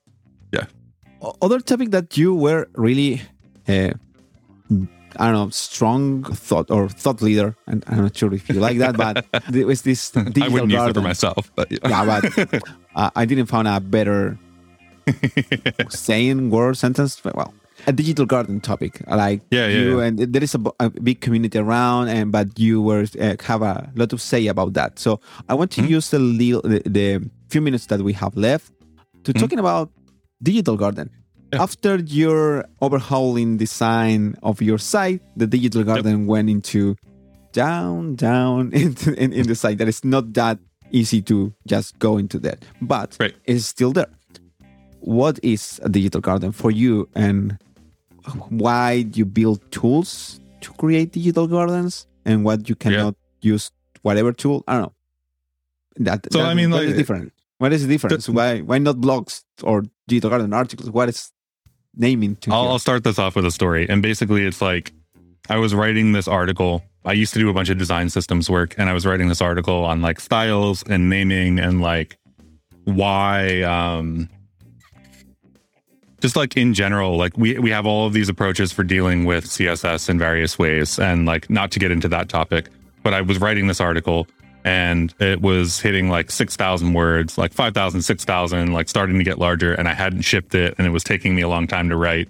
Yeah. 0.53 1.31
Other 1.41 1.61
topic 1.61 1.91
that 1.91 2.17
you 2.17 2.35
were 2.35 2.69
really, 2.75 3.23
uh, 3.69 3.93
I 5.17 5.25
don't 5.27 5.33
know, 5.33 5.51
strong 5.51 6.25
thought 6.25 6.71
or 6.71 6.89
thought 6.89 7.23
leader, 7.23 7.57
and 7.67 7.85
I'm 7.87 8.03
not 8.03 8.17
sure 8.17 8.35
if 8.35 8.49
you 8.49 8.57
like 8.57 8.79
that, 8.79 8.97
but 8.97 9.25
it 9.55 9.67
was 9.67 9.83
this 9.83 10.11
digital 10.11 10.43
I 10.43 10.49
wouldn't 10.49 10.73
garden. 10.73 10.87
use 10.87 10.91
it 10.91 10.95
for 10.95 11.07
myself, 11.07 11.53
but 11.55 11.71
yeah, 11.71 11.79
yeah 11.85 12.21
but 12.21 12.63
uh, 12.97 13.11
I 13.15 13.25
didn't 13.27 13.47
find 13.47 13.69
a 13.69 13.81
better 13.81 14.39
saying 15.89 16.51
word 16.51 16.77
sentence. 16.77 17.23
Well, 17.23 17.55
a 17.87 17.93
digital 17.93 18.27
garden 18.27 18.61
topic 18.61 19.03
like 19.07 19.41
yeah, 19.51 19.67
yeah 19.67 19.79
you 19.79 19.99
yeah. 19.99 20.07
and 20.07 20.19
there 20.19 20.43
is 20.43 20.55
a, 20.55 20.61
a, 20.81 20.91
big 20.91 21.21
community 21.21 21.59
around 21.59 22.09
and 22.09 22.33
but 22.33 22.59
you 22.59 22.81
were 22.83 23.07
uh, 23.21 23.37
have 23.43 23.63
a 23.63 23.91
lot 23.95 24.11
to 24.11 24.19
say 24.19 24.47
about 24.47 24.73
that 24.75 24.99
so 24.99 25.21
i 25.49 25.55
want 25.55 25.71
to 25.71 25.81
mm-hmm. 25.81 25.93
use 25.93 26.11
the, 26.11 26.19
little, 26.19 26.63
the, 26.63 26.83
the, 26.87 27.31
few 27.49 27.61
minutes 27.61 27.87
that 27.87 28.01
we 28.01 28.13
have 28.13 28.37
left 28.37 28.73
to 29.25 29.33
mm-hmm. 29.33 29.41
talking 29.41 29.59
about 29.59 29.91
digital 30.43 30.77
garden 30.77 31.11
yeah. 31.53 31.63
after 31.63 31.97
your 31.97 32.65
overhauling 32.81 33.57
design 33.57 34.35
of 34.43 34.63
your 34.63 34.79
site 34.79 35.21
the 35.37 35.47
digital 35.47 35.83
garden 35.83 36.21
yep. 36.21 36.29
went 36.29 36.49
into 36.49 36.97
down 37.53 38.15
down 38.15 38.71
in, 38.73 38.97
in, 39.17 39.33
in 39.33 39.47
the 39.47 39.55
site 39.55 39.79
that 39.79 39.89
is 39.89 40.05
not 40.05 40.33
that 40.33 40.59
easy 40.93 41.23
to 41.23 41.53
just 41.67 41.99
go 41.99 42.17
into 42.19 42.39
that 42.39 42.65
but 42.81 43.17
right. 43.21 43.35
it's 43.45 43.67
still 43.67 43.93
there 43.93 44.09
what 45.01 45.41
is 45.43 45.81
a 45.83 45.89
digital 45.89 46.21
garden 46.21 46.53
for 46.53 46.71
you 46.71 47.09
and 47.15 47.59
why 48.49 49.03
do 49.03 49.19
you 49.19 49.25
build 49.25 49.71
tools 49.71 50.41
to 50.61 50.73
create 50.73 51.13
digital 51.13 51.47
gardens 51.47 52.07
and 52.25 52.45
what 52.45 52.69
you 52.69 52.75
cannot 52.75 53.15
yeah. 53.41 53.53
use 53.53 53.73
whatever 54.03 54.33
tool. 54.33 54.65
I 54.67 54.75
don't 54.75 54.83
know. 54.83 54.93
That, 55.97 56.33
so 56.33 56.39
that, 56.39 56.49
I 56.49 56.55
mean, 56.55 56.71
like, 56.71 56.89
different. 56.89 57.33
What 57.59 57.73
is 57.73 57.87
the 57.87 57.93
difference? 57.93 58.27
The, 58.27 58.33
why 58.33 58.61
why 58.61 58.79
not 58.79 58.97
blogs 58.97 59.45
or 59.63 59.85
digital 60.09 60.31
garden 60.31 60.53
articles? 60.53 60.91
What 60.91 61.09
is 61.09 61.31
naming? 61.95 62.37
To 62.37 62.53
I'll, 62.53 62.69
I'll 62.69 62.79
start 62.79 63.05
this 63.05 63.19
off 63.19 63.37
with 63.37 63.45
a 63.45 63.51
story, 63.51 63.89
and 63.89 64.01
basically, 64.01 64.47
it's 64.47 64.63
like 64.63 64.93
I 65.49 65.57
was 65.57 65.75
writing 65.75 66.13
this 66.13 66.29
article. 66.29 66.83
I 67.05 67.13
used 67.13 67.33
to 67.33 67.39
do 67.39 67.49
a 67.51 67.53
bunch 67.53 67.69
of 67.69 67.79
design 67.79 68.09
systems 68.09 68.49
work, 68.49 68.75
and 68.79 68.89
I 68.89 68.93
was 68.93 69.05
writing 69.05 69.29
this 69.29 69.43
article 69.43 69.85
on 69.85 70.01
like 70.01 70.21
styles 70.21 70.83
and 70.85 71.11
naming 71.11 71.59
and 71.59 71.81
like 71.81 72.17
why 72.85 73.63
um 73.63 74.31
just 76.21 76.37
like 76.37 76.57
in 76.57 76.75
general, 76.75 77.17
like 77.17 77.37
we 77.37 77.59
we 77.59 77.71
have 77.71 77.87
all 77.87 78.07
of 78.07 78.13
these 78.13 78.29
approaches 78.29 78.73
for 78.73 78.85
dealing 78.85 79.25
with 79.25 79.47
CSS 79.47 80.09
in 80.09 80.19
various 80.19 80.59
ways, 80.59 80.99
and 80.99 81.27
like 81.27 81.49
not 81.51 81.71
to 81.73 81.79
get 81.79 81.91
into 81.91 82.09
that 82.09 82.29
topic, 82.29 82.69
but 83.03 83.15
I 83.15 83.21
was 83.23 83.39
writing 83.39 83.67
this 83.67 83.81
article 83.81 84.27
and 84.65 85.15
it 85.21 85.41
was 85.41 85.81
hitting 85.81 86.11
like 86.11 86.31
6,000 86.31 86.93
words, 86.93 87.39
like 87.39 87.53
5,000, 87.53 88.03
6,000, 88.03 88.73
like 88.73 88.89
starting 88.89 89.17
to 89.19 89.25
get 89.25 89.39
larger. 89.39 89.73
And 89.73 89.89
I 89.89 89.95
hadn't 89.95 90.23
shipped 90.23 90.55
it 90.55 90.75
and 90.77 90.87
it 90.87 90.91
was 90.91 91.05
taking 91.05 91.35
me 91.35 91.43
a 91.43 91.49
long 91.49 91.67
time 91.67 91.89
to 91.89 91.97
write. 91.97 92.29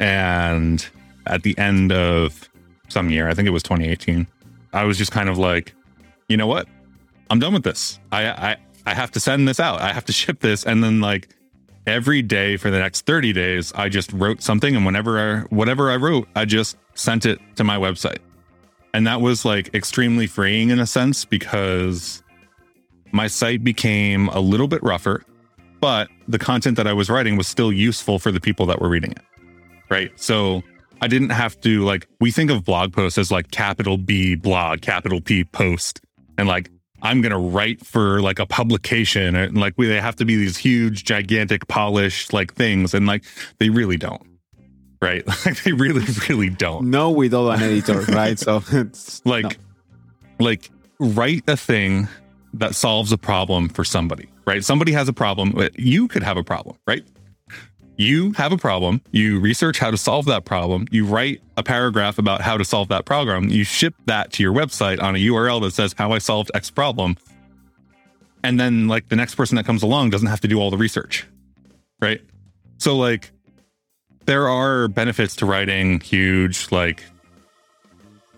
And 0.00 0.86
at 1.26 1.42
the 1.42 1.56
end 1.58 1.92
of 1.92 2.48
some 2.88 3.10
year, 3.10 3.28
I 3.28 3.34
think 3.34 3.46
it 3.46 3.50
was 3.50 3.62
2018, 3.62 4.26
I 4.72 4.84
was 4.84 4.96
just 4.96 5.12
kind 5.12 5.28
of 5.28 5.36
like, 5.36 5.74
you 6.28 6.36
know 6.36 6.46
what? 6.46 6.66
I'm 7.30 7.38
done 7.38 7.52
with 7.52 7.64
this. 7.64 8.00
I, 8.10 8.28
I, 8.28 8.56
I 8.86 8.94
have 8.94 9.10
to 9.12 9.20
send 9.20 9.46
this 9.46 9.60
out. 9.60 9.80
I 9.80 9.92
have 9.92 10.06
to 10.06 10.12
ship 10.20 10.40
this. 10.40 10.64
And 10.64 10.82
then 10.82 11.00
like 11.00 11.28
every 11.88 12.22
day 12.22 12.56
for 12.56 12.70
the 12.70 12.78
next 12.78 13.06
30 13.06 13.32
days, 13.32 13.72
I 13.74 13.88
just 13.88 14.12
wrote 14.12 14.42
something. 14.42 14.76
And 14.76 14.84
whenever 14.84 15.18
I, 15.18 15.40
whatever 15.54 15.90
I 15.90 15.96
wrote, 15.96 16.28
I 16.36 16.44
just 16.44 16.76
sent 16.94 17.26
it 17.26 17.40
to 17.56 17.64
my 17.64 17.76
website. 17.76 18.18
And 18.94 19.06
that 19.06 19.20
was 19.20 19.44
like 19.44 19.74
extremely 19.74 20.26
freeing 20.26 20.70
in 20.70 20.78
a 20.78 20.86
sense 20.86 21.24
because 21.24 22.22
my 23.12 23.26
site 23.26 23.64
became 23.64 24.28
a 24.28 24.40
little 24.40 24.68
bit 24.68 24.82
rougher, 24.82 25.24
but 25.80 26.08
the 26.26 26.38
content 26.38 26.76
that 26.76 26.86
I 26.86 26.92
was 26.92 27.08
writing 27.08 27.36
was 27.36 27.46
still 27.46 27.72
useful 27.72 28.18
for 28.18 28.30
the 28.30 28.40
people 28.40 28.66
that 28.66 28.80
were 28.80 28.88
reading 28.88 29.12
it. 29.12 29.22
Right. 29.90 30.10
So 30.16 30.62
I 31.00 31.08
didn't 31.08 31.30
have 31.30 31.58
to 31.62 31.84
like, 31.84 32.06
we 32.20 32.30
think 32.30 32.50
of 32.50 32.64
blog 32.64 32.92
posts 32.92 33.18
as 33.18 33.30
like 33.30 33.50
capital 33.50 33.96
B 33.96 34.34
blog, 34.34 34.82
capital 34.82 35.20
P 35.20 35.44
post. 35.44 36.00
And 36.36 36.46
like 36.46 36.70
I'm 37.02 37.20
going 37.20 37.32
to 37.32 37.38
write 37.38 37.84
for 37.84 38.20
like 38.20 38.38
a 38.38 38.46
publication 38.46 39.36
and 39.36 39.56
like 39.56 39.74
we, 39.76 39.86
they 39.86 40.00
have 40.00 40.16
to 40.16 40.24
be 40.24 40.36
these 40.36 40.56
huge, 40.56 41.04
gigantic, 41.04 41.68
polished 41.68 42.32
like 42.32 42.54
things. 42.54 42.94
And 42.94 43.06
like 43.06 43.24
they 43.58 43.70
really 43.70 43.96
don't. 43.96 44.22
Right. 45.00 45.24
Like 45.46 45.62
they 45.62 45.72
really, 45.72 46.04
really 46.28 46.50
don't. 46.50 46.90
No, 46.90 47.10
without 47.10 47.50
an 47.50 47.62
editor. 47.62 48.00
right. 48.12 48.38
So 48.38 48.62
it's 48.72 49.24
like, 49.24 49.44
no. 49.44 49.50
like 50.44 50.70
write 50.98 51.44
a 51.48 51.56
thing 51.56 52.08
that 52.54 52.74
solves 52.74 53.12
a 53.12 53.18
problem 53.18 53.68
for 53.68 53.84
somebody. 53.84 54.28
Right. 54.44 54.64
Somebody 54.64 54.92
has 54.92 55.08
a 55.08 55.12
problem. 55.12 55.68
You 55.76 56.08
could 56.08 56.22
have 56.22 56.36
a 56.36 56.44
problem. 56.44 56.76
Right. 56.86 57.04
You 57.98 58.32
have 58.32 58.52
a 58.52 58.56
problem, 58.56 59.02
you 59.10 59.40
research 59.40 59.78
how 59.78 59.90
to 59.90 59.98
solve 59.98 60.24
that 60.26 60.44
problem, 60.44 60.86
you 60.90 61.04
write 61.04 61.42
a 61.56 61.62
paragraph 61.62 62.16
about 62.18 62.40
how 62.40 62.56
to 62.56 62.64
solve 62.64 62.88
that 62.88 63.04
problem, 63.04 63.50
you 63.50 63.64
ship 63.64 63.94
that 64.06 64.32
to 64.32 64.42
your 64.42 64.54
website 64.54 65.02
on 65.02 65.16
a 65.16 65.18
URL 65.18 65.60
that 65.62 65.74
says 65.74 65.94
how 65.98 66.12
I 66.12 66.18
solved 66.18 66.50
X 66.54 66.70
problem. 66.70 67.16
And 68.44 68.58
then 68.58 68.86
like 68.86 69.08
the 69.08 69.16
next 69.16 69.34
person 69.34 69.56
that 69.56 69.66
comes 69.66 69.82
along 69.82 70.10
doesn't 70.10 70.28
have 70.28 70.40
to 70.42 70.48
do 70.48 70.60
all 70.60 70.70
the 70.70 70.76
research. 70.76 71.26
Right? 72.00 72.20
So 72.78 72.96
like 72.96 73.32
there 74.26 74.48
are 74.48 74.86
benefits 74.86 75.34
to 75.36 75.46
writing 75.46 75.98
huge 75.98 76.70
like 76.70 77.02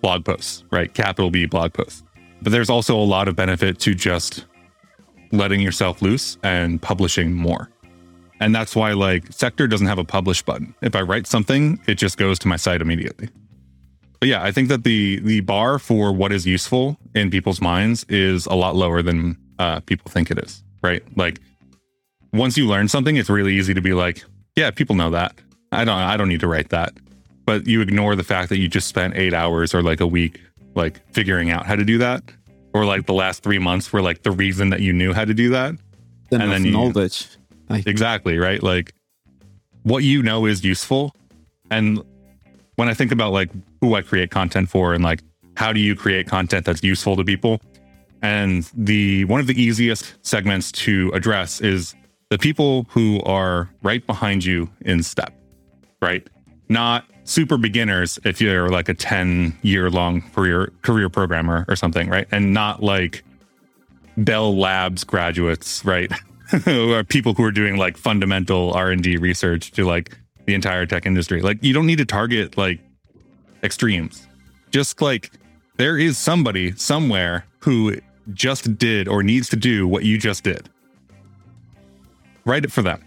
blog 0.00 0.24
posts, 0.24 0.64
right? 0.70 0.92
Capital 0.94 1.30
B 1.30 1.44
blog 1.44 1.74
posts. 1.74 2.02
But 2.40 2.52
there's 2.52 2.70
also 2.70 2.96
a 2.96 3.04
lot 3.04 3.28
of 3.28 3.36
benefit 3.36 3.78
to 3.80 3.94
just 3.94 4.46
letting 5.32 5.60
yourself 5.60 6.00
loose 6.00 6.38
and 6.42 6.80
publishing 6.80 7.34
more. 7.34 7.70
And 8.40 8.54
that's 8.54 8.74
why 8.74 8.94
like 8.94 9.30
Sector 9.30 9.68
doesn't 9.68 9.86
have 9.86 9.98
a 9.98 10.04
publish 10.04 10.42
button. 10.42 10.74
If 10.80 10.96
I 10.96 11.02
write 11.02 11.26
something, 11.26 11.78
it 11.86 11.94
just 11.96 12.16
goes 12.16 12.38
to 12.40 12.48
my 12.48 12.56
site 12.56 12.80
immediately. 12.80 13.28
But 14.18 14.28
yeah, 14.28 14.42
I 14.42 14.50
think 14.50 14.68
that 14.68 14.82
the 14.82 15.20
the 15.20 15.40
bar 15.40 15.78
for 15.78 16.12
what 16.12 16.32
is 16.32 16.46
useful 16.46 16.98
in 17.14 17.30
people's 17.30 17.60
minds 17.60 18.04
is 18.08 18.46
a 18.46 18.54
lot 18.54 18.74
lower 18.74 19.02
than 19.02 19.36
uh, 19.58 19.80
people 19.80 20.10
think 20.10 20.30
it 20.30 20.38
is, 20.38 20.64
right? 20.82 21.02
Like 21.16 21.40
once 22.32 22.56
you 22.56 22.66
learn 22.66 22.88
something, 22.88 23.16
it's 23.16 23.30
really 23.30 23.54
easy 23.54 23.74
to 23.74 23.80
be 23.82 23.92
like, 23.92 24.24
yeah, 24.56 24.70
people 24.70 24.96
know 24.96 25.10
that. 25.10 25.38
I 25.72 25.84
don't 25.84 25.96
I 25.96 26.16
don't 26.16 26.28
need 26.28 26.40
to 26.40 26.48
write 26.48 26.70
that. 26.70 26.94
But 27.44 27.66
you 27.66 27.82
ignore 27.82 28.16
the 28.16 28.24
fact 28.24 28.48
that 28.50 28.58
you 28.58 28.68
just 28.68 28.86
spent 28.86 29.16
8 29.16 29.34
hours 29.34 29.74
or 29.74 29.82
like 29.82 30.00
a 30.00 30.06
week 30.06 30.40
like 30.74 31.00
figuring 31.12 31.50
out 31.50 31.66
how 31.66 31.74
to 31.74 31.84
do 31.84 31.98
that 31.98 32.22
or 32.72 32.84
like 32.84 33.06
the 33.06 33.14
last 33.14 33.42
3 33.42 33.58
months 33.58 33.92
were 33.92 34.02
like 34.02 34.22
the 34.22 34.30
reason 34.30 34.70
that 34.70 34.80
you 34.80 34.92
knew 34.92 35.12
how 35.12 35.24
to 35.24 35.34
do 35.34 35.50
that. 35.50 35.74
Then 36.30 36.42
and 36.42 36.52
then 36.52 36.64
you, 36.64 36.70
knowledge 36.70 37.26
like, 37.70 37.86
exactly, 37.86 38.38
right? 38.38 38.62
Like 38.62 38.94
what 39.84 40.02
you 40.02 40.22
know 40.22 40.46
is 40.46 40.64
useful. 40.64 41.14
And 41.70 42.02
when 42.76 42.88
I 42.88 42.94
think 42.94 43.12
about 43.12 43.32
like 43.32 43.50
who 43.80 43.94
I 43.94 44.02
create 44.02 44.30
content 44.30 44.68
for 44.68 44.92
and 44.92 45.02
like 45.02 45.22
how 45.56 45.72
do 45.72 45.80
you 45.80 45.94
create 45.94 46.26
content 46.26 46.66
that's 46.66 46.82
useful 46.82 47.16
to 47.16 47.24
people? 47.24 47.60
And 48.22 48.68
the 48.74 49.24
one 49.26 49.40
of 49.40 49.46
the 49.46 49.60
easiest 49.60 50.14
segments 50.26 50.72
to 50.72 51.10
address 51.14 51.60
is 51.60 51.94
the 52.28 52.38
people 52.38 52.86
who 52.90 53.20
are 53.22 53.70
right 53.82 54.06
behind 54.06 54.44
you 54.44 54.70
in 54.82 55.02
step, 55.02 55.32
right? 56.02 56.26
Not 56.68 57.04
super 57.24 57.56
beginners 57.56 58.18
if 58.24 58.40
you're 58.40 58.68
like 58.68 58.88
a 58.88 58.94
10 58.94 59.56
year 59.62 59.90
long 59.90 60.22
career 60.32 60.72
career 60.82 61.08
programmer 61.08 61.64
or 61.68 61.76
something, 61.76 62.08
right? 62.08 62.26
And 62.30 62.52
not 62.52 62.82
like 62.82 63.24
Bell 64.16 64.56
Labs 64.56 65.04
graduates, 65.04 65.84
right? 65.84 66.10
or 66.66 67.04
people 67.04 67.34
who 67.34 67.44
are 67.44 67.52
doing 67.52 67.76
like 67.76 67.96
fundamental 67.96 68.72
R&D 68.72 69.16
research 69.16 69.70
to 69.72 69.84
like 69.84 70.16
the 70.46 70.54
entire 70.54 70.86
tech 70.86 71.06
industry. 71.06 71.42
Like 71.42 71.62
you 71.62 71.72
don't 71.72 71.86
need 71.86 71.98
to 71.98 72.04
target 72.04 72.56
like 72.56 72.80
extremes. 73.62 74.26
Just 74.70 75.00
like 75.00 75.30
there 75.76 75.98
is 75.98 76.18
somebody 76.18 76.72
somewhere 76.72 77.46
who 77.60 77.96
just 78.32 78.78
did 78.78 79.08
or 79.08 79.22
needs 79.22 79.48
to 79.50 79.56
do 79.56 79.86
what 79.86 80.04
you 80.04 80.18
just 80.18 80.44
did. 80.44 80.68
Write 82.44 82.64
it 82.64 82.72
for 82.72 82.82
them. 82.82 83.04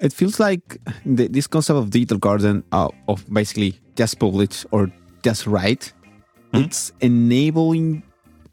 It 0.00 0.12
feels 0.12 0.38
like 0.38 0.78
the, 1.06 1.28
this 1.28 1.46
concept 1.46 1.78
of 1.78 1.90
digital 1.90 2.18
garden 2.18 2.62
uh, 2.72 2.88
of 3.08 3.24
basically 3.32 3.78
just 3.94 4.18
publish 4.18 4.66
or 4.70 4.92
just 5.22 5.46
write. 5.46 5.92
Mm-hmm. 6.52 6.64
It's 6.64 6.92
enabling 7.00 8.02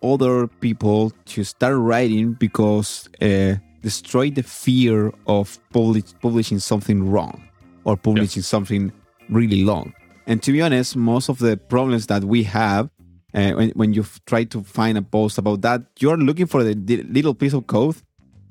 other 0.03 0.47
people 0.47 1.11
to 1.25 1.43
start 1.43 1.75
writing 1.77 2.33
because 2.33 3.09
uh, 3.21 3.55
destroy 3.81 4.29
the 4.29 4.43
fear 4.43 5.11
of 5.27 5.59
publish, 5.71 6.13
publishing 6.21 6.59
something 6.59 7.09
wrong 7.09 7.43
or 7.85 7.97
publishing 7.97 8.41
yes. 8.41 8.47
something 8.47 8.91
really 9.29 9.63
long. 9.63 9.93
And 10.27 10.41
to 10.43 10.51
be 10.51 10.61
honest, 10.61 10.95
most 10.95 11.29
of 11.29 11.39
the 11.39 11.57
problems 11.57 12.07
that 12.07 12.23
we 12.23 12.43
have 12.43 12.89
uh, 13.33 13.51
when, 13.51 13.69
when 13.71 13.93
you 13.93 14.05
try 14.25 14.43
to 14.43 14.63
find 14.63 14.97
a 14.97 15.01
post 15.01 15.37
about 15.37 15.61
that, 15.61 15.81
you're 15.99 16.17
looking 16.17 16.45
for 16.45 16.63
the, 16.63 16.75
the 16.75 17.03
little 17.03 17.33
piece 17.33 17.53
of 17.53 17.67
code 17.67 17.95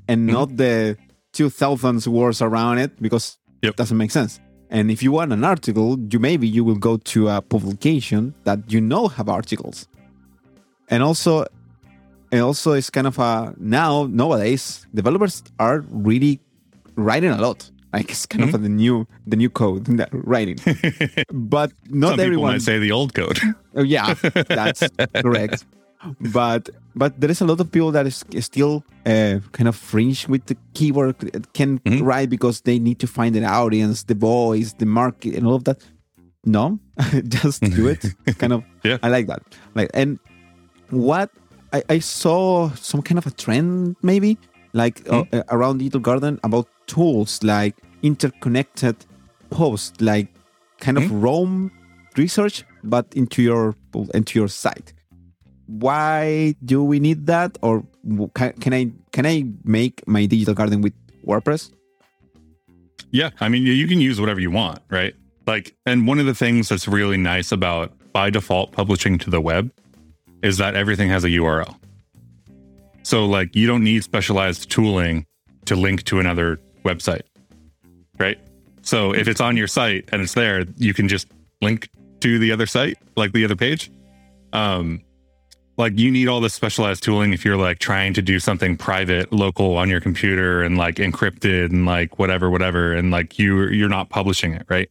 and 0.09 0.22
mm-hmm. 0.22 0.32
not 0.32 0.57
the 0.57 0.96
2000 1.32 2.07
words 2.07 2.42
around 2.42 2.78
it 2.78 3.00
because 3.00 3.38
yep. 3.62 3.70
it 3.70 3.76
doesn't 3.76 3.96
make 3.96 4.11
sense. 4.11 4.40
And 4.70 4.90
if 4.90 5.03
you 5.03 5.12
want 5.12 5.32
an 5.32 5.44
article, 5.44 5.98
you 6.11 6.18
maybe 6.18 6.48
you 6.48 6.64
will 6.64 6.76
go 6.76 6.96
to 6.96 7.28
a 7.28 7.42
publication 7.42 8.34
that 8.44 8.72
you 8.72 8.80
know 8.80 9.07
have 9.07 9.28
articles 9.28 9.86
and 10.93 11.03
also 11.03 11.47
and 12.30 12.40
also 12.43 12.72
it's 12.72 12.90
kind 12.90 13.07
of 13.07 13.18
a 13.18 13.55
now 13.59 14.07
nowadays 14.09 14.86
developers 14.95 15.43
are 15.59 15.80
really 15.90 16.38
writing 16.95 17.30
a 17.30 17.40
lot. 17.40 17.70
Like 17.93 18.11
it's 18.11 18.26
kind 18.26 18.45
mm-hmm. 18.45 18.55
of 18.55 18.62
the 18.62 18.68
new 18.68 19.07
the 19.26 19.36
new 19.36 19.51
code 19.51 19.88
writing. 20.12 20.59
But 21.32 21.72
not 21.88 22.11
Some 22.11 22.20
everyone 22.20 22.53
might 22.53 22.62
say 22.62 22.78
the 22.78 22.93
old 22.93 23.14
code. 23.14 23.40
Oh, 23.74 23.82
yeah 23.82 24.12
that's 24.49 24.82
correct. 25.24 25.64
But 26.20 26.68
but 26.95 27.18
there 27.18 27.30
is 27.30 27.40
a 27.40 27.47
lot 27.47 27.59
of 27.61 27.72
people 27.72 27.93
that 27.93 28.07
is, 28.07 28.22
is 28.32 28.45
still 28.45 28.84
uh, 29.07 29.40
kind 29.53 29.68
of 29.68 29.76
fringe 29.76 30.28
with 30.28 30.45
the 30.45 30.57
keyword 30.74 31.16
can 31.55 31.78
mm-hmm. 31.78 32.05
write 32.05 32.28
because 32.28 32.61
they 32.62 32.78
need 32.78 32.99
to 32.99 33.07
find 33.07 33.34
an 33.34 33.45
audience 33.45 34.05
the 34.05 34.14
voice 34.14 34.74
the 34.74 34.84
market 34.84 35.34
and 35.34 35.47
all 35.47 35.55
of 35.55 35.64
that. 35.64 35.80
No 36.45 36.78
just 37.28 37.62
do 37.62 37.88
it. 37.88 38.05
Kind 38.38 38.53
of 38.53 38.62
yeah. 38.84 38.99
I 39.03 39.09
like 39.09 39.26
that. 39.28 39.43
Like 39.74 39.90
and 39.95 40.18
what 40.93 41.30
I, 41.72 41.82
I 41.88 41.99
saw 41.99 42.70
some 42.74 43.03
kind 43.03 43.18
of 43.18 43.26
a 43.26 43.30
trend 43.30 43.97
maybe 44.03 44.38
like 44.72 45.05
mm 45.05 45.26
uh, 45.32 45.43
around 45.51 45.78
Digital 45.78 46.01
Garden 46.01 46.38
about 46.45 46.68
tools 46.86 47.43
like 47.43 47.74
interconnected 48.03 48.97
posts, 49.51 50.01
like 50.01 50.28
kind 50.80 50.97
of 50.99 51.05
mm 51.05 51.22
Roam 51.22 51.70
research, 52.16 52.64
but 52.84 53.07
into 53.14 53.43
your 53.43 53.74
into 54.14 54.38
your 54.38 54.49
site. 54.49 54.93
Why 55.66 56.55
do 56.64 56.84
we 56.84 57.01
need 57.01 57.26
that, 57.26 57.57
or 57.62 57.84
can, 58.34 58.53
can 58.55 58.74
I 58.74 58.90
can 59.12 59.26
I 59.26 59.45
make 59.64 60.07
my 60.07 60.26
Digital 60.26 60.55
Garden 60.55 60.82
with 60.82 60.93
WordPress? 61.26 61.70
Yeah, 63.11 63.30
I 63.40 63.49
mean 63.49 63.64
you 63.64 63.86
can 63.86 64.01
use 64.01 64.20
whatever 64.20 64.40
you 64.40 64.51
want, 64.51 64.80
right? 64.90 65.14
Like, 65.47 65.74
and 65.86 66.07
one 66.07 66.18
of 66.18 66.26
the 66.26 66.34
things 66.34 66.68
that's 66.68 66.86
really 66.86 67.16
nice 67.16 67.53
about 67.53 67.93
by 68.12 68.30
default 68.30 68.72
publishing 68.72 69.18
to 69.18 69.30
the 69.30 69.40
web 69.40 69.72
is 70.43 70.59
that 70.59 70.74
everything 70.74 71.09
has 71.09 71.24
a 71.24 71.28
URL. 71.28 71.76
So 73.03 73.26
like 73.26 73.55
you 73.55 73.66
don't 73.66 73.84
need 73.84 74.05
specialized 74.05 74.70
tooling 74.70 75.26
to 75.66 75.76
link 75.76 76.05
to 76.05 76.20
another 76.20 76.61
website. 76.84 77.22
Right? 78.18 78.38
So 78.82 79.14
if 79.14 79.28
it's 79.28 79.40
on 79.40 79.57
your 79.57 79.68
site 79.68 80.09
and 80.12 80.22
it's 80.22 80.34
there, 80.34 80.64
you 80.76 80.95
can 80.95 81.09
just 81.09 81.28
link 81.61 81.88
to 82.20 82.38
the 82.38 82.53
other 82.53 82.66
site, 82.66 82.99
like 83.16 83.32
the 83.32 83.45
other 83.45 83.57
page. 83.57 83.90
Um 84.53 85.03
like 85.78 85.99
you 85.99 86.11
need 86.11 86.28
all 86.28 86.40
this 86.40 86.55
specialized 86.55 87.03
tooling 87.03 87.32
if 87.32 87.45
you're 87.45 87.57
like 87.57 87.78
trying 87.78 88.12
to 88.14 88.22
do 88.22 88.38
something 88.38 88.76
private 88.76 89.32
local 89.32 89.76
on 89.76 89.88
your 89.88 90.01
computer 90.01 90.62
and 90.62 90.76
like 90.76 90.97
encrypted 90.97 91.70
and 91.70 91.86
like 91.86 92.18
whatever 92.18 92.51
whatever 92.51 92.93
and 92.93 93.11
like 93.11 93.38
you 93.38 93.68
you're 93.68 93.88
not 93.88 94.11
publishing 94.11 94.53
it 94.53 94.66
right 94.68 94.90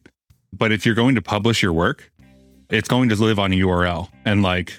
but 0.52 0.72
if 0.72 0.84
you're 0.84 0.94
going 0.94 1.14
to 1.14 1.22
publish 1.22 1.62
your 1.62 1.72
work 1.72 2.10
it's 2.70 2.88
going 2.88 3.08
to 3.08 3.14
live 3.16 3.38
on 3.38 3.52
a 3.52 3.56
url 3.56 4.08
and 4.24 4.42
like 4.42 4.78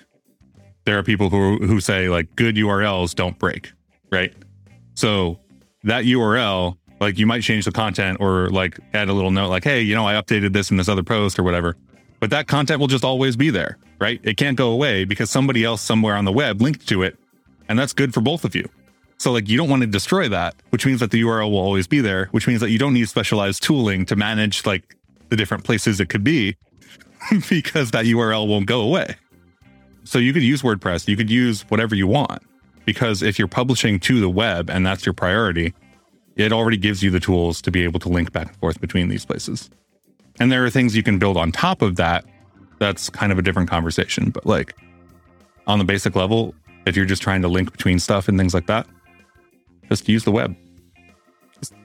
there 0.86 0.98
are 0.98 1.04
people 1.04 1.30
who 1.30 1.58
who 1.58 1.80
say 1.80 2.10
like 2.10 2.36
good 2.36 2.56
URLs 2.56 3.16
don't 3.16 3.38
break, 3.38 3.72
right? 4.12 4.34
So 4.96 5.40
that 5.84 6.06
URL, 6.06 6.78
like 7.00 7.18
you 7.18 7.26
might 7.26 7.42
change 7.42 7.66
the 7.66 7.72
content 7.72 8.18
or 8.20 8.50
like 8.50 8.80
add 8.94 9.10
a 9.10 9.14
little 9.14 9.32
note 9.32 9.50
like, 9.50 9.64
hey, 9.64 9.82
you 9.82 9.96
know, 9.96 10.06
I 10.06 10.14
updated 10.14 10.54
this 10.54 10.72
in 10.72 10.78
this 10.78 10.90
other 10.90 11.04
post 11.04 11.40
or 11.40 11.44
whatever. 11.44 11.76
But 12.20 12.30
that 12.30 12.48
content 12.48 12.80
will 12.80 12.88
just 12.88 13.04
always 13.04 13.36
be 13.36 13.50
there, 13.50 13.78
right? 14.00 14.20
It 14.24 14.38
can't 14.38 14.58
go 14.58 14.72
away 14.72 15.04
because 15.04 15.30
somebody 15.30 15.64
else 15.64 15.82
somewhere 15.82 16.16
on 16.16 16.26
the 16.26 16.32
web 16.32 16.62
linked 16.62 16.88
to 16.88 17.04
it. 17.04 17.18
And 17.68 17.78
that's 17.78 17.94
good 17.94 18.14
for 18.14 18.22
both 18.22 18.46
of 18.46 18.56
you. 18.56 18.70
So 19.18 19.32
like 19.32 19.50
you 19.50 19.58
don't 19.58 19.70
want 19.70 19.82
to 19.82 19.88
destroy 19.88 20.30
that, 20.30 20.56
which 20.70 20.86
means 20.86 21.00
that 21.00 21.12
the 21.12 21.22
URL 21.22 21.52
will 21.52 21.60
always 21.60 21.88
be 21.88 22.02
there, 22.02 22.28
which 22.32 22.48
means 22.48 22.62
that 22.62 22.70
you 22.70 22.78
don't 22.78 22.94
need 22.94 23.10
specialized 23.10 23.64
tooling 23.64 24.06
to 24.08 24.16
manage 24.16 24.66
like 24.66 24.96
the 25.30 25.36
different 25.36 25.64
places 25.64 26.00
it 26.00 26.10
could 26.10 26.24
be 26.24 26.56
because 27.50 27.92
that 27.92 28.06
URL 28.06 28.48
won't 28.48 28.66
go 28.66 28.82
away. 28.82 29.16
So 30.04 30.20
you 30.20 30.34
could 30.34 30.44
use 30.44 30.62
WordPress, 30.62 31.08
you 31.08 31.16
could 31.16 31.30
use 31.30 31.62
whatever 31.70 31.96
you 31.96 32.08
want 32.08 32.44
because 32.86 33.22
if 33.22 33.40
you're 33.40 33.48
publishing 33.48 34.00
to 34.02 34.20
the 34.20 34.30
web 34.30 34.70
and 34.70 34.86
that's 34.86 35.06
your 35.06 35.14
priority, 35.14 35.74
it 36.36 36.52
already 36.52 36.78
gives 36.78 37.04
you 37.04 37.12
the 37.12 37.20
tools 37.20 37.62
to 37.62 37.72
be 37.72 37.84
able 37.84 38.00
to 38.02 38.10
link 38.10 38.32
back 38.32 38.48
and 38.48 38.58
forth 38.58 38.82
between 38.82 39.08
these 39.08 39.26
places. 39.26 39.70
And 40.40 40.52
there 40.52 40.66
are 40.66 40.70
things 40.70 40.96
you 40.96 41.04
can 41.04 41.20
build 41.20 41.38
on 41.38 41.52
top 41.52 41.82
of 41.82 41.96
that. 41.98 42.26
That's 42.80 43.10
kind 43.10 43.32
of 43.32 43.38
a 43.38 43.42
different 43.42 43.70
conversation. 43.70 44.32
But 44.32 44.46
like 44.46 44.76
on 45.68 45.80
the 45.80 45.86
basic 45.86 46.16
level, 46.16 46.56
if 46.86 46.96
you're 46.96 47.06
just 47.06 47.22
trying 47.22 47.42
to 47.44 47.48
link 47.48 47.72
between 47.72 48.00
stuff 48.00 48.28
and 48.28 48.38
things 48.38 48.54
like 48.54 48.68
that, 48.68 48.88
just 49.90 50.10
use 50.10 50.24
the 50.24 50.32
web. 50.32 50.56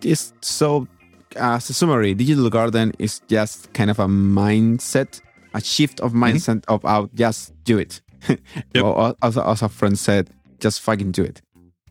It's, 0.02 0.32
so, 0.40 0.88
as 1.36 1.70
a 1.70 1.74
summary, 1.74 2.14
Digital 2.14 2.50
Garden 2.50 2.92
is 2.98 3.20
just 3.28 3.72
kind 3.74 3.90
of 3.90 4.00
a 4.00 4.06
mindset, 4.06 5.20
a 5.54 5.60
shift 5.60 6.00
of 6.00 6.12
mm-hmm. 6.12 6.24
mindset 6.24 6.62
mm-hmm. 6.62 6.74
of 6.74 6.84
out, 6.84 7.14
just 7.14 7.52
do 7.64 7.78
it. 7.78 8.00
yep. 8.28 8.38
well, 8.74 9.16
as, 9.22 9.38
as 9.38 9.62
a 9.62 9.68
friend 9.68 9.98
said, 9.98 10.30
just 10.60 10.80
fucking 10.80 11.12
do 11.12 11.22
it. 11.22 11.42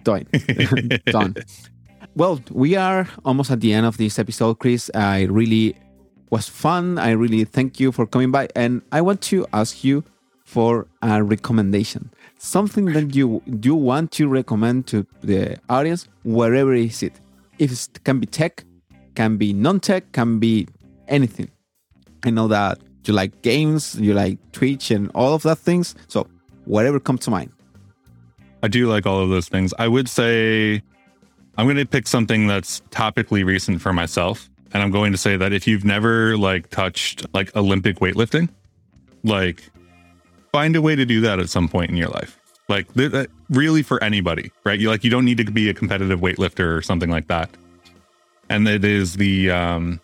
Done. 0.04 0.28
Done. 1.06 1.36
well, 2.16 2.42
we 2.52 2.76
are 2.76 3.08
almost 3.26 3.52
at 3.52 3.62
the 3.62 3.74
end 3.74 3.86
of 3.86 3.98
this 3.98 4.20
episode, 4.20 4.60
Chris. 4.60 4.90
I 4.94 5.24
really 5.24 5.76
was 6.30 6.48
fun. 6.48 6.98
I 6.98 7.12
really 7.12 7.44
thank 7.46 7.80
you 7.80 7.92
for 7.92 8.06
coming 8.06 8.32
by, 8.32 8.50
and 8.56 8.82
I 8.92 9.02
want 9.02 9.22
to 9.24 9.46
ask 9.54 9.84
you 9.84 10.04
for 10.46 10.88
a 11.02 11.22
recommendation, 11.22 12.10
something 12.38 12.86
that 12.86 13.14
you 13.14 13.42
you 13.64 13.76
want 13.76 14.12
to 14.14 14.28
recommend 14.28 14.88
to 14.88 15.06
the 15.22 15.58
audience, 15.70 16.08
wherever 16.24 16.74
is 16.74 17.04
it. 17.04 17.14
If 17.60 17.72
it 17.72 18.04
can 18.04 18.20
be 18.20 18.28
tech, 18.28 18.64
can 19.16 19.38
be 19.38 19.52
non-tech, 19.52 20.12
can 20.12 20.40
be 20.40 20.68
anything. 21.08 21.50
I 22.24 22.30
know 22.30 22.48
that 22.48 22.80
you 23.08 23.14
like 23.14 23.42
games, 23.42 23.96
you 24.00 24.14
like 24.14 24.38
Twitch, 24.52 24.92
and 24.92 25.12
all 25.14 25.34
of 25.34 25.44
that 25.44 25.58
things. 25.58 25.96
So 26.08 26.28
whatever 26.66 27.00
comes 27.00 27.22
to 27.22 27.32
mind. 27.32 27.52
I 28.64 28.68
do 28.68 28.88
like 28.88 29.06
all 29.06 29.22
of 29.22 29.30
those 29.30 29.48
things. 29.48 29.74
I 29.78 29.88
would 29.88 30.10
say 30.10 30.82
I'm 31.58 31.66
going 31.66 31.78
to 31.78 31.86
pick 31.86 32.08
something 32.08 32.48
that's 32.48 32.82
topically 32.92 33.46
recent 33.46 33.82
for 33.82 33.94
myself. 33.94 34.50
And 34.74 34.84
I'm 34.84 34.92
going 34.92 35.12
to 35.12 35.18
say 35.18 35.38
that 35.38 35.54
if 35.54 35.66
you've 35.66 35.86
never 35.86 36.38
like 36.38 36.70
touched 36.70 37.26
like 37.34 37.56
Olympic 37.56 37.98
weightlifting, 37.98 38.50
like 39.24 39.64
find 40.52 40.76
a 40.76 40.82
way 40.82 40.96
to 40.96 41.06
do 41.06 41.22
that 41.22 41.40
at 41.40 41.50
some 41.50 41.68
point 41.68 41.90
in 41.90 41.98
your 41.98 42.10
life. 42.10 42.40
Like 42.68 42.94
th- 42.94 43.12
th- 43.12 43.30
really 43.50 43.82
for 43.82 44.04
anybody, 44.04 44.52
right? 44.66 44.80
You 44.80 44.90
like 44.90 45.04
you 45.04 45.10
don't 45.10 45.26
need 45.26 45.38
to 45.38 45.46
be 45.46 45.70
a 45.70 45.74
competitive 45.74 46.20
weightlifter 46.20 46.78
or 46.78 46.82
something 46.82 47.10
like 47.10 47.28
that. 47.28 47.50
And 48.50 48.68
it 48.68 48.84
is 48.84 49.16
the 49.16 49.52
um 49.52 50.02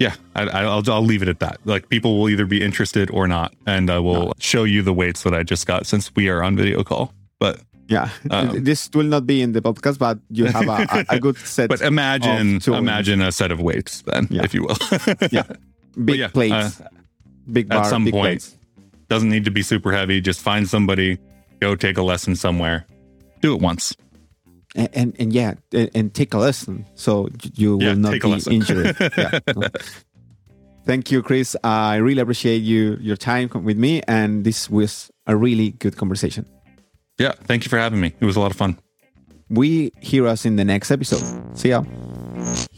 yeah, 0.00 0.14
I, 0.34 0.64
will 0.64 0.82
I'll 0.90 1.04
leave 1.04 1.22
it 1.22 1.28
at 1.28 1.40
that. 1.40 1.60
Like 1.66 1.90
people 1.90 2.18
will 2.18 2.30
either 2.30 2.46
be 2.46 2.64
interested 2.64 3.10
or 3.10 3.28
not, 3.28 3.54
and 3.66 3.90
I 3.90 3.98
will 3.98 4.28
no. 4.28 4.32
show 4.38 4.64
you 4.64 4.80
the 4.80 4.94
weights 4.94 5.22
that 5.24 5.34
I 5.34 5.42
just 5.42 5.66
got 5.66 5.86
since 5.86 6.10
we 6.16 6.30
are 6.30 6.42
on 6.42 6.56
video 6.56 6.82
call. 6.82 7.12
But 7.38 7.60
yeah, 7.86 8.08
um, 8.30 8.64
this 8.64 8.88
will 8.94 9.04
not 9.04 9.26
be 9.26 9.42
in 9.42 9.52
the 9.52 9.60
podcast, 9.60 9.98
but 9.98 10.18
you 10.30 10.46
have 10.46 10.66
a, 10.66 11.04
a 11.10 11.20
good 11.20 11.36
set. 11.44 11.68
but 11.68 11.82
imagine, 11.82 12.62
imagine 12.66 13.20
a 13.20 13.30
set 13.30 13.52
of 13.52 13.60
weights, 13.60 14.00
then, 14.02 14.26
yeah. 14.30 14.42
if 14.42 14.54
you 14.54 14.62
will. 14.62 14.76
yeah, 15.30 15.42
big 16.02 16.20
yeah, 16.20 16.28
plates, 16.28 16.80
uh, 16.80 16.88
big 17.52 17.68
bar, 17.68 17.82
at 17.82 17.86
some 17.86 18.04
big 18.04 18.14
point. 18.14 18.24
Plates. 18.24 18.56
Doesn't 19.08 19.28
need 19.28 19.44
to 19.44 19.50
be 19.50 19.60
super 19.60 19.92
heavy. 19.92 20.22
Just 20.22 20.40
find 20.40 20.66
somebody, 20.66 21.18
go 21.60 21.76
take 21.76 21.98
a 21.98 22.02
lesson 22.02 22.36
somewhere, 22.36 22.86
do 23.42 23.54
it 23.54 23.60
once. 23.60 23.94
And, 24.74 24.88
and, 24.92 25.16
and 25.18 25.32
yeah, 25.32 25.54
and, 25.72 25.90
and, 25.94 26.14
take 26.14 26.32
a 26.32 26.38
lesson 26.38 26.86
so 26.94 27.28
you 27.54 27.76
will 27.76 27.96
not 27.96 28.20
be 28.20 28.54
injured. 28.54 28.96
yeah. 29.18 29.40
Thank 30.86 31.10
you, 31.10 31.22
Chris. 31.22 31.56
I 31.64 31.96
really 31.96 32.20
appreciate 32.20 32.62
you 32.62 32.96
your 33.00 33.16
time 33.16 33.50
with 33.64 33.76
me, 33.76 34.02
and 34.06 34.44
this 34.44 34.70
was 34.70 35.10
a 35.26 35.36
really 35.36 35.72
good 35.72 35.96
conversation. 35.96 36.46
Yeah, 37.18 37.32
thank 37.32 37.64
you 37.64 37.68
for 37.68 37.78
having 37.78 38.00
me. 38.00 38.14
It 38.18 38.24
was 38.24 38.36
a 38.36 38.40
lot 38.40 38.50
of 38.50 38.56
fun. 38.56 38.78
We 39.48 39.92
hear 40.00 40.26
us 40.26 40.46
in 40.46 40.56
the 40.56 40.64
next 40.64 40.90
episode. 40.90 41.22
See 41.58 41.70
ya. 41.70 41.82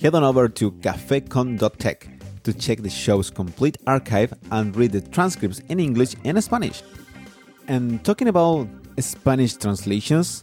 Head 0.01 0.15
on 0.15 0.25
over 0.25 0.49
to 0.49 0.73
cafecon.tech 0.73 2.09
to 2.45 2.53
check 2.53 2.83
the 2.83 2.91
show's 2.91 3.31
complete 3.31 3.77
archive 3.87 4.35
and 4.51 4.75
read 4.75 4.93
the 4.93 5.01
transcripts 5.01 5.61
in 5.69 5.79
English 5.79 6.17
and 6.25 6.43
Spanish. 6.43 6.83
And 7.69 8.03
talking 8.05 8.29
about 8.29 8.69
Spanish 8.99 9.55
translations, 9.55 10.43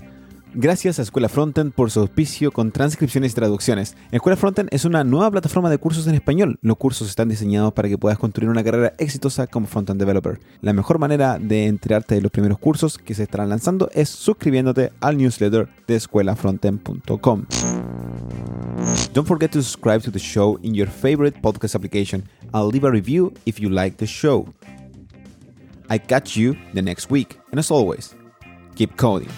Gracias 0.55 0.97
a 0.97 1.03
Escuela 1.03 1.29
Frontend 1.29 1.73
por 1.73 1.91
su 1.91 1.99
auspicio 1.99 2.51
con 2.51 2.71
transcripciones 2.71 3.33
y 3.33 3.35
traducciones. 3.35 3.95
Escuela 4.11 4.35
Frontend 4.35 4.69
es 4.71 4.83
una 4.83 5.03
nueva 5.03 5.29
plataforma 5.29 5.69
de 5.69 5.77
cursos 5.77 6.07
en 6.07 6.15
español. 6.15 6.57
Los 6.63 6.77
cursos 6.77 7.07
están 7.07 7.29
diseñados 7.29 7.71
para 7.73 7.87
que 7.87 7.99
puedas 7.99 8.17
construir 8.17 8.49
una 8.49 8.63
carrera 8.63 8.95
exitosa 8.97 9.45
como 9.45 9.67
Frontend 9.67 9.99
Developer. 9.99 10.39
La 10.61 10.73
mejor 10.73 10.97
manera 10.97 11.37
de 11.37 11.67
enterarte 11.67 12.15
de 12.15 12.21
los 12.21 12.31
primeros 12.31 12.57
cursos 12.57 12.97
que 12.97 13.13
se 13.13 13.23
estarán 13.23 13.49
lanzando 13.49 13.91
es 13.93 14.09
suscribiéndote 14.09 14.91
al 15.01 15.17
newsletter 15.17 15.69
de 15.87 15.95
escuelafrontend.com. 15.95 17.45
Don't 19.13 19.27
forget 19.27 19.51
to 19.51 19.61
subscribe 19.61 20.01
to 20.01 20.11
the 20.11 20.19
show 20.19 20.57
in 20.63 20.73
your 20.73 20.89
favorite 20.89 21.39
podcast 21.41 21.75
application 21.75 22.23
and 22.53 22.73
leave 22.73 22.87
a 22.87 22.91
review 22.91 23.31
if 23.45 23.59
you 23.59 23.69
like 23.69 23.97
the 23.97 24.07
show. 24.07 24.47
I 25.89 25.99
catch 25.99 26.35
you 26.35 26.55
the 26.73 26.81
next 26.81 27.11
week, 27.11 27.39
and 27.51 27.59
as 27.59 27.69
always, 27.69 28.15
keep 28.75 28.95
coding. 28.97 29.29